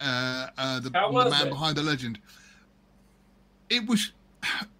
[0.00, 1.50] uh, uh, the, the man it?
[1.50, 2.20] behind the legend.
[3.68, 4.12] It was.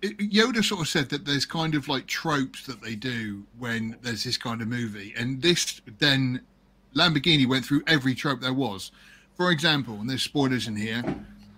[0.03, 4.25] Yoda sort of said that there's kind of like tropes that they do when there's
[4.25, 6.41] this kind of movie, and this then
[6.97, 8.91] Lamborghini went through every trope there was.
[9.37, 11.03] For example, and there's spoilers in here,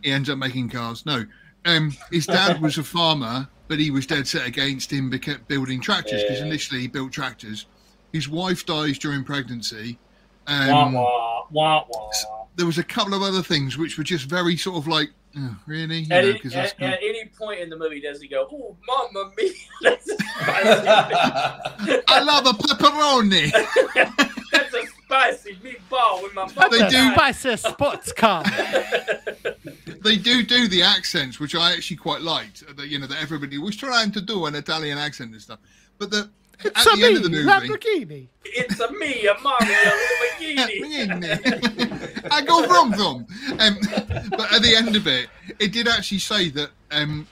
[0.03, 1.05] he ends up making cars.
[1.07, 1.25] No,
[1.65, 5.11] um, his dad was a farmer, but he was dead set against him
[5.49, 6.47] building tractors because Yeah.
[6.47, 7.67] initially he built tractors.
[8.13, 9.99] His wife dies during pregnancy.
[10.47, 12.11] Um, wah wah wah.
[12.55, 15.57] there was a couple of other things which were just very sort of like, "Oh,
[15.67, 16.01] really?
[16.01, 18.29] You At, know, any, 'cause at, kind at any point in the movie, does he
[18.29, 19.53] go, "Oh, Mamma Mia"?
[19.83, 20.89] That's a spicy.
[20.89, 23.51] of- I love a pepperoni.
[24.53, 28.45] That's a spicy meatball with my They the do- spiciest sports car.
[30.03, 32.63] they do do the accents, which I actually quite liked.
[32.69, 35.59] uh, That you know that everybody was trying to do an Italian accent and stuff.
[35.99, 36.31] But the
[36.61, 38.29] at It's the a end of the me, movie, Lamborghini.
[38.45, 39.79] It's a me, a Mario
[40.39, 42.29] Lamborghini.
[42.31, 43.27] I go from them.
[43.61, 43.79] Um,
[44.31, 45.29] but at the end of it,
[45.59, 47.27] it did actually say that um,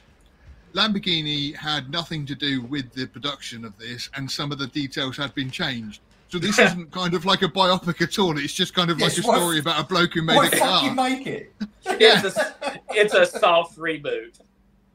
[0.74, 5.16] Lamborghini had nothing to do with the production of this, and some of the details
[5.16, 6.01] had been changed.
[6.28, 8.39] So this isn't kind of like a biopic at all.
[8.39, 10.51] It's just kind of like a what- story about a bloke who made Why a
[10.51, 11.53] fucking You make it?
[11.85, 12.55] It's a,
[12.90, 14.40] it's a soft reboot.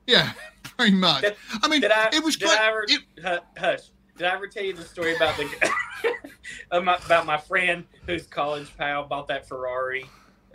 [0.07, 0.31] Yeah,
[0.63, 1.21] pretty much.
[1.21, 2.09] Did- I mean, Did I?
[2.11, 2.59] it was did quite.
[2.59, 2.85] I ever?
[2.87, 3.81] it- hush.
[4.17, 6.17] Did I ever tell you the story about the
[6.71, 10.05] about my friend whose college pal bought that Ferrari,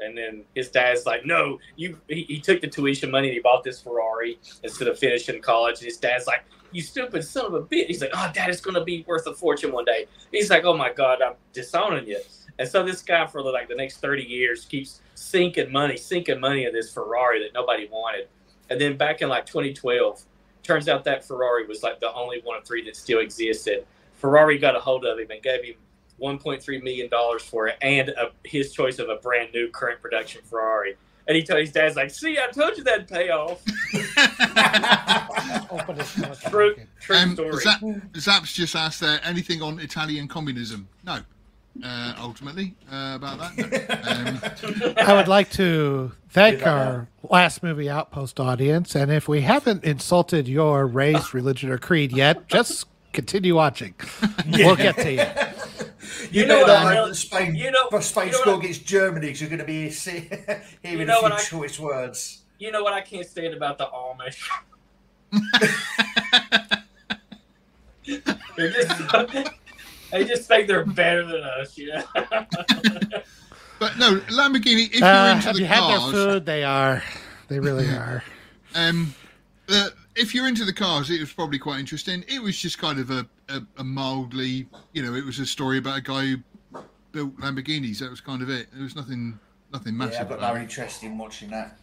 [0.00, 3.40] and then his dad's like, "No, you." He, he took the tuition money and he
[3.40, 5.76] bought this Ferrari instead of finishing college.
[5.76, 8.60] And his dad's like, "You stupid son of a bitch!" He's like, "Oh, Dad, it's
[8.60, 12.20] gonna be worth a fortune one day." He's like, "Oh my God, I'm disowning you."
[12.58, 16.64] And so this guy for like the next thirty years keeps sinking money, sinking money
[16.64, 18.26] in this Ferrari that nobody wanted.
[18.70, 20.24] And then back in like 2012,
[20.62, 23.86] turns out that Ferrari was like the only one of three that still existed.
[24.14, 25.74] Ferrari got a hold of him and gave him
[26.20, 30.40] 1.3 million dollars for it and a, his choice of a brand new current production
[30.44, 30.96] Ferrari.
[31.26, 33.62] And he told his dad's like, "See, I told you that'd pay off."
[35.70, 36.40] Open his mouth.
[36.50, 37.62] True, true um, story.
[37.62, 37.80] Zap,
[38.16, 40.88] Zap's just asked there anything on Italian communism.
[41.04, 41.20] No,
[41.84, 43.56] uh, ultimately uh, about that.
[43.56, 44.92] No.
[44.92, 49.84] Um, I would like to thank our last movie outpost audience, and if we haven't
[49.84, 53.94] insulted your race, religion, or creed yet, just continue watching.
[54.50, 55.22] We'll get to you.
[56.30, 58.38] You, You know know what that I really- Spain, you know- but Spain you know
[58.40, 60.28] score against Germany because you're going to be see,
[60.82, 62.42] hearing You know a what few I- choice words.
[62.58, 64.48] you know what I can't stand about the Amish?
[68.56, 68.90] They're just,
[70.12, 72.02] they just think they're better than us, you know.
[73.78, 74.92] but no, Lamborghini.
[74.94, 76.46] If Uh, you're into have the you had their cars, food?
[76.46, 77.02] They are.
[77.48, 78.22] They really are.
[78.74, 79.14] Um,
[79.68, 82.24] uh, if you're into the cars, it was probably quite interesting.
[82.28, 85.78] It was just kind of a, a, a mildly, you know, it was a story
[85.78, 86.36] about a guy who
[87.12, 87.98] built Lamborghinis.
[87.98, 88.68] That was kind of it.
[88.72, 89.38] There was nothing,
[89.72, 90.28] nothing massive.
[90.30, 91.78] Yeah, I've no interest in watching that.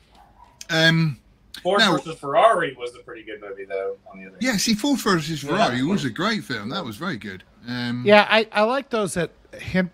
[0.70, 1.20] Um,
[1.64, 3.98] Ford Now- versus Ferrari was a pretty good movie, though.
[4.12, 6.70] On the other, yeah, see, Ford versus Yeah, that Ferrari was was a great film.
[6.70, 7.44] That was very good.
[7.70, 9.92] Um, Yeah, I, I like those that hint,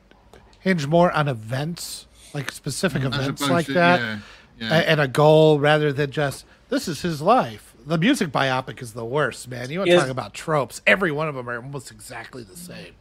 [0.59, 4.19] hinge more on events, like specific events like to- that, Yeah,
[4.61, 4.73] a- yeah.
[4.91, 7.73] and a goal rather than just this is his life.
[7.85, 9.69] The music biopic is the worst, man.
[9.69, 10.81] You want to talk about tropes?
[10.87, 12.93] Every one of them are almost exactly the same.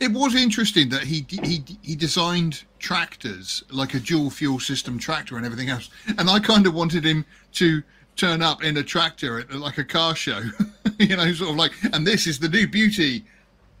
[0.00, 5.36] It was interesting that he he he designed tractors like a dual fuel system tractor
[5.36, 7.24] and everything else, and I kind of wanted him
[7.54, 7.82] to
[8.16, 10.40] turn up in a tractor at like a car show,
[10.98, 13.24] you know, sort of like, and this is the new beauty.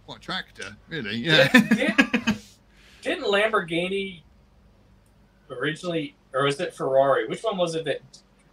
[0.06, 1.16] What tractor, really?
[1.16, 1.48] Yeah.
[1.52, 1.94] Did,
[3.02, 4.22] didn't Lamborghini
[5.50, 7.26] originally, or was it Ferrari?
[7.28, 8.00] Which one was it that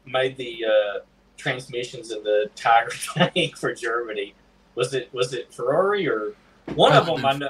[0.05, 0.99] made the uh,
[1.37, 2.91] transmissions in the Tiger
[3.33, 4.33] tank for Germany?
[4.75, 6.33] Was it was it Ferrari or
[6.75, 7.17] one of them?
[7.17, 7.49] have I know.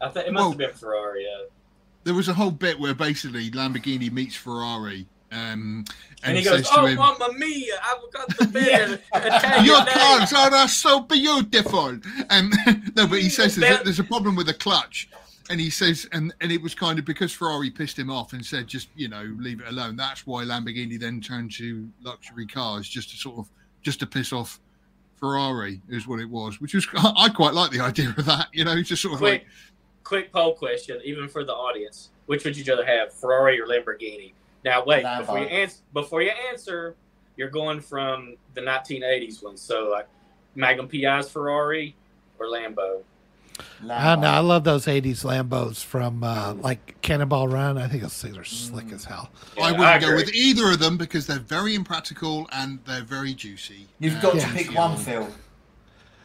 [0.00, 1.24] I think it must Well- have been Ferrari.
[1.24, 1.46] Yeah.
[2.04, 5.84] there was a whole bit where basically Lamborghini meets Ferrari, um,
[6.22, 7.74] And, and, he goes, "Oh, him, Mamma Mia!
[7.82, 9.02] I've got the bed.
[9.64, 11.98] Your cars are so beautiful.
[12.30, 12.52] Um,
[12.96, 15.08] no, but he says there's a, there's a problem with the clutch.
[15.50, 18.44] And he says, and, and it was kind of because Ferrari pissed him off and
[18.44, 19.96] said, just, you know, leave it alone.
[19.96, 23.48] That's why Lamborghini then turned to luxury cars just to sort of,
[23.80, 24.60] just to piss off
[25.18, 28.64] Ferrari is what it was, which was, I quite like the idea of that, you
[28.64, 29.46] know, just sort of Quick, like,
[30.04, 34.32] quick poll question, even for the audience: Which would you rather have, Ferrari or Lamborghini?
[34.68, 35.18] Now, wait Lambo.
[35.20, 35.78] before you answer.
[35.92, 36.94] Before you answer,
[37.36, 39.56] you're going from the 1980s one.
[39.56, 40.06] So, like
[40.54, 41.94] Magnum PI's Ferrari
[42.38, 43.02] or Lambo.
[43.90, 44.28] I know.
[44.28, 47.76] I love those '80s Lambos from uh, like Cannonball Run.
[47.76, 48.46] I think those things are Mm.
[48.46, 49.30] slick as hell.
[49.56, 53.34] Yeah, I wouldn't go with either of them because they're very impractical and they're very
[53.34, 53.88] juicy.
[53.98, 54.46] You've got Yeah.
[54.46, 55.28] to pick one, Phil.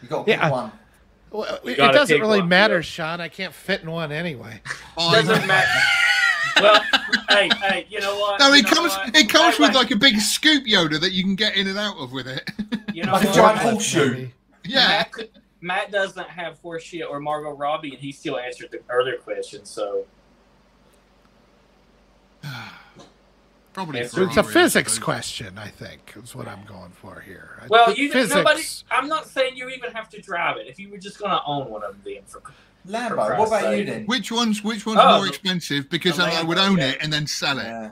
[0.02, 0.72] You've got to pick Yeah, I- one.
[1.32, 2.82] Well, it doesn't really one, matter, yeah.
[2.82, 3.20] Sean.
[3.20, 4.62] I can't fit in one anyway.
[4.96, 5.80] It doesn't matter.
[6.62, 6.82] Well,
[7.30, 8.40] hey, hey, you know what?
[8.40, 8.92] No, You it comes.
[8.94, 9.16] what?
[9.16, 11.68] It comes Hey, with wait, like a big scoop Yoda that you can get in
[11.68, 12.50] and out of with it.
[12.94, 14.28] you know like a giant horseshoe.
[14.66, 15.30] Yeah, Matt, could-
[15.62, 19.66] Matt doesn't have horse shit or Margot Robbie, and he still answered the earlier question.
[19.66, 20.06] So
[23.74, 24.00] probably.
[24.02, 27.62] It's Ferrari, It's a I physics question, I think, is what I'm going for here.
[27.70, 28.36] Well, you physics.
[28.36, 28.64] nobody.
[28.92, 30.68] I'm not saying you even have to drive it.
[30.68, 32.42] If you were just going to own one of them, for
[32.88, 33.38] Lambo.
[33.40, 34.06] What about you then?
[34.06, 35.90] Which one's which one's Oh, more expensive?
[35.90, 36.90] Because the then I would own yeah.
[36.90, 37.64] it and then sell it.
[37.66, 37.92] Yeah.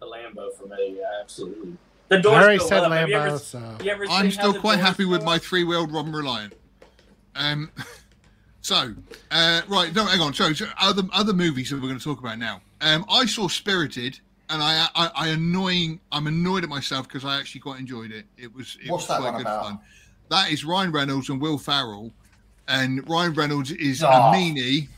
[0.00, 1.76] the Lambo for me, yeah, absolutely.
[2.08, 2.92] The I doors already go said up.
[2.92, 5.42] Have you ever, Lambo, so you ever I'm still quite doors happy with my up?
[5.42, 6.54] three-wheeled Robin Reliant.
[7.34, 7.70] Um,
[8.62, 8.94] so
[9.30, 10.32] uh, right, no, hang on.
[10.34, 12.60] So, so other other movies that we're going to talk about now.
[12.80, 14.18] Um, I saw Spirited,
[14.48, 16.00] and I I, I annoying.
[16.12, 18.24] I'm annoyed at myself because I actually quite enjoyed it.
[18.38, 19.64] It was it What's was that quite one good about?
[19.64, 19.78] fun.
[20.30, 22.12] That is Ryan Reynolds and Will Ferrell,
[22.68, 24.08] and Ryan Reynolds is Oh.
[24.08, 24.88] a meanie,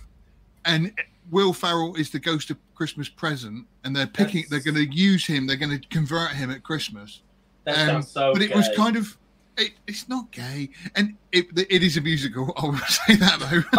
[0.64, 0.92] and
[1.30, 4.42] Will Ferrell is the ghost of Christmas present, and they're picking.
[4.48, 5.46] That's- They're going to use him.
[5.46, 7.22] They're going to convert him at Christmas.
[7.64, 8.32] That Um, sounds so.
[8.32, 9.16] but it was kind of
[9.58, 13.62] it, it's not gay and it it is a musical i will say that though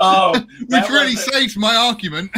[0.00, 2.28] oh, oh, which really a- saves my argument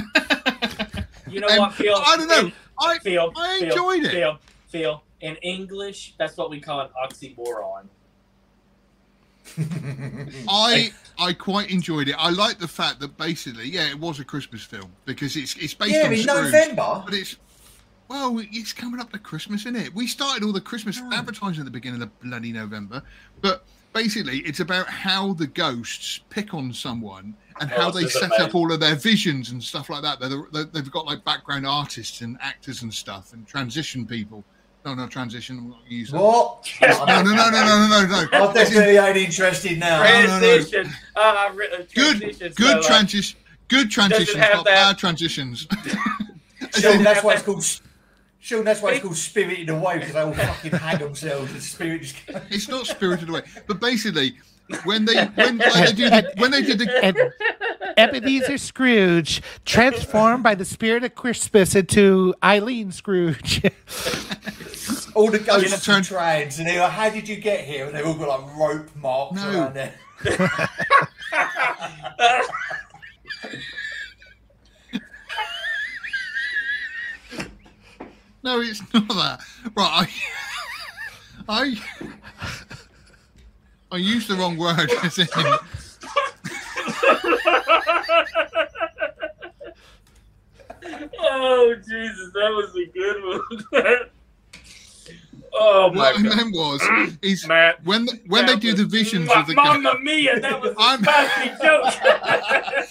[1.30, 1.96] You know Um, what, Phil?
[1.96, 4.10] i don't know i Phil, I Phil, enjoyed it.
[4.12, 4.38] Phil,
[4.68, 7.86] Phil, in English, that's what we call an oxymoron.
[10.48, 14.24] I i quite enjoyed it i like the fact that basically yeah it was a
[14.24, 17.02] christmas film because it's it's based yeah, on in Scrooge, November.
[17.04, 17.36] but it's
[18.08, 19.94] well, it's coming up to Christmas, isn't it?
[19.94, 21.10] We started all the Christmas Oh.
[21.12, 23.02] advertising at the beginning of the bloody November,
[23.42, 28.22] but basically, it's about how the ghosts pick on someone and how Oh, they set
[28.30, 28.46] amazing.
[28.46, 30.20] up all of their visions and stuff like that.
[30.20, 34.42] They're, they're, they've got like background artists and actors and stuff and transition people.
[34.84, 35.58] No, no, transition.
[35.58, 36.20] I'm not use that.
[36.20, 36.66] What?
[36.80, 38.48] No, no, no, no, no, no, no, I no.
[38.50, 40.00] As definitely ain't interested now.
[40.00, 40.26] Right.
[40.26, 40.46] no, no.
[40.58, 40.92] Transition.
[41.14, 43.38] Uh, re- uh, Good, good so, uh, transition.
[43.68, 45.66] Good transitions, have not that- bad transitions.
[46.78, 47.64] Sean, that's why it's called.
[48.40, 52.02] Sean, that's why it's called Spirited Away because they all fucking hang themselves and spirit
[52.02, 52.16] just.
[52.50, 54.38] it's not spirited away, but basically,
[54.84, 57.16] when they when like they do the, when they did the and
[57.98, 63.62] Ebenezer Scrooge transformed by the spirit of Christmas into Eileen Scrooge.
[65.14, 67.94] all the ghosts Turn- and trains, and they're like, "How did you get here?" And
[67.94, 69.50] they've all got like rope marks No.
[69.50, 69.94] around there.
[78.42, 79.40] No, it's not that.
[79.76, 80.08] Right,
[81.48, 82.54] I, I,
[83.92, 84.90] I used the wrong word.
[91.20, 93.42] oh Jesus, that was a good one.
[95.60, 96.80] Oh my What god, was,
[97.22, 97.82] is Matt.
[97.84, 99.78] when the, when they do the visions of the guy.
[99.78, 101.02] Mamma Mia, that was a I'm-
[101.58, 101.94] joke.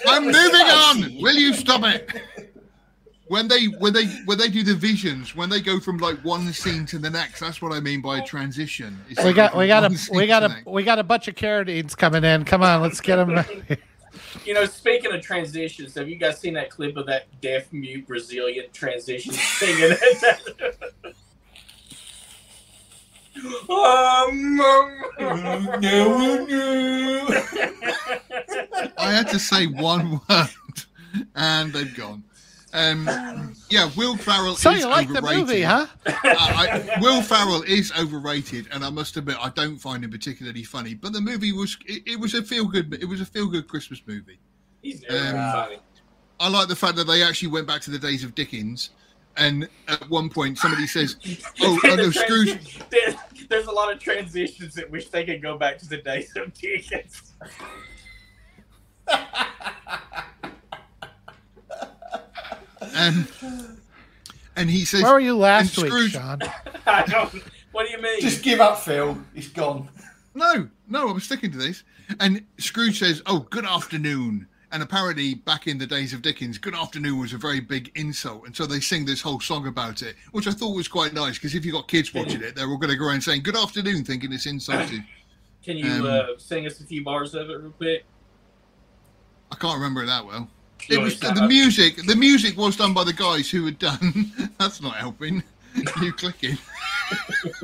[0.08, 0.68] I'm moving
[1.16, 1.22] on.
[1.22, 2.10] Will you stop it?
[3.30, 6.52] When they when they when they do the visions, when they go from like one
[6.54, 8.98] scene to the next, that's what I mean by a transition.
[9.10, 10.66] It's We like got from we got a we got a next.
[10.66, 12.46] we got a bunch of carotines coming in.
[12.46, 13.44] Come on, let's get them.
[14.46, 18.08] You know, speaking of transitions, have you guys seen that clip of that deaf mute
[18.08, 19.92] Brazilian transition singing?
[23.70, 24.60] um,
[28.98, 30.50] I had to say one word,
[31.36, 32.24] and they've gone.
[32.74, 35.48] Um, yeah, Will Ferrell so is you like the overrated.
[35.48, 35.88] movie, huh?
[36.06, 40.64] Uh, I, Will Ferrell is overrated, and I must admit I don't find him particularly
[40.64, 40.94] funny.
[40.94, 43.68] But the movie was it, it was a feel good it was a feel good
[43.68, 44.38] Christmas movie.
[44.82, 45.78] He's never been Um, funny.
[46.40, 48.90] I like the fact that they actually went back to the days of Dickens,
[49.38, 51.16] and at one point somebody says,
[51.62, 52.50] "Oh, oh no, The Scrooge."
[52.90, 56.36] transi- There's a lot of transitions that wish they could go back to the days
[56.36, 57.34] of Dickens.
[62.98, 63.28] Um,
[64.56, 66.40] and he says, Where were you last and week, Scrooge- Sean?
[66.88, 67.44] I don't.
[67.72, 68.20] What do you mean?
[68.22, 69.18] Just give up, Phil.
[69.36, 69.90] It's gone.
[70.34, 71.84] "No, no, I'm sticking to this."
[72.20, 76.74] And Scrooge says, "Oh, good afternoon." And apparently, back in the days of Dickens, "good
[76.74, 80.16] afternoon" was a very big insult, and so they sing this whole song about it,
[80.32, 82.78] which I thought was quite nice because if you've got kids watching it, they're all
[82.78, 85.06] going to go around saying "good afternoon," thinking it's insulting.
[85.64, 88.06] Can you um, uh, sing us a few bars of it real quick?
[89.52, 90.50] I can't remember it that well.
[90.90, 91.98] You It was to the music.
[92.06, 94.32] The music was done by the guys who had done.
[94.60, 95.44] That's not helping.
[96.02, 96.58] You clicking.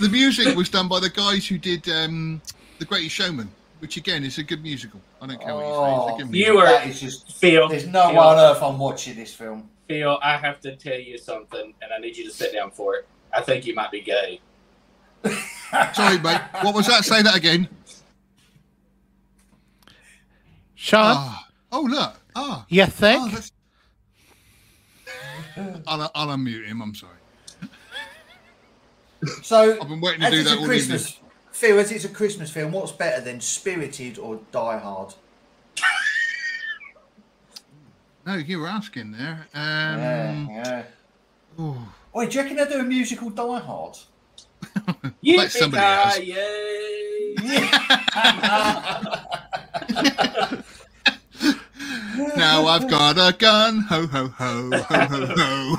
[0.00, 2.40] the music was done by the guys who did um,
[2.78, 3.50] the Greatest Showman,
[3.80, 4.98] which again is a good musical.
[5.20, 5.92] I don't care what you say.
[5.92, 6.58] It's a good You musical.
[6.60, 7.32] are- that is just.
[7.38, 7.68] Phil.
[7.68, 9.68] There's no Phil, way on earth I'm watching this film.
[9.88, 12.94] Phil, I have to tell you something, and I need you to sit down for
[12.96, 13.06] it.
[13.36, 14.40] I think you might be gay.
[15.92, 16.40] Sorry, mate.
[16.62, 17.04] What was that?
[17.04, 17.68] Say that again.
[20.74, 21.48] Sean, Ah.
[21.72, 22.17] Oh, look.
[22.40, 22.64] Ah.
[22.68, 23.32] you Oh, think?
[23.32, 23.50] that's...
[25.88, 26.80] I'll, I'll unmute him.
[26.80, 27.16] I'm sorry.
[29.42, 31.18] So, I've been waiting to as do it's that a all Christmas,
[31.50, 35.14] Phil, as it's a Christmas film, what's better than Spirited or Die Hard?
[38.24, 39.48] No, you were asking there.
[39.52, 40.82] yeah, Um, yeah.
[41.58, 41.76] ooh.
[42.14, 43.98] Wait, do you reckon they do a musical Die Hard?
[45.24, 46.38] Let somebody else.
[52.18, 52.36] Yippee-ki-yay!
[52.36, 53.80] now I've got a gun.
[53.82, 55.76] Ho ho ho ho ho ho.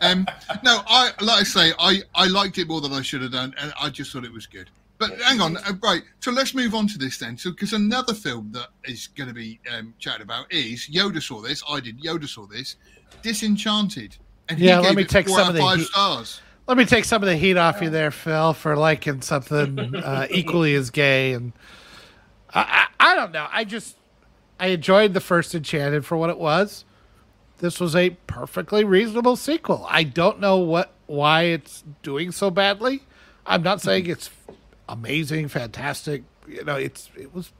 [0.00, 0.26] um,
[0.64, 3.54] no, I like I say, I I liked it more than I should have done,
[3.60, 4.70] and I just thought it was good.
[4.98, 6.02] But hang on, uh, right?
[6.20, 7.36] So let's move on to this then.
[7.36, 11.40] So because another film that is going to be um, chatted about is Yoda saw
[11.42, 11.62] this.
[11.68, 12.00] I did.
[12.02, 12.76] Yoda saw this.
[13.22, 14.16] Disenchanted.
[14.48, 16.40] And he Yeah, let me it take some of the five heat- stars.
[16.66, 20.26] Let me take some of the heat off you there, Phil, for liking something uh,
[20.30, 21.32] equally as gay.
[21.34, 21.52] And
[22.56, 23.46] I, I, I don't know.
[23.52, 23.96] I just
[24.58, 26.84] I enjoyed the first Enchanted for what it was.
[27.58, 29.86] This was a perfectly reasonable sequel.
[29.88, 33.02] I don't know what why it's doing so badly.
[33.46, 34.30] I'm not saying it's
[34.88, 36.24] amazing, fantastic.
[36.48, 37.52] You know, it's it was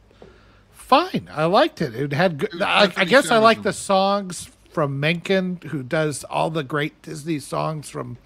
[0.73, 1.29] fine.
[1.33, 1.95] I liked it.
[1.95, 2.63] It had good.
[2.63, 7.39] I, I guess I like the songs from Menken, who does all the great Disney
[7.39, 8.19] songs from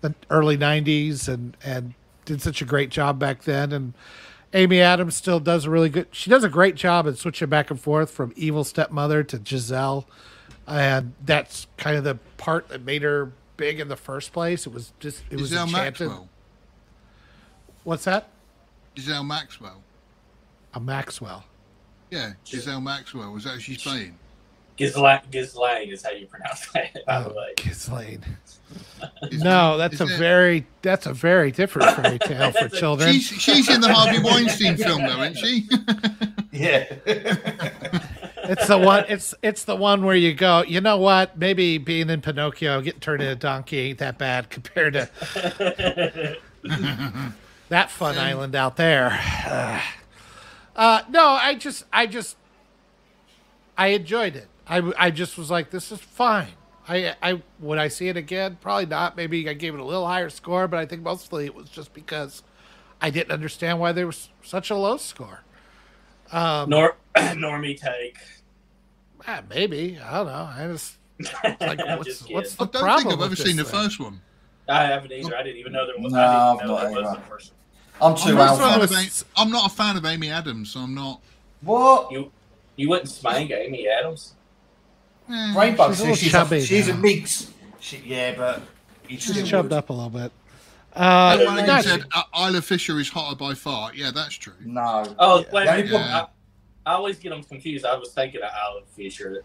[0.00, 3.72] the early '90s, and and did such a great job back then.
[3.72, 3.94] And
[4.54, 6.06] Amy Adams still does a really good.
[6.12, 10.06] She does a great job at switching back and forth from evil stepmother to Giselle,
[10.66, 14.66] and that's kind of the part that made her big in the first place.
[14.66, 16.06] It was just it was Giselle enchanted.
[16.06, 16.28] Maxwell.
[17.82, 18.28] What's that?
[18.96, 19.82] Giselle Maxwell.
[20.74, 21.44] A Maxwell.
[22.10, 23.32] Yeah, Giselle Maxwell.
[23.32, 24.16] Was that who she's playing?
[24.76, 27.54] Ghislaine, Ghislaine is how you pronounce that, by the Oh, way.
[27.56, 28.24] Ghislaine.
[29.30, 33.12] Is- No, that's a it- very that's a very different fairy tale for children.
[33.12, 35.68] She's she's in the Harvey Weinstein film though, isn't she?
[36.52, 36.84] Yeah.
[38.46, 39.06] It's the one.
[39.08, 40.64] It's it's the one where you go.
[40.64, 41.38] You know what?
[41.38, 45.08] Maybe being in Pinocchio, getting turned into a donkey ain't that bad compared to
[47.70, 49.18] that fun island out there.
[50.76, 52.36] Uh, no, I just I just
[53.78, 54.48] I enjoyed it.
[54.66, 56.48] I I just was like, this is fine.
[56.88, 58.58] I I would I see it again?
[58.60, 59.16] Probably not.
[59.16, 61.94] Maybe I gave it a little higher score, but I think mostly it was just
[61.94, 62.42] because
[63.00, 65.40] I didn't understand why there was such a low score.
[66.32, 68.18] Um, Nor normie take.
[69.26, 70.50] Ah, maybe I don't know.
[70.54, 70.98] I just
[71.60, 72.36] like what's, just kidding.
[72.36, 73.02] what's I the don't problem?
[73.04, 74.20] think I've ever with seen the first one.
[74.68, 75.36] I haven't either.
[75.36, 76.12] I didn't even know there was.
[76.12, 77.18] No, I I've didn't know not there was either.
[77.20, 77.52] a first.
[78.00, 80.70] I'm I'm too Not a fan of a- I'm not a fan of Amy Adams,
[80.72, 81.20] so I'm not.
[81.60, 82.10] What?
[82.10, 82.30] You
[82.76, 84.34] you wouldn't spank Amy Adams?
[85.30, 87.00] Eh, Rainbow She's a she's, chubby a, she's a now.
[87.00, 87.50] mix.
[87.80, 88.62] She, yeah, but
[89.08, 89.76] She's still chubbed would.
[89.78, 90.32] up a little bit.
[90.94, 93.92] Uh, Oh, Flanagan said uh, Isla Fisher is hotter by far.
[93.94, 94.52] Yeah, that's true.
[94.64, 95.04] No.
[95.18, 95.44] Oh, Yeah.
[95.52, 95.90] wait The a only minute.
[95.90, 96.26] problem-
[96.86, 97.84] I, I always get them confused.
[97.84, 99.42] I was thinking of Alan Fisher.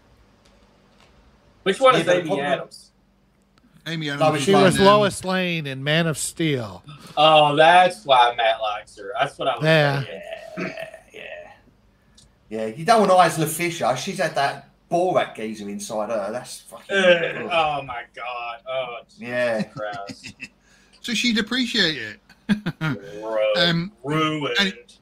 [1.64, 2.90] Which one Yeah, is Amy problem- Adams?
[3.86, 4.30] Amy Adams.
[4.30, 6.82] but she was um, Lois Lane in Man of Steel.
[7.16, 9.12] Oh, that's why Matt likes her.
[9.18, 9.96] That's what I was Yeah.
[10.02, 10.20] thinking.
[10.58, 11.50] Yeah, yeah.
[12.48, 13.96] Yeah, you don't want Isla Fisher.
[13.96, 16.32] She's had that Borat geezer inside her.
[16.32, 16.96] That's fucking.
[16.96, 18.60] Uh, oh my god.
[18.68, 19.64] Oh, Yeah.
[21.02, 22.20] So she'd appreciate it.
[22.80, 23.56] Ruined.
[23.56, 24.98] Um, Ruined.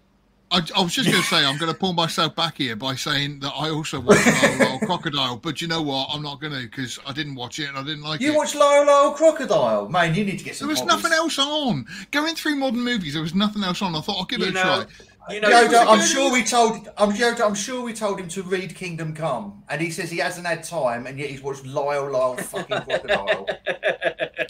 [0.51, 2.95] I, I was just going to say, I'm going to pull myself back here by
[2.95, 6.09] saying that I also watched Lyle Lyle Crocodile, but you know what?
[6.13, 8.25] I'm not going to because I didn't watch it and I didn't like it.
[8.25, 10.15] You watched watch Lolo Crocodile, man.
[10.15, 10.69] You need to get some.
[10.69, 11.03] there was hobbies.
[11.03, 11.85] nothing else on.
[12.13, 13.95] Going through modern movies, there was nothing else on.
[13.97, 14.87] I thought I'll give You it a know, try.
[15.31, 16.89] You know, Yoda, I'm sure we told.
[16.97, 20.19] I'm Yoda, I'm sure we told him to read Kingdom Come, and he says he
[20.19, 23.47] hasn't had time, and yet he's watched Lyle Lyle fucking Crocodile.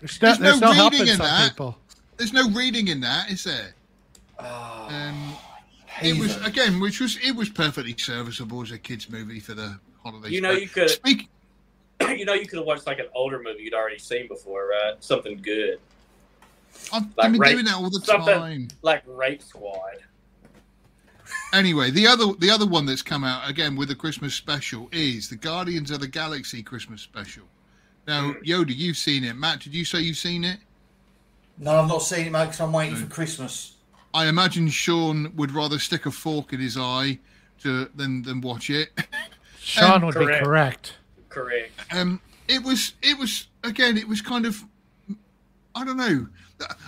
[0.00, 1.48] There's no, There's there's no no reading in that.
[1.50, 1.76] people.
[2.16, 3.74] There's no reading in that, is there?
[4.38, 5.34] Ah, Um,
[6.02, 9.78] it was again, which was it was perfectly serviceable as a kids' movie for the
[10.02, 10.30] holidays.
[10.32, 11.28] You know, you could- speak.
[12.00, 14.94] you know, you could have watched like an older movie you'd already seen before, right?
[15.00, 15.80] Something good,
[16.92, 18.68] I've like been rape- doing that all the time.
[18.82, 19.96] like Rape Squad.
[21.52, 25.28] Anyway, the other the other one that's come out again with a Christmas special is
[25.28, 27.44] the Guardians of the Galaxy Christmas special.
[28.06, 28.42] Now, Hmm.
[28.44, 29.34] Yoda, you've seen it.
[29.36, 30.58] Matt, did you say you've seen it?
[31.58, 32.44] No, I've not seen it, mate.
[32.46, 33.74] Because I'm waiting for Christmas.
[34.14, 37.18] I imagine Sean would rather stick a fork in his eye
[37.62, 38.90] to than than watch it.
[39.60, 40.40] Sean would correct.
[40.40, 40.94] be correct.
[41.28, 41.72] Correct.
[41.92, 44.62] Um, it was it was again it was kind of
[45.78, 46.26] I don't know.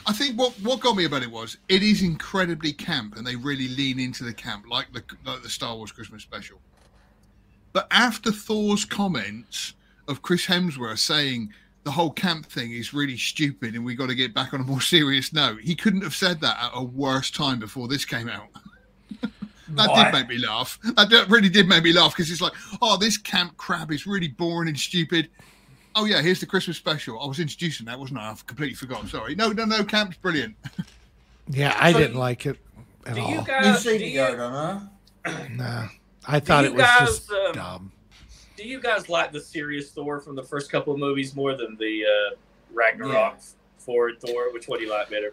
[0.05, 3.37] I think what what got me about it was it is incredibly camp and they
[3.37, 6.59] really lean into the camp like the like the Star Wars Christmas special.
[7.73, 9.75] But after Thor's comments
[10.09, 11.53] of Chris Hemsworth saying
[11.85, 14.65] the whole camp thing is really stupid and we got to get back on a
[14.65, 18.29] more serious note, he couldn't have said that at a worse time before this came
[18.29, 18.49] out.
[19.75, 20.81] That did make me laugh.
[20.83, 24.27] That really did make me laugh because it's like, oh, this camp crap is really
[24.27, 25.31] boring and stupid.
[25.97, 27.21] Oh yeah, here's the Christmas special.
[27.21, 28.31] I was introducing that, wasn't I?
[28.31, 29.09] I've completely forgotten.
[29.09, 29.35] Sorry.
[29.35, 29.85] No, no, no.
[29.85, 30.55] Camp's brilliant.
[31.53, 32.59] Yeah, I So didn't you- like it
[33.07, 33.29] at Do all.
[33.31, 33.83] you You've guys?
[33.83, 34.89] seen do you, Yoda,
[35.27, 35.47] no?
[35.57, 35.89] Nah,
[36.29, 37.93] I thought it was guys, just um, dumb.
[38.57, 41.77] do you guys like the serious Thor from the first couple of movies more than
[41.81, 42.37] the uh,
[42.73, 43.41] Ragnarok
[43.79, 44.53] forward Thor?
[44.53, 45.33] Which one do you like better?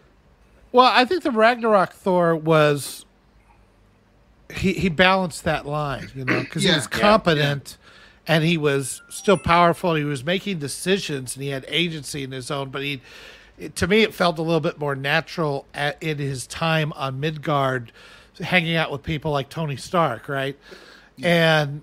[0.72, 3.04] Well, I think the Ragnarok Thor was
[4.52, 7.76] he he balanced that line, you know, because he Yeah, was yeah, competent
[8.28, 9.94] and he was still powerful.
[9.94, 12.68] He was making decisions and he had agency in his own.
[12.68, 13.00] But he,
[13.58, 17.18] it, to me, it felt a little bit more natural at, in his time on
[17.18, 17.90] Midgard,
[18.38, 20.56] hanging out with people like Tony Stark, right?
[21.22, 21.82] And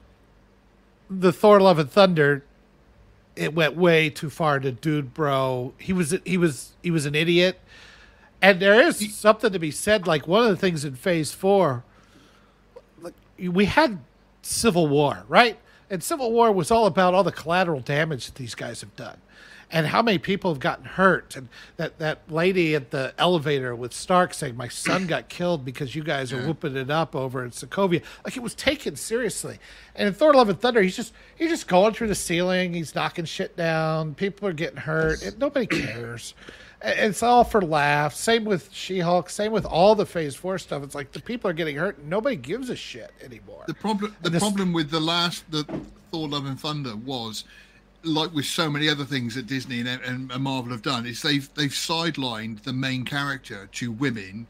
[1.09, 2.43] the Thor: Love and Thunder
[3.35, 7.13] it went way too far to dude bro he was he was he was an
[7.13, 7.59] idiot
[8.41, 11.83] and there is something to be said like one of the things in phase four
[13.01, 13.99] like we had
[14.41, 15.59] civil war right
[15.89, 19.17] and civil war was all about all the collateral damage that these guys have done
[19.71, 21.35] and how many people have gotten hurt.
[21.35, 25.95] And that that lady at the elevator with stark saying my son got killed because
[25.95, 28.01] you guys are whooping it up over in sokovia.
[28.23, 29.59] Like it was taken seriously.
[29.95, 32.73] And in thor love and thunder he's just he's just going through the ceiling.
[32.73, 34.15] He's knocking shit down.
[34.15, 35.21] People are getting hurt.
[35.23, 36.33] And nobody cares
[36.85, 38.17] it's all for laughs.
[38.17, 39.29] Same with she-hulk.
[39.29, 40.83] Same with all the phase four stuff.
[40.83, 43.63] It's like the people are getting hurt and nobody gives a shit anymore.
[43.67, 45.63] The problem, the this- problem with the last, the
[46.11, 47.43] Thor: Love and Thunder was,
[48.03, 51.21] like with so many other things that Disney and, and, and Marvel have done, is
[51.21, 54.45] they've they've sidelined the main character to women,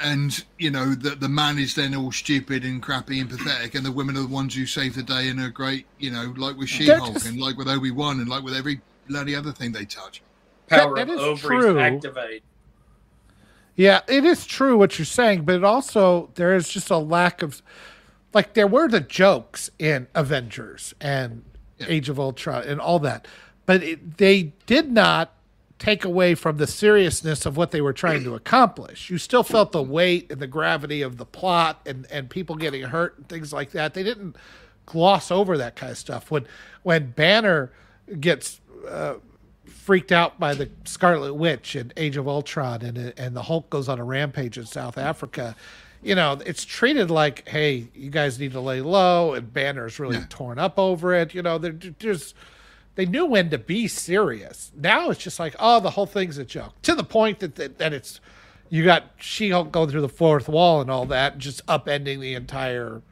[0.00, 3.86] and you know the the man is then all stupid and crappy and pathetic, and
[3.86, 6.56] the women are the ones who save the day and are great, you know, like
[6.56, 9.70] with She-Hulk just- and like with Obi Wan and like with every bloody other thing
[9.70, 10.20] they touch.
[10.68, 11.78] Power that of ovaries true.
[11.78, 12.42] activate.
[13.76, 17.42] Yeah, it is true what you're saying, but it also there is just a lack
[17.42, 17.60] of
[18.32, 21.44] like there were the jokes in Avengers and
[21.78, 21.86] Yeah.
[21.88, 23.26] Age of Ultron and all that,
[23.66, 25.32] but it, they did not
[25.80, 29.10] take away from the seriousness of what they were trying to accomplish.
[29.10, 32.84] You still felt the weight and the gravity of the plot and and people getting
[32.84, 33.92] hurt and things like that.
[33.94, 34.36] They didn't
[34.86, 36.30] gloss over that kind of stuff.
[36.30, 36.46] When
[36.84, 37.72] when Banner
[38.20, 39.14] gets uh,
[39.84, 43.88] freaked out by the Scarlet Witch and Age of Ultron, and and the Hulk goes
[43.88, 45.54] on a rampage in South Africa.
[46.02, 50.16] You know, it's treated like, hey, you guys need to lay low, and Banner's really
[50.16, 50.26] Yeah.
[50.28, 51.34] torn up over it.
[51.34, 52.34] You know, there- there's
[52.94, 54.70] they knew when to be serious.
[54.76, 56.80] Now it's just like, oh, the whole thing's a joke.
[56.82, 58.20] To the point that that, that it's
[58.70, 62.34] you got She Hulk going through the fourth wall and all that, just upending the
[62.34, 63.02] entire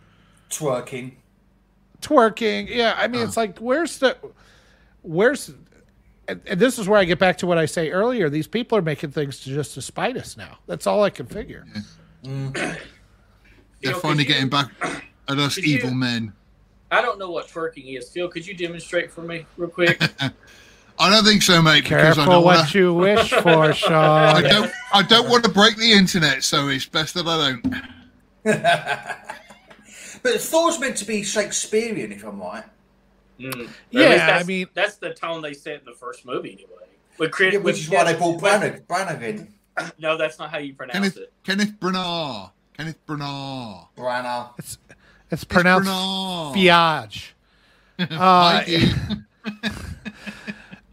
[0.51, 1.13] Twerking.
[2.01, 2.69] twerking.
[2.69, 3.41] Yeah, I mean, it's uh.
[3.43, 4.17] like where's the
[5.03, 5.51] where's
[6.33, 8.29] and, and this is where I get back to what I say earlier.
[8.29, 10.59] These people are making things to just to spite us now.
[10.67, 11.65] That's all I can figure.
[12.25, 12.53] Mm.
[12.55, 12.79] They're
[13.93, 14.71] Phil, finally could you- getting back
[15.29, 16.33] at us could you- evil men.
[16.91, 18.11] I don't know what twerking is.
[18.11, 19.99] Phil, could you demonstrate for me real quick?
[20.99, 21.85] I don't think so, mate.
[21.85, 24.43] Because I Careful don't know what wanna, you wish for, I Sean.
[24.43, 24.73] don't.
[24.93, 27.83] I don't want to break the internet, so it's best that I don't.
[30.23, 32.65] but Thor's meant to be Shakespearean, if I'm right.
[33.43, 33.69] Mm.
[33.91, 36.87] Yeah, least I that's- mean- that's the tone they set in the first movie, anyway.
[37.19, 39.55] With Chris, Yeah, which with is why they brought with- Branagh, Branagh in.
[39.99, 41.33] No, that's not how you pronounce Kenneth it.
[41.45, 42.51] Kenneth Branagh.
[42.77, 43.89] Kenneth Branagh.
[43.97, 44.51] Branagh.
[44.59, 44.79] It's
[45.31, 46.55] it's pronounced Branagh.
[46.55, 47.29] Feige.
[48.11, 48.93] Uh, Mikey.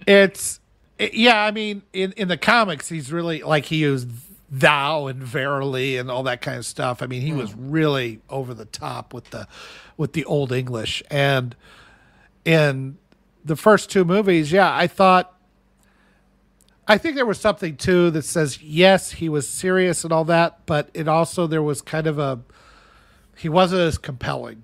[0.08, 0.60] it's
[0.98, 4.10] it- yeah i mean in in the comics he's really like he used
[4.52, 8.54] thou and verily and all that kind of stuff i mean he was really over
[8.54, 9.48] the top with the
[9.98, 11.56] with the old english and
[12.46, 12.98] in
[13.46, 15.36] the first two movies yeah i thought
[16.88, 20.60] i think there was something too that says yes he was serious and all that
[20.66, 22.40] but it also there was kind of a
[23.38, 24.64] he wasn't as compelling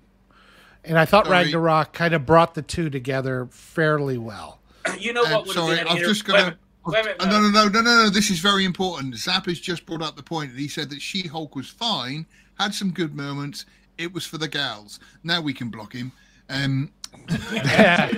[0.85, 1.45] and i thought Sorry.
[1.45, 4.60] ragnarok kind of brought the two together fairly well
[4.99, 6.57] You know Um, what would sorry, have been I've just wait, got a to.
[6.85, 8.10] wait a no, no, no, no, no, no.
[8.10, 9.15] This is very important.
[9.15, 12.26] Zap has just brought up the point, and he said that She-Hulk was fine,
[12.60, 13.65] had some good moments.
[13.97, 14.99] It was for the gals.
[15.23, 16.11] Now we can block him.
[16.49, 16.91] Um,
[17.27, 18.11] that,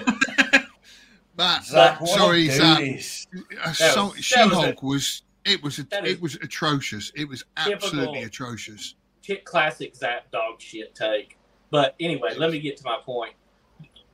[1.66, 2.80] Zach, sorry, do Zap.
[2.80, 3.28] this?
[3.64, 5.22] Uh, so, was- that was She-Hulk was.
[5.46, 5.80] It was.
[5.80, 7.12] Is it was atrocious.
[7.16, 8.96] It was absolutely atrocious.
[9.44, 11.38] Classic Zap dog shit take.
[11.70, 13.34] But anyway, let me get to my point.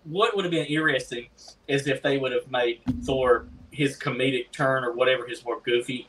[0.06, 1.28] What would have been interesting
[1.68, 6.08] is if they would have made Thor his comedic turn or whatever his more goofy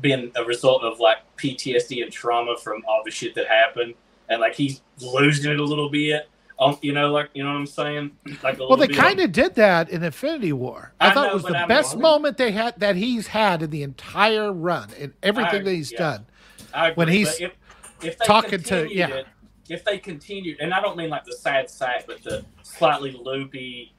[0.00, 3.94] been a result of like PTSD and trauma from all the shit that happened,
[4.28, 6.28] and like he's losing it a little bit.
[6.60, 8.10] Um, you know, like you know what I'm saying?
[8.42, 11.30] Like a well they kind of did that in infinity war i, I thought know,
[11.30, 14.90] it was the I'm- best moment they had that he's had in the entire run
[14.98, 15.98] and everything I- that he's yeah.
[15.98, 16.26] done
[16.74, 17.52] I agree, when he's if,
[18.02, 19.08] if they talking to- yeah.
[19.08, 19.26] it,
[19.70, 23.94] if they continued, and I don't mean like the sad sack, but the slightly loopy,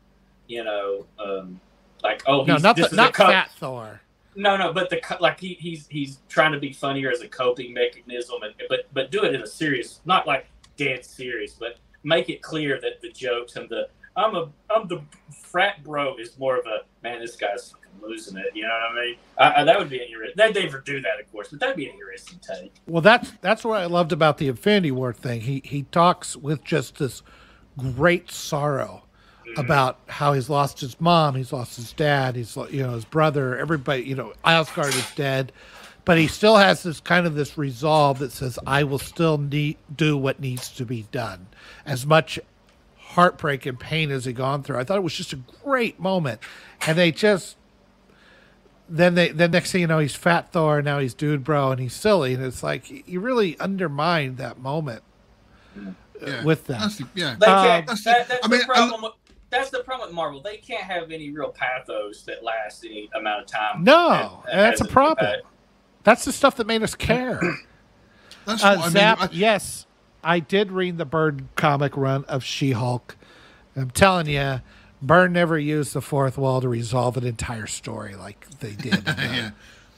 [0.48, 1.60] you know, um,
[2.04, 4.02] like oh, no he's, not the, not fat thor
[4.36, 7.74] No, no, but the like he, he's he's trying to be funnier as a coping
[7.74, 10.46] mechanism, and but but do it in a serious, not like
[10.78, 15.02] dead serious, but make it clear that the jokes and the I'm a I'm the
[15.44, 17.20] frat bro is more of a man.
[17.20, 18.48] This guy's fucking losing it.
[18.54, 19.16] You know what I mean?
[19.38, 20.36] I, I, that would be an interesting.
[20.38, 22.74] They never do that, of course, but that'd be an interesting take.
[22.88, 25.42] Well, that's that's what I loved about the Infinity War thing.
[25.42, 27.22] He he talks with just this
[27.78, 29.04] great sorrow
[29.48, 29.60] mm-hmm.
[29.60, 33.58] about how he's lost his mom, he's lost his dad, he's you know his brother,
[33.58, 34.04] everybody.
[34.04, 35.52] You know, Asgard is dead,
[36.06, 39.78] but he still has this kind of this resolve that says, "I will still need
[39.96, 41.48] do what needs to be done."
[41.86, 42.40] As much
[42.98, 46.42] heartbreak and pain as he gone through, I thought it was just a great moment,
[46.88, 47.58] and they just
[48.90, 51.72] then they then next thing you know he's fat Thor and now he's dude bro
[51.72, 55.02] and he's silly and it's like you really undermined that moment
[56.22, 56.44] Yeah.
[56.44, 56.82] with that.
[56.82, 57.36] That's the, yeah.
[57.40, 57.88] They Um, can't.
[57.88, 59.02] That's that, that's I mean, the problem.
[59.04, 59.14] with,
[59.50, 60.42] that's the problem with Marvel.
[60.42, 63.84] They can't have any real pathos that lasts any amount of time.
[63.86, 65.40] No, and- and that's has a problem.
[66.02, 66.06] Impact.
[66.06, 67.40] That's the stuff that made us care.
[68.46, 68.92] That's Uh, what I mean.
[68.92, 69.86] Zap, I- yes,
[70.24, 73.16] I did read the Byrne comic run of She-Hulk.
[73.76, 74.62] I'm telling you,
[75.02, 78.96] Byrne never used the fourth wall to resolve an entire story like they did.
[78.96, 79.52] in the- yeah.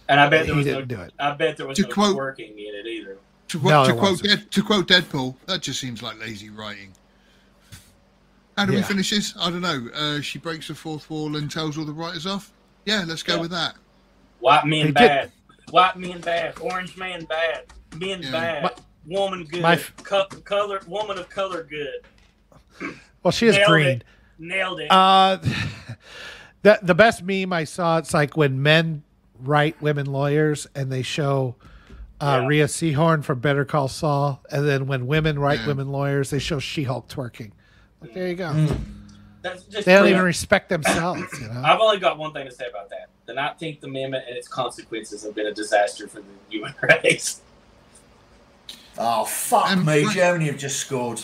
[0.10, 0.74] And I bet there He was no.
[0.76, 1.14] didn't do it.
[1.18, 3.18] I bet there was To no quote- twerking in it either.
[3.50, 4.30] To, No, quote, to quote wasn't.
[4.30, 6.92] Dead, to quote Deadpool, that just seems like lazy writing.
[8.58, 9.34] How do we finish this?
[9.40, 9.88] I don't know.
[9.94, 12.52] Uh, she breaks the fourth wall and tells all the writers off.
[12.86, 13.42] Yeah, let's go Yeah.
[13.42, 13.76] with that.
[14.40, 15.32] White men They did- bad.
[15.72, 16.60] White men bad.
[16.60, 17.66] Orange man bad.
[17.98, 18.32] Men Yeah.
[18.32, 18.64] bad.
[18.64, 18.72] My-
[19.06, 19.62] woman good.
[19.62, 20.80] my- Co- color.
[20.88, 22.96] Woman of color good.
[23.24, 23.88] well, she is Nailed green.
[23.88, 24.04] it.
[24.40, 24.88] Nailed it.
[24.90, 25.38] Uh,
[26.62, 27.98] the the best meme I saw.
[27.98, 29.04] It's like when men
[29.40, 31.56] write women lawyers and they show
[32.22, 32.48] uh, Yeah.
[32.48, 35.68] Rhea Seehorn from Better Call Saul, and then when women write Yeah.
[35.68, 37.52] women lawyers, they show She-Hulk twerking.
[38.00, 38.68] Like, there you go.
[39.42, 41.22] That's just They don't even respect themselves.
[41.42, 41.62] You know.
[41.66, 43.10] I've only got one thing to say about that.
[43.28, 46.26] And I think the 19th Amendment and its consequences have been a disaster for the
[46.50, 46.74] human
[47.04, 47.42] race.
[48.98, 50.04] Oh fuck Um, me!
[50.06, 51.22] right- Germany have just scored.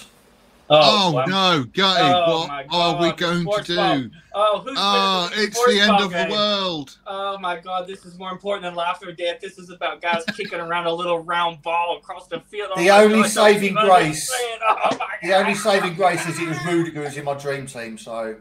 [0.71, 3.75] Oh, I'm- no, Gutty, Oh, what are we going to do?
[3.75, 4.03] ball.
[4.35, 6.97] Oh, who's Oh, it's the end ball of the world.
[7.07, 9.39] Oh my God, this is more important than life or death.
[9.41, 12.69] This is about guys kicking around a little round ball across the field.
[12.75, 14.31] The Oh my only God, saving grace-
[14.61, 17.97] Oh my The only saving grace is it was Rudiger who's in my dream team.
[17.97, 18.35] So,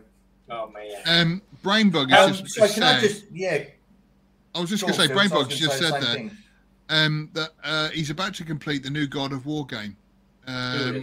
[0.50, 0.92] Oh man.
[1.06, 3.64] Um, Brainbug has um, just, so can I just yeah?
[4.54, 6.02] I was just going to say, on, Phil, so I was Brainbug's gonna just said
[6.02, 6.30] that,
[6.88, 9.96] um, that uh, he's about to complete the new God of War game.
[10.46, 11.02] Um,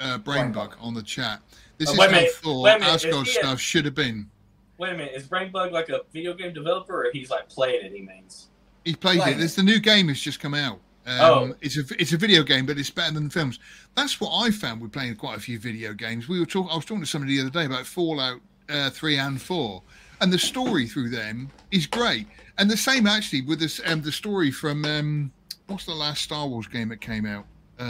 [0.00, 1.40] uh, Brainbug on the chat.
[1.78, 3.94] This Oh, is how Thor wait a minute, is Asgard he a- stuff should have
[3.94, 4.30] been.
[4.78, 5.12] wait a minute.
[5.14, 7.92] Is Brainbug like a video game developer, or he's like playing it?
[7.92, 8.48] He means.
[8.84, 9.38] He played Playing it.
[9.38, 10.78] There's the new game has just come out.
[11.06, 11.54] Um, Oh.
[11.60, 13.58] it's a it's a video game, but it's better than the films.
[13.96, 16.28] That's what I found with playing quite a few video games.
[16.28, 16.70] We were talking.
[16.70, 19.82] I was talking to somebody the other day about Fallout uh, three and four,
[20.20, 22.26] and the story through them is great.
[22.58, 25.32] And the same actually with this um, the story from um,
[25.66, 27.46] what's the last Star Wars game that came out?
[27.80, 27.82] Uh,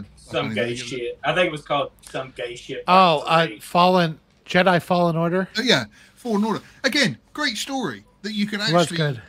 [0.00, 0.86] I Some gay think it.
[0.86, 1.18] shit.
[1.24, 2.84] I think it was called some gay shit.
[2.86, 3.60] Oh, Part uh.
[3.60, 5.84] Fallen Jedi Fallen Order Uh, yeah,
[6.14, 6.60] Fallen Order.
[6.84, 9.22] Again, great story that you can actually good.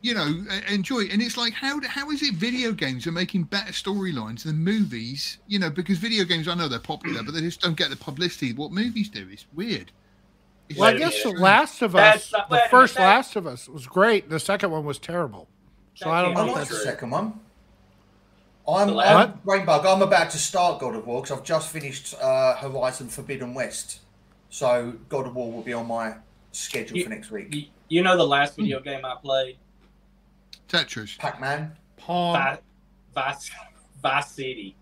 [0.00, 3.72] you know enjoy and it's like how how is it video games are making better
[3.72, 7.60] storylines than movies you know because video games i know they're popular but they just
[7.60, 9.92] don't get the publicity what movies do it's weird It's
[10.76, 11.30] Well, I guess the.
[11.30, 14.28] Last of Us, not- the first that- Last of Us was great.
[14.28, 15.48] The second one was terrible.
[15.94, 17.40] So I don't know I like that's the second one.
[18.68, 19.86] I'm, The I'm Rainbug.
[19.86, 24.00] I'm about to start God of War because I've just finished uh, Horizon Forbidden West,
[24.50, 26.16] so God of War will be on my
[26.52, 27.54] schedule You- for next week.
[27.54, 29.56] You, you know the last video game I played?
[30.68, 31.72] tetris Pac-Man.
[31.96, 32.34] Paul.
[32.34, 32.58] Vice,
[33.14, 33.50] Vice,
[34.02, 34.76] Vice City.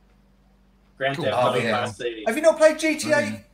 [0.99, 1.87] Grand Theft Oh, Auto yeah.
[1.87, 2.25] Vice City.
[2.27, 3.03] Have you not played GTA?
[3.05, 3.45] Brilliant.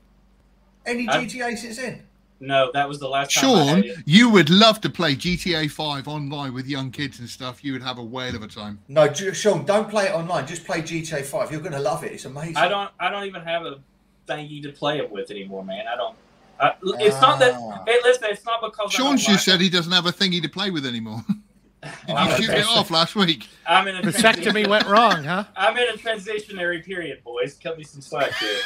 [0.87, 2.03] Any I've- GTA since then?
[2.43, 6.53] No, that was the last time sean you would love to play gta 5 online
[6.53, 9.33] with young kids and stuff you would have a whale of a time No, J-
[9.33, 10.47] Sean, don't play it online.
[10.47, 11.51] Just play GTA 5.
[11.51, 12.13] You're going to love it.
[12.13, 12.57] It's amazing.
[12.57, 12.91] I don't.
[12.99, 13.81] I don't even have a
[14.29, 15.87] thingy to play it with anymore, man.
[15.87, 16.17] I don't.
[16.61, 17.55] I, it's not that.
[17.57, 17.83] Ah.
[17.87, 18.29] Hey, listen.
[18.31, 20.87] It's not because sean just like said he doesn't have a thingy to play with
[20.87, 21.25] anymore
[21.83, 25.45] did Oh, you shoot it off last week I'm in a Vasectomy went wrong, huh?
[25.57, 27.59] I'm in a transitionary period, boys.
[27.63, 28.59] Cut me some slack here.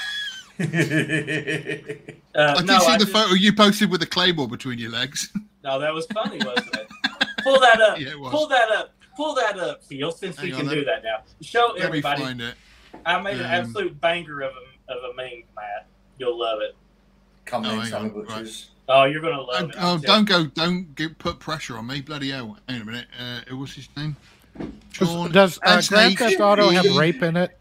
[2.36, 4.78] Uh, i did no, see I the just- photo you posted with a claymore between
[4.78, 5.32] your legs
[5.64, 6.86] No, that was funny, wasn't it?
[7.42, 7.98] Pull that up.
[7.98, 8.30] Yeah, it was.
[8.30, 8.94] Pull that up.
[9.16, 10.12] Pull that up, Phil.
[10.12, 11.22] Since we Hang can do let- that now.
[11.42, 12.22] Show let me everybody.
[12.22, 12.54] find it
[13.04, 15.86] I made an Um, absolute banger of a of a meme, Matt.
[16.18, 16.76] You'll love it.
[17.46, 18.48] Come Oh, in, hang Sammy on,
[18.88, 19.74] Oh, you're gonna love Oh, it.
[19.78, 20.46] oh, I'm don't go!
[20.46, 22.00] Don't get, put pressure on me.
[22.00, 22.56] Bloody hell!
[22.68, 23.06] Hang on a minute.
[23.18, 24.14] Uh, what's his name?
[24.92, 25.32] Sean.
[25.32, 27.58] Does uh, Grand Theft Auto have rape in it?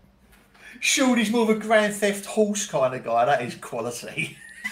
[0.79, 3.25] Sean is more of a Grand Theft Horse kind of guy.
[3.25, 4.37] That is quality.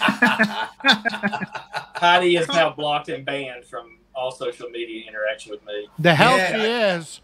[1.96, 5.88] Heidi is now blocked and banned from all social media interaction with me.
[5.98, 6.52] The hell Yeah.
[6.52, 6.62] she
[7.00, 7.20] is.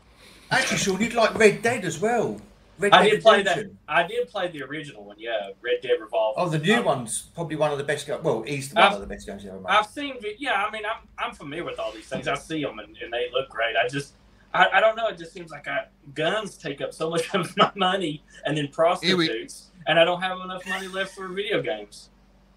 [0.51, 2.40] Actually, Sean, you'd like Red Dead as well.
[2.78, 3.66] Red I Dead did play that.
[3.89, 5.16] I did play the original one.
[5.19, 6.40] Yeah, Red Dead Revolver.
[6.40, 8.07] Oh, the new Um, one's probably one of the best.
[8.07, 9.69] Go- well, he's one I've- of the best games ever made.
[9.69, 10.20] I've seen.
[10.20, 12.27] vi- Yeah, I mean, I'm I'm familiar with all these things.
[12.27, 13.77] I see them and, and they look great.
[13.77, 14.15] I just.
[14.52, 15.06] I, I don't know.
[15.09, 18.64] It just seems like I, guns take up so much of my money, and then
[18.64, 18.70] Here
[19.16, 22.10] we- prostitutes, and I don't have enough money left for video games.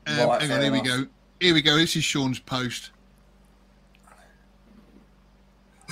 [0.08, 1.06] Um, Right, hang on, fair here we go.
[1.40, 1.76] Here we go.
[1.78, 2.92] This is Sean's post.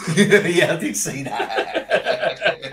[0.16, 2.72] yeah, I did see that.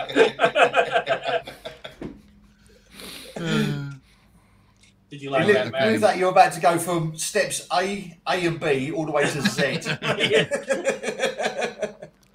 [3.37, 3.89] Uh,
[5.09, 6.01] Did you It like look- that, it Matt?
[6.01, 9.41] like you're about to go from steps A, A and B all the way to
[9.41, 9.79] Z.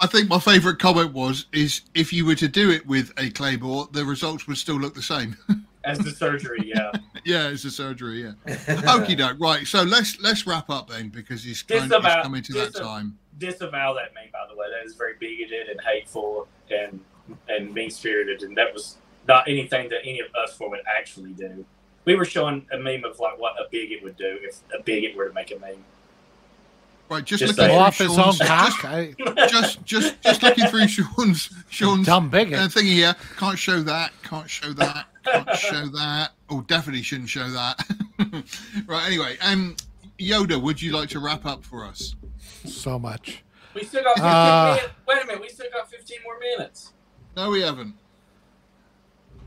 [0.05, 3.31] I think my favourite comment was is if you were to do it with a
[3.31, 5.35] claymore, the results would still look the same.
[5.83, 6.93] As the surgery, yeah.
[7.27, 8.23] yeah, as the surgery.
[8.23, 8.33] Yeah.
[8.47, 9.37] Okie doke.
[9.39, 9.67] Right.
[9.67, 13.19] So let's let's wrap up then because he's, kind, it's Disavow- coming to that time.
[13.37, 14.67] Disavow that meme, by the way.
[14.71, 17.01] That is very bigoted and hateful and
[17.51, 18.97] and mean spirited, and that was
[19.29, 21.67] not anything that any of us four would actually do.
[22.07, 25.15] We were showing a meme of like what a bigot would do if a bigot
[25.15, 25.85] were to make a meme.
[27.11, 27.25] Right.
[27.25, 28.85] Just, Just looking through off his own Sean's, cock.
[28.87, 29.15] I,
[29.49, 32.59] just, just just just looking through Sean's Sean's dumb bigot.
[32.59, 33.15] uh, thingy here.
[33.37, 34.13] Can't show that.
[34.23, 35.07] Can't show that.
[35.25, 36.31] Can't show that.
[36.51, 37.79] Oh, definitely shouldn't show that.
[38.87, 39.07] right.
[39.07, 39.77] Anyway, um,
[40.19, 42.17] Yoda, would you like to wrap up for us?
[42.65, 43.43] so much.
[43.75, 44.95] We still got 15 Uh, minutes.
[45.07, 46.93] Wait a minute, we still got 15 more minutes.
[47.37, 47.95] No, we haven't.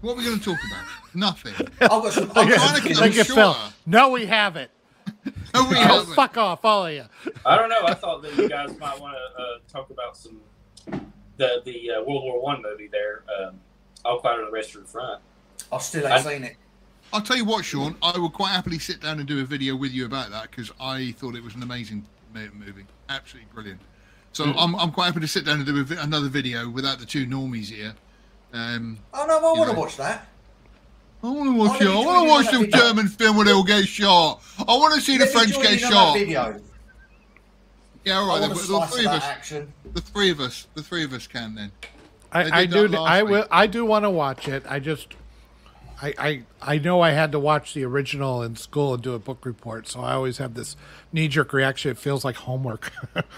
[0.01, 0.85] What are we going to talk about?
[1.15, 1.53] Nothing.
[1.81, 2.31] I've got some.
[2.35, 2.99] I'm I've got trying some to keep killers.
[2.99, 3.53] them Look at Phil.
[3.53, 3.73] shorter.
[3.87, 4.69] No, we haven't.
[5.53, 6.13] No, we Oh, haven't.
[6.15, 7.05] fuck off, all of you.
[7.45, 7.81] I don't know.
[7.85, 10.39] I thought that you guys might want to uh, talk about some
[11.37, 13.23] the the uh, World War One movie there.
[13.39, 13.59] Um,
[14.05, 15.21] All Quiet on the Western Front.
[15.71, 16.55] I still ain't I- seen it.
[17.13, 17.95] I'll tell you what, Sean.
[18.01, 20.71] I will quite happily sit down and do a video with you about that because
[20.79, 23.79] I thought it was an amazing movie, absolutely brilliant.
[24.33, 24.55] So Mm.
[24.57, 27.05] I'm, I'm quite happy to sit down and do a vi- another video without the
[27.05, 27.93] two normies here.
[28.53, 30.27] Um, Oh no, I want to watch that.
[31.23, 31.89] I want to watch Oh, it.
[31.89, 32.79] I want to watch on the video.
[32.79, 34.41] German film where they all get shot.
[34.59, 36.13] I want to see the Let me French get you on that shot.
[36.17, 36.61] Video.
[38.05, 38.39] Yeah, all I right.
[38.41, 39.73] Then, the, slice of three of us, action.
[39.93, 41.71] the three of us, the three of us can then.
[42.31, 42.95] I, I do.
[42.95, 43.41] I will.
[43.41, 43.47] week.
[43.51, 44.63] I do want to watch it.
[44.67, 45.15] I just.
[45.99, 49.19] I, I I know I had to watch the original in school and do a
[49.19, 50.75] book report, so I always have this
[51.11, 51.89] knee jerk reaction.
[51.89, 52.91] It feels like homework.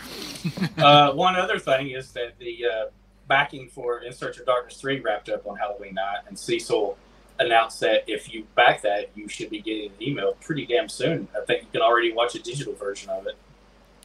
[0.77, 2.85] uh, one other thing is that the uh,
[3.29, 6.97] backing for In Search of Darkness 3 wrapped up on Halloween night, and Cecil
[7.39, 11.27] announced that if you back that, you should be getting an email pretty damn soon.
[11.35, 13.35] I think you can already watch a digital version of it.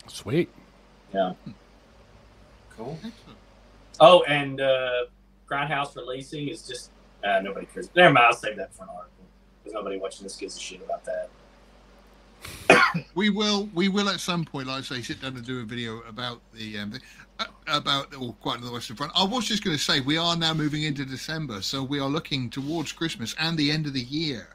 [0.06, 0.48] Sweet.
[1.12, 1.32] Yeah.
[2.77, 2.98] Cool.
[4.01, 5.06] Oh, and uh,
[5.48, 6.90] Grindhouse releasing is just
[7.24, 7.89] uh, nobody cares.
[7.94, 8.27] Never mind.
[8.27, 9.24] I'll save that for an article
[9.62, 11.31] because nobody watching this gives a shit about that.
[13.15, 15.65] We will, we will at some point, like I say, sit down and do a
[15.65, 16.98] video about the um, uh,
[17.66, 19.12] about or quite on the Western Front.
[19.15, 22.09] I was just going to say we are now moving into December, so we are
[22.09, 24.48] looking towards Christmas and the end of the year.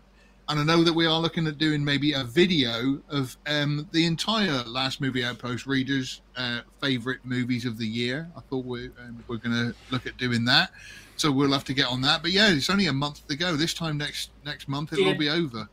[0.48, 4.06] And I know that we are looking at doing maybe a video of um, the
[4.08, 8.28] entire Last Movie Outpost readers' uh, favorite movies of the year.
[8.36, 10.72] I thought we, um, we're going to look at doing that,
[11.18, 12.24] so we'll have to get on that.
[12.24, 13.56] But yeah, it's only a month to go.
[13.56, 15.70] This time next next month it will be over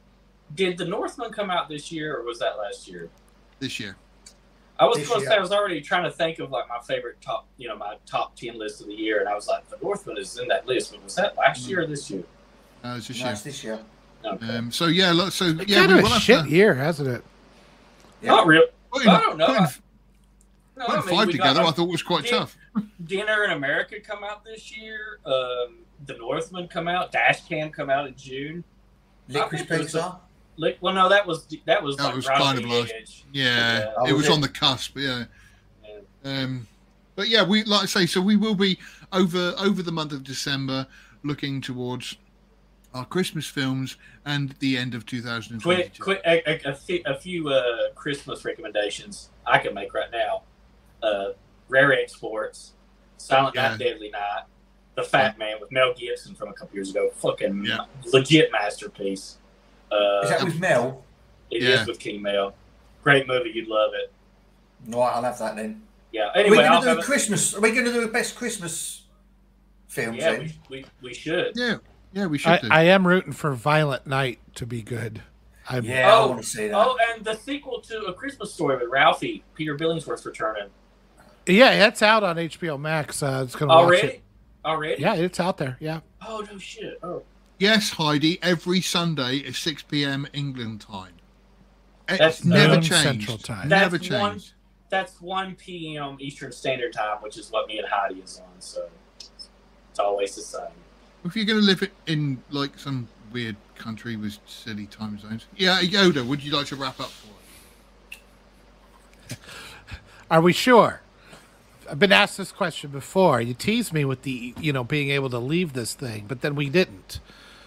[0.54, 3.08] Did the Northman come out this year or was that last year?
[3.58, 3.96] this year.
[4.78, 6.78] I was This supposed to say I was already trying to think of like my
[6.80, 9.68] favorite top, you know, my top ten list of the year, and I was like,
[9.70, 12.22] the Northman is in that list, but was that last year or this year?
[12.84, 13.32] Uh, it's this No, year.
[13.32, 13.78] it's this year.
[14.24, 14.56] Okay.
[14.56, 17.08] Um, so yeah, look, so It's yeah, kind we of a shit to year, hasn't
[17.08, 17.24] it?
[18.22, 18.30] Yeah.
[18.32, 18.64] Not real.
[18.92, 19.46] putting, I don't know.
[19.46, 19.68] putting, I-
[20.76, 21.60] No, putting I mean, five we got, together.
[21.60, 22.38] I like, thought was quite Yeah.
[22.38, 22.58] tough.
[23.04, 25.20] Dinner in America come out this year.
[25.24, 27.12] Um, the Northman come out.
[27.12, 28.62] Dash Cam come out in June.
[29.28, 30.20] Licorice I was pizza.
[30.58, 32.90] Like, well, no, that was that was That like was kind of like-.
[33.32, 34.08] Yeah, Yeah.
[34.08, 34.32] It was it?
[34.32, 34.96] on the cusp.
[34.96, 35.24] Yeah.
[35.84, 35.98] Yeah.
[36.42, 36.66] Um,
[37.14, 38.78] but yeah, we like I say, so we will be
[39.12, 40.86] over over the month of December
[41.22, 42.16] looking towards
[42.94, 46.02] our Christmas films and the end of 2022.
[46.02, 50.42] Quick, a, a, a, few, a few uh, Christmas recommendations I can make right now.
[51.02, 51.32] Uh,
[51.68, 52.72] Rare Exports,
[53.18, 53.70] Silent Yeah.
[53.70, 54.44] Night, Deadly Night,
[54.94, 57.10] The Fat Man with Mel Gibson from a couple years ago.
[57.16, 57.80] Fucking Yeah.
[58.12, 59.36] legit masterpiece.
[59.90, 61.04] Uh, Is that with Mel?
[61.50, 61.84] it is Yeah.
[61.86, 62.54] with King Mel.
[63.02, 63.50] Great movie.
[63.54, 64.12] You'd love it.
[64.94, 65.82] Right, I'll have that then.
[66.12, 66.30] Yeah.
[66.34, 67.54] Are we're going to do it- Christmas?
[67.54, 69.04] Are we going to do a best Christmas
[69.88, 70.52] films Yeah, then?
[70.68, 71.52] we, we, we should.
[71.54, 71.76] Yeah,
[72.12, 72.68] yeah, we should I, do.
[72.70, 75.22] I am rooting for Violent Night to be good.
[75.68, 76.74] I'm, Yeah, I Oh, want to see that.
[76.76, 80.68] Oh, and the sequel to A Christmas Story with Ralphie, Peter Billingsworth returning.
[81.46, 83.22] yeah, it's out on HBO Max.
[83.22, 84.06] Uh, it's gonna watch Already?
[84.08, 84.22] it.
[84.64, 85.02] Already?
[85.02, 85.76] Yeah, it's out there.
[85.80, 86.00] Yeah.
[86.26, 86.98] Oh, no shit.
[87.02, 87.22] Oh.
[87.58, 90.26] Yes, Heidi, every Sunday at 6 p.m.
[90.32, 91.12] England time.
[92.08, 93.02] It's That's never noon changed.
[93.02, 93.68] Central Time.
[93.68, 94.40] That's Never one-
[94.90, 96.16] That's 1 p.m.
[96.20, 98.88] Eastern Standard Time, which is what me and Heidi is on, so
[99.90, 100.68] it's always the same.
[101.24, 105.80] If you're going to live in like some weird country with silly time zones, yeah,
[105.80, 107.28] Yoda, would you like to wrap up for
[109.32, 109.38] us?
[110.30, 111.00] Are we sure?
[111.90, 113.40] I've been asked this question before.
[113.40, 116.54] You teased me with the, you know, being able to leave this thing, but then
[116.54, 117.18] we didn't.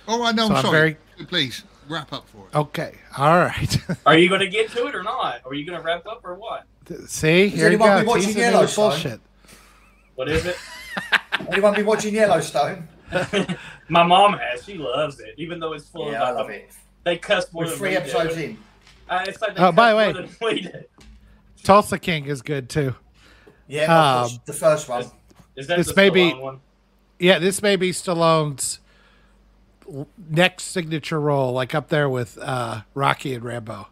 [0.10, 0.98] All right, no, So I'm I'm sorry.
[1.27, 2.56] Please wrap up for it.
[2.57, 2.95] Okay.
[3.15, 3.77] All right.
[4.07, 5.41] Are you going to get to it or not?
[5.45, 6.64] Are you going to wrap up or what?
[7.07, 7.98] See, here you anyone go.
[7.99, 8.90] been watching Teasing me with Yellowstone?
[8.90, 9.19] bullshit.
[10.15, 10.57] What is it?
[11.52, 12.88] Anyone be watching Yellowstone?
[13.90, 14.64] My mom has.
[14.65, 16.72] She loves it, even though it's full Yeah, I love it.
[17.03, 18.41] They cuss more We're than three episodes do.
[18.41, 18.57] in.
[19.07, 20.72] Uh, it's like Oh, by the way- we do.
[21.64, 22.95] Tulsa King is good too.
[23.68, 25.06] Yeah, Um, the first one.
[25.56, 26.61] Is that This the may be- one?
[27.19, 28.89] Yeah, this may be Stallone's l-
[30.30, 33.88] next signature role, like up there with uh, Rocky and Rambo.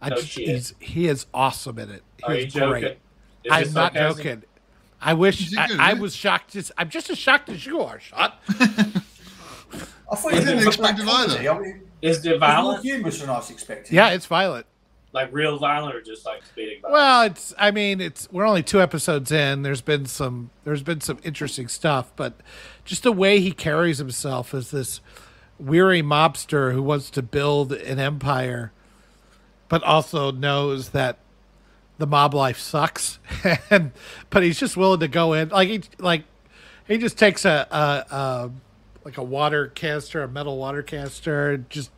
[0.00, 2.02] I No just, he's, he is awesome in it.
[2.24, 2.84] Are you He's great.
[2.84, 2.98] Is
[3.50, 4.16] I'm not sarcasm?
[4.22, 4.42] joking.
[5.00, 6.52] I wish I, I was shocked.
[6.52, 8.40] Just, I'm just as shocked as you are, Shot.
[8.48, 11.50] I thought you didn't didn't expect expect it either.
[11.50, 12.82] I mean, Is it it's more violent?
[12.82, 13.94] humorous than I was expecting.
[13.94, 14.66] Yeah, it's violent.
[15.12, 16.92] Like real violent or just like speeding violent?
[16.94, 17.54] Well, it's.
[17.58, 18.30] I mean, it's.
[18.30, 19.62] We're only two episodes in.
[19.62, 20.50] There's been some.
[20.64, 22.40] There's been some interesting stuff, but
[22.84, 25.00] just the way he carries himself as this
[25.58, 28.72] weary mobster who wants to build an empire,
[29.68, 31.18] but also knows that
[31.98, 33.18] the mob life sucks,
[33.70, 33.92] and
[34.30, 35.48] but he's just willing to go in.
[35.48, 36.24] Like he like
[36.86, 38.50] he just takes a a, a
[39.04, 41.90] like a water canister, a metal water canister, just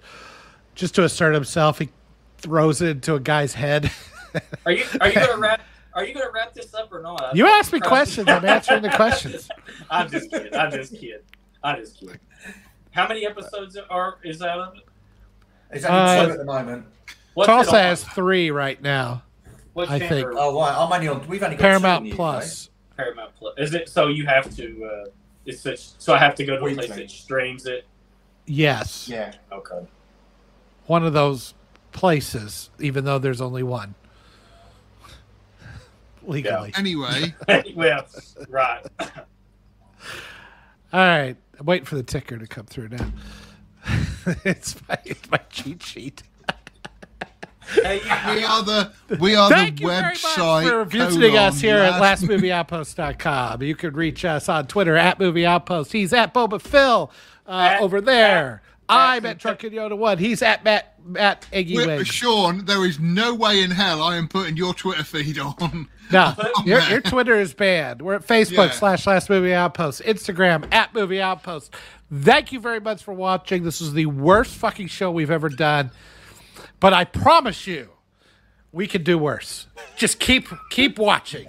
[0.74, 1.78] just to assert himself.
[1.78, 1.88] He
[2.38, 3.90] throws it into a guy's head.
[4.66, 5.62] Are you are you gonna wrap
[5.94, 7.34] are you gonna wrap this up or not?
[7.34, 8.28] You asked me questions.
[8.28, 9.48] I'm answering the questions.
[9.90, 10.54] I'm just kidding.
[10.54, 11.18] I'm just kidding.
[11.64, 12.20] I'm just kidding.
[12.98, 14.82] How many episodes are is out of it?
[15.70, 16.86] It's only Uh, two at the moment.
[17.34, 17.76] What's Tulsa on?
[17.76, 19.22] has three right now.
[19.72, 20.74] What I think- Oh, right.
[20.76, 21.24] I'm only on.
[21.28, 22.70] We've only got Paramount two in the Plus.
[22.96, 23.54] Paramount Plus.
[23.56, 24.84] Is it so you have to?
[24.84, 25.10] Uh,
[25.46, 27.86] it's such, so I have to go to a place that streams it.
[28.46, 29.32] Yes, Yeah.
[29.52, 29.86] Okay.
[30.86, 31.54] one of those
[31.92, 33.94] places, even though there's only one
[36.26, 36.72] legally.
[36.76, 37.32] Anyway,
[37.76, 38.04] well,
[38.48, 38.84] right.
[40.92, 43.12] All right, I'm waiting for the ticker to come through now.
[44.44, 46.22] it's my it's my cheat sheet.
[47.70, 48.00] Hey,
[48.34, 52.00] we are the we are Thank the you very much for visiting us here at
[52.00, 53.62] last- lastmovieoutpost.com.
[53.62, 55.92] You can reach us on Twitter at Movie Outpost.
[55.92, 57.10] He's at Boba Phil
[57.46, 58.62] uh, At- over there.
[58.88, 60.18] I'm at Drunken Yoda One.
[60.18, 64.28] He's at Matt Matt Eggy With- Sean, there is no way in hell I am
[64.28, 65.88] putting your Twitter feed on.
[66.10, 66.32] No,
[66.64, 68.00] your, your Twitter is banned.
[68.00, 68.70] We're at Facebook Yeah.
[68.70, 71.74] slash Last Movie Outpost, Instagram at Movie Outpost.
[72.10, 73.62] Thank you very much for watching.
[73.62, 75.90] This is the worst fucking show we've ever done,
[76.80, 77.90] but I promise you,
[78.72, 79.66] we can do worse.
[79.98, 81.46] Just keep keep watching.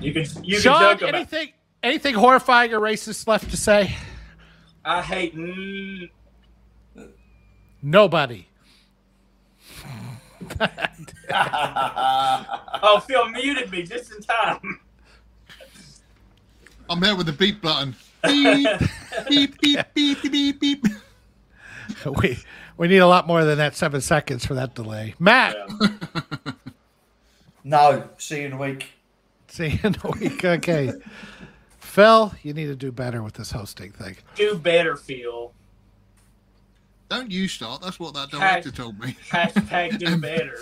[0.00, 1.14] You can you can joke about.
[1.14, 1.52] anything
[1.86, 3.94] anything horrifying or racist left to say?
[4.84, 5.34] I hate.
[5.36, 6.10] Mm,
[7.82, 8.48] Nobody.
[11.30, 14.80] oh, Phil muted me just in time.
[16.88, 17.94] I'm there with the beep button.
[18.24, 18.68] Beep,
[19.28, 20.84] beep, beep, beep, beep, beep, beep.
[22.20, 22.38] We
[22.76, 25.14] we need a lot more than that seven seconds for that delay.
[25.18, 25.88] Matt, Yeah.
[27.64, 28.86] No, see you in a week.
[29.48, 30.44] see you in a week.
[30.44, 30.92] Okay.
[31.96, 34.18] Phil, you need to do better with this hosting thing.
[34.34, 35.50] Do better, Phil.
[37.08, 37.80] Don't you start.
[37.80, 39.16] That's what that director told me.
[39.30, 40.58] Hashtag do better.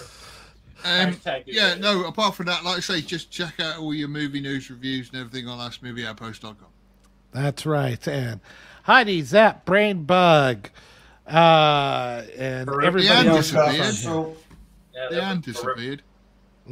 [0.85, 4.07] Um, Hashtag yeah, no, apart from that, like I say, just check out all your
[4.07, 6.55] movie news reviews and everything on lastmovieoutpost.com.
[7.33, 8.07] That's right.
[8.07, 8.39] And
[8.85, 10.71] Heidi, Zap, Brain Bug,
[11.27, 12.85] uh, and Farouk.
[12.85, 13.51] everybody Yeah, else.
[13.51, 14.37] disappeared.
[14.95, 16.03] Yeah, The that hand was- disappeared.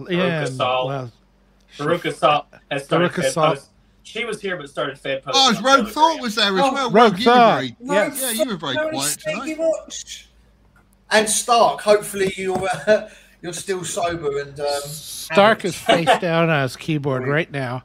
[0.09, 0.86] Yeah, Assault.
[0.86, 1.12] well,
[1.76, 3.68] Farouk Assault has started Farouk Assault.
[4.03, 4.12] Post.
[4.12, 5.37] She was here but started Fed Post.
[5.39, 5.93] Oh, it's Rogue Telegram.
[5.95, 6.91] Thought was there as Oh, well.
[6.91, 7.55] Rogue you were Thought.
[7.57, 8.20] very- no, Yes.
[8.20, 9.57] Yeah, you were very no quiet tonight.
[9.59, 10.29] watch.
[11.11, 13.09] And Stark, hopefully you're uh,
[13.43, 17.85] you're still sober and um, Stark is face down on his keyboard right now.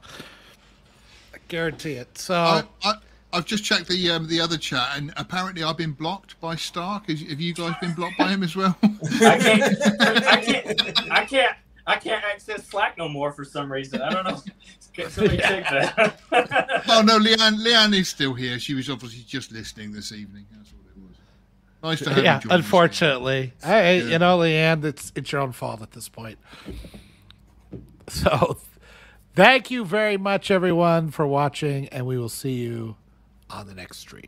[1.34, 2.16] I guarantee it.
[2.18, 2.92] So, I, I,
[3.32, 7.10] I've just checked the um, the other chat, and apparently I've been blocked by Stark.
[7.10, 8.76] Is, have you guys been blocked by him as well?
[8.82, 9.92] I can't.
[10.00, 11.10] I can't.
[11.12, 11.56] I can't.
[11.88, 14.02] I can't access Slack no more for some reason.
[14.02, 14.42] I don't know.
[14.92, 16.20] Can somebody check that?
[16.88, 17.64] oh no, Leanne.
[17.64, 18.58] Leanne is still here.
[18.58, 20.44] She was obviously just listening this evening.
[20.52, 21.16] That's what it was.
[21.82, 24.08] Nice to have yeah, you unfortunately, hey, Yeah.
[24.08, 26.38] you know, Leanne, it's it's your own fault at this point.
[28.08, 28.58] So,
[29.34, 32.96] thank you very much, everyone, for watching, and we will see you
[33.50, 34.24] on the next stream.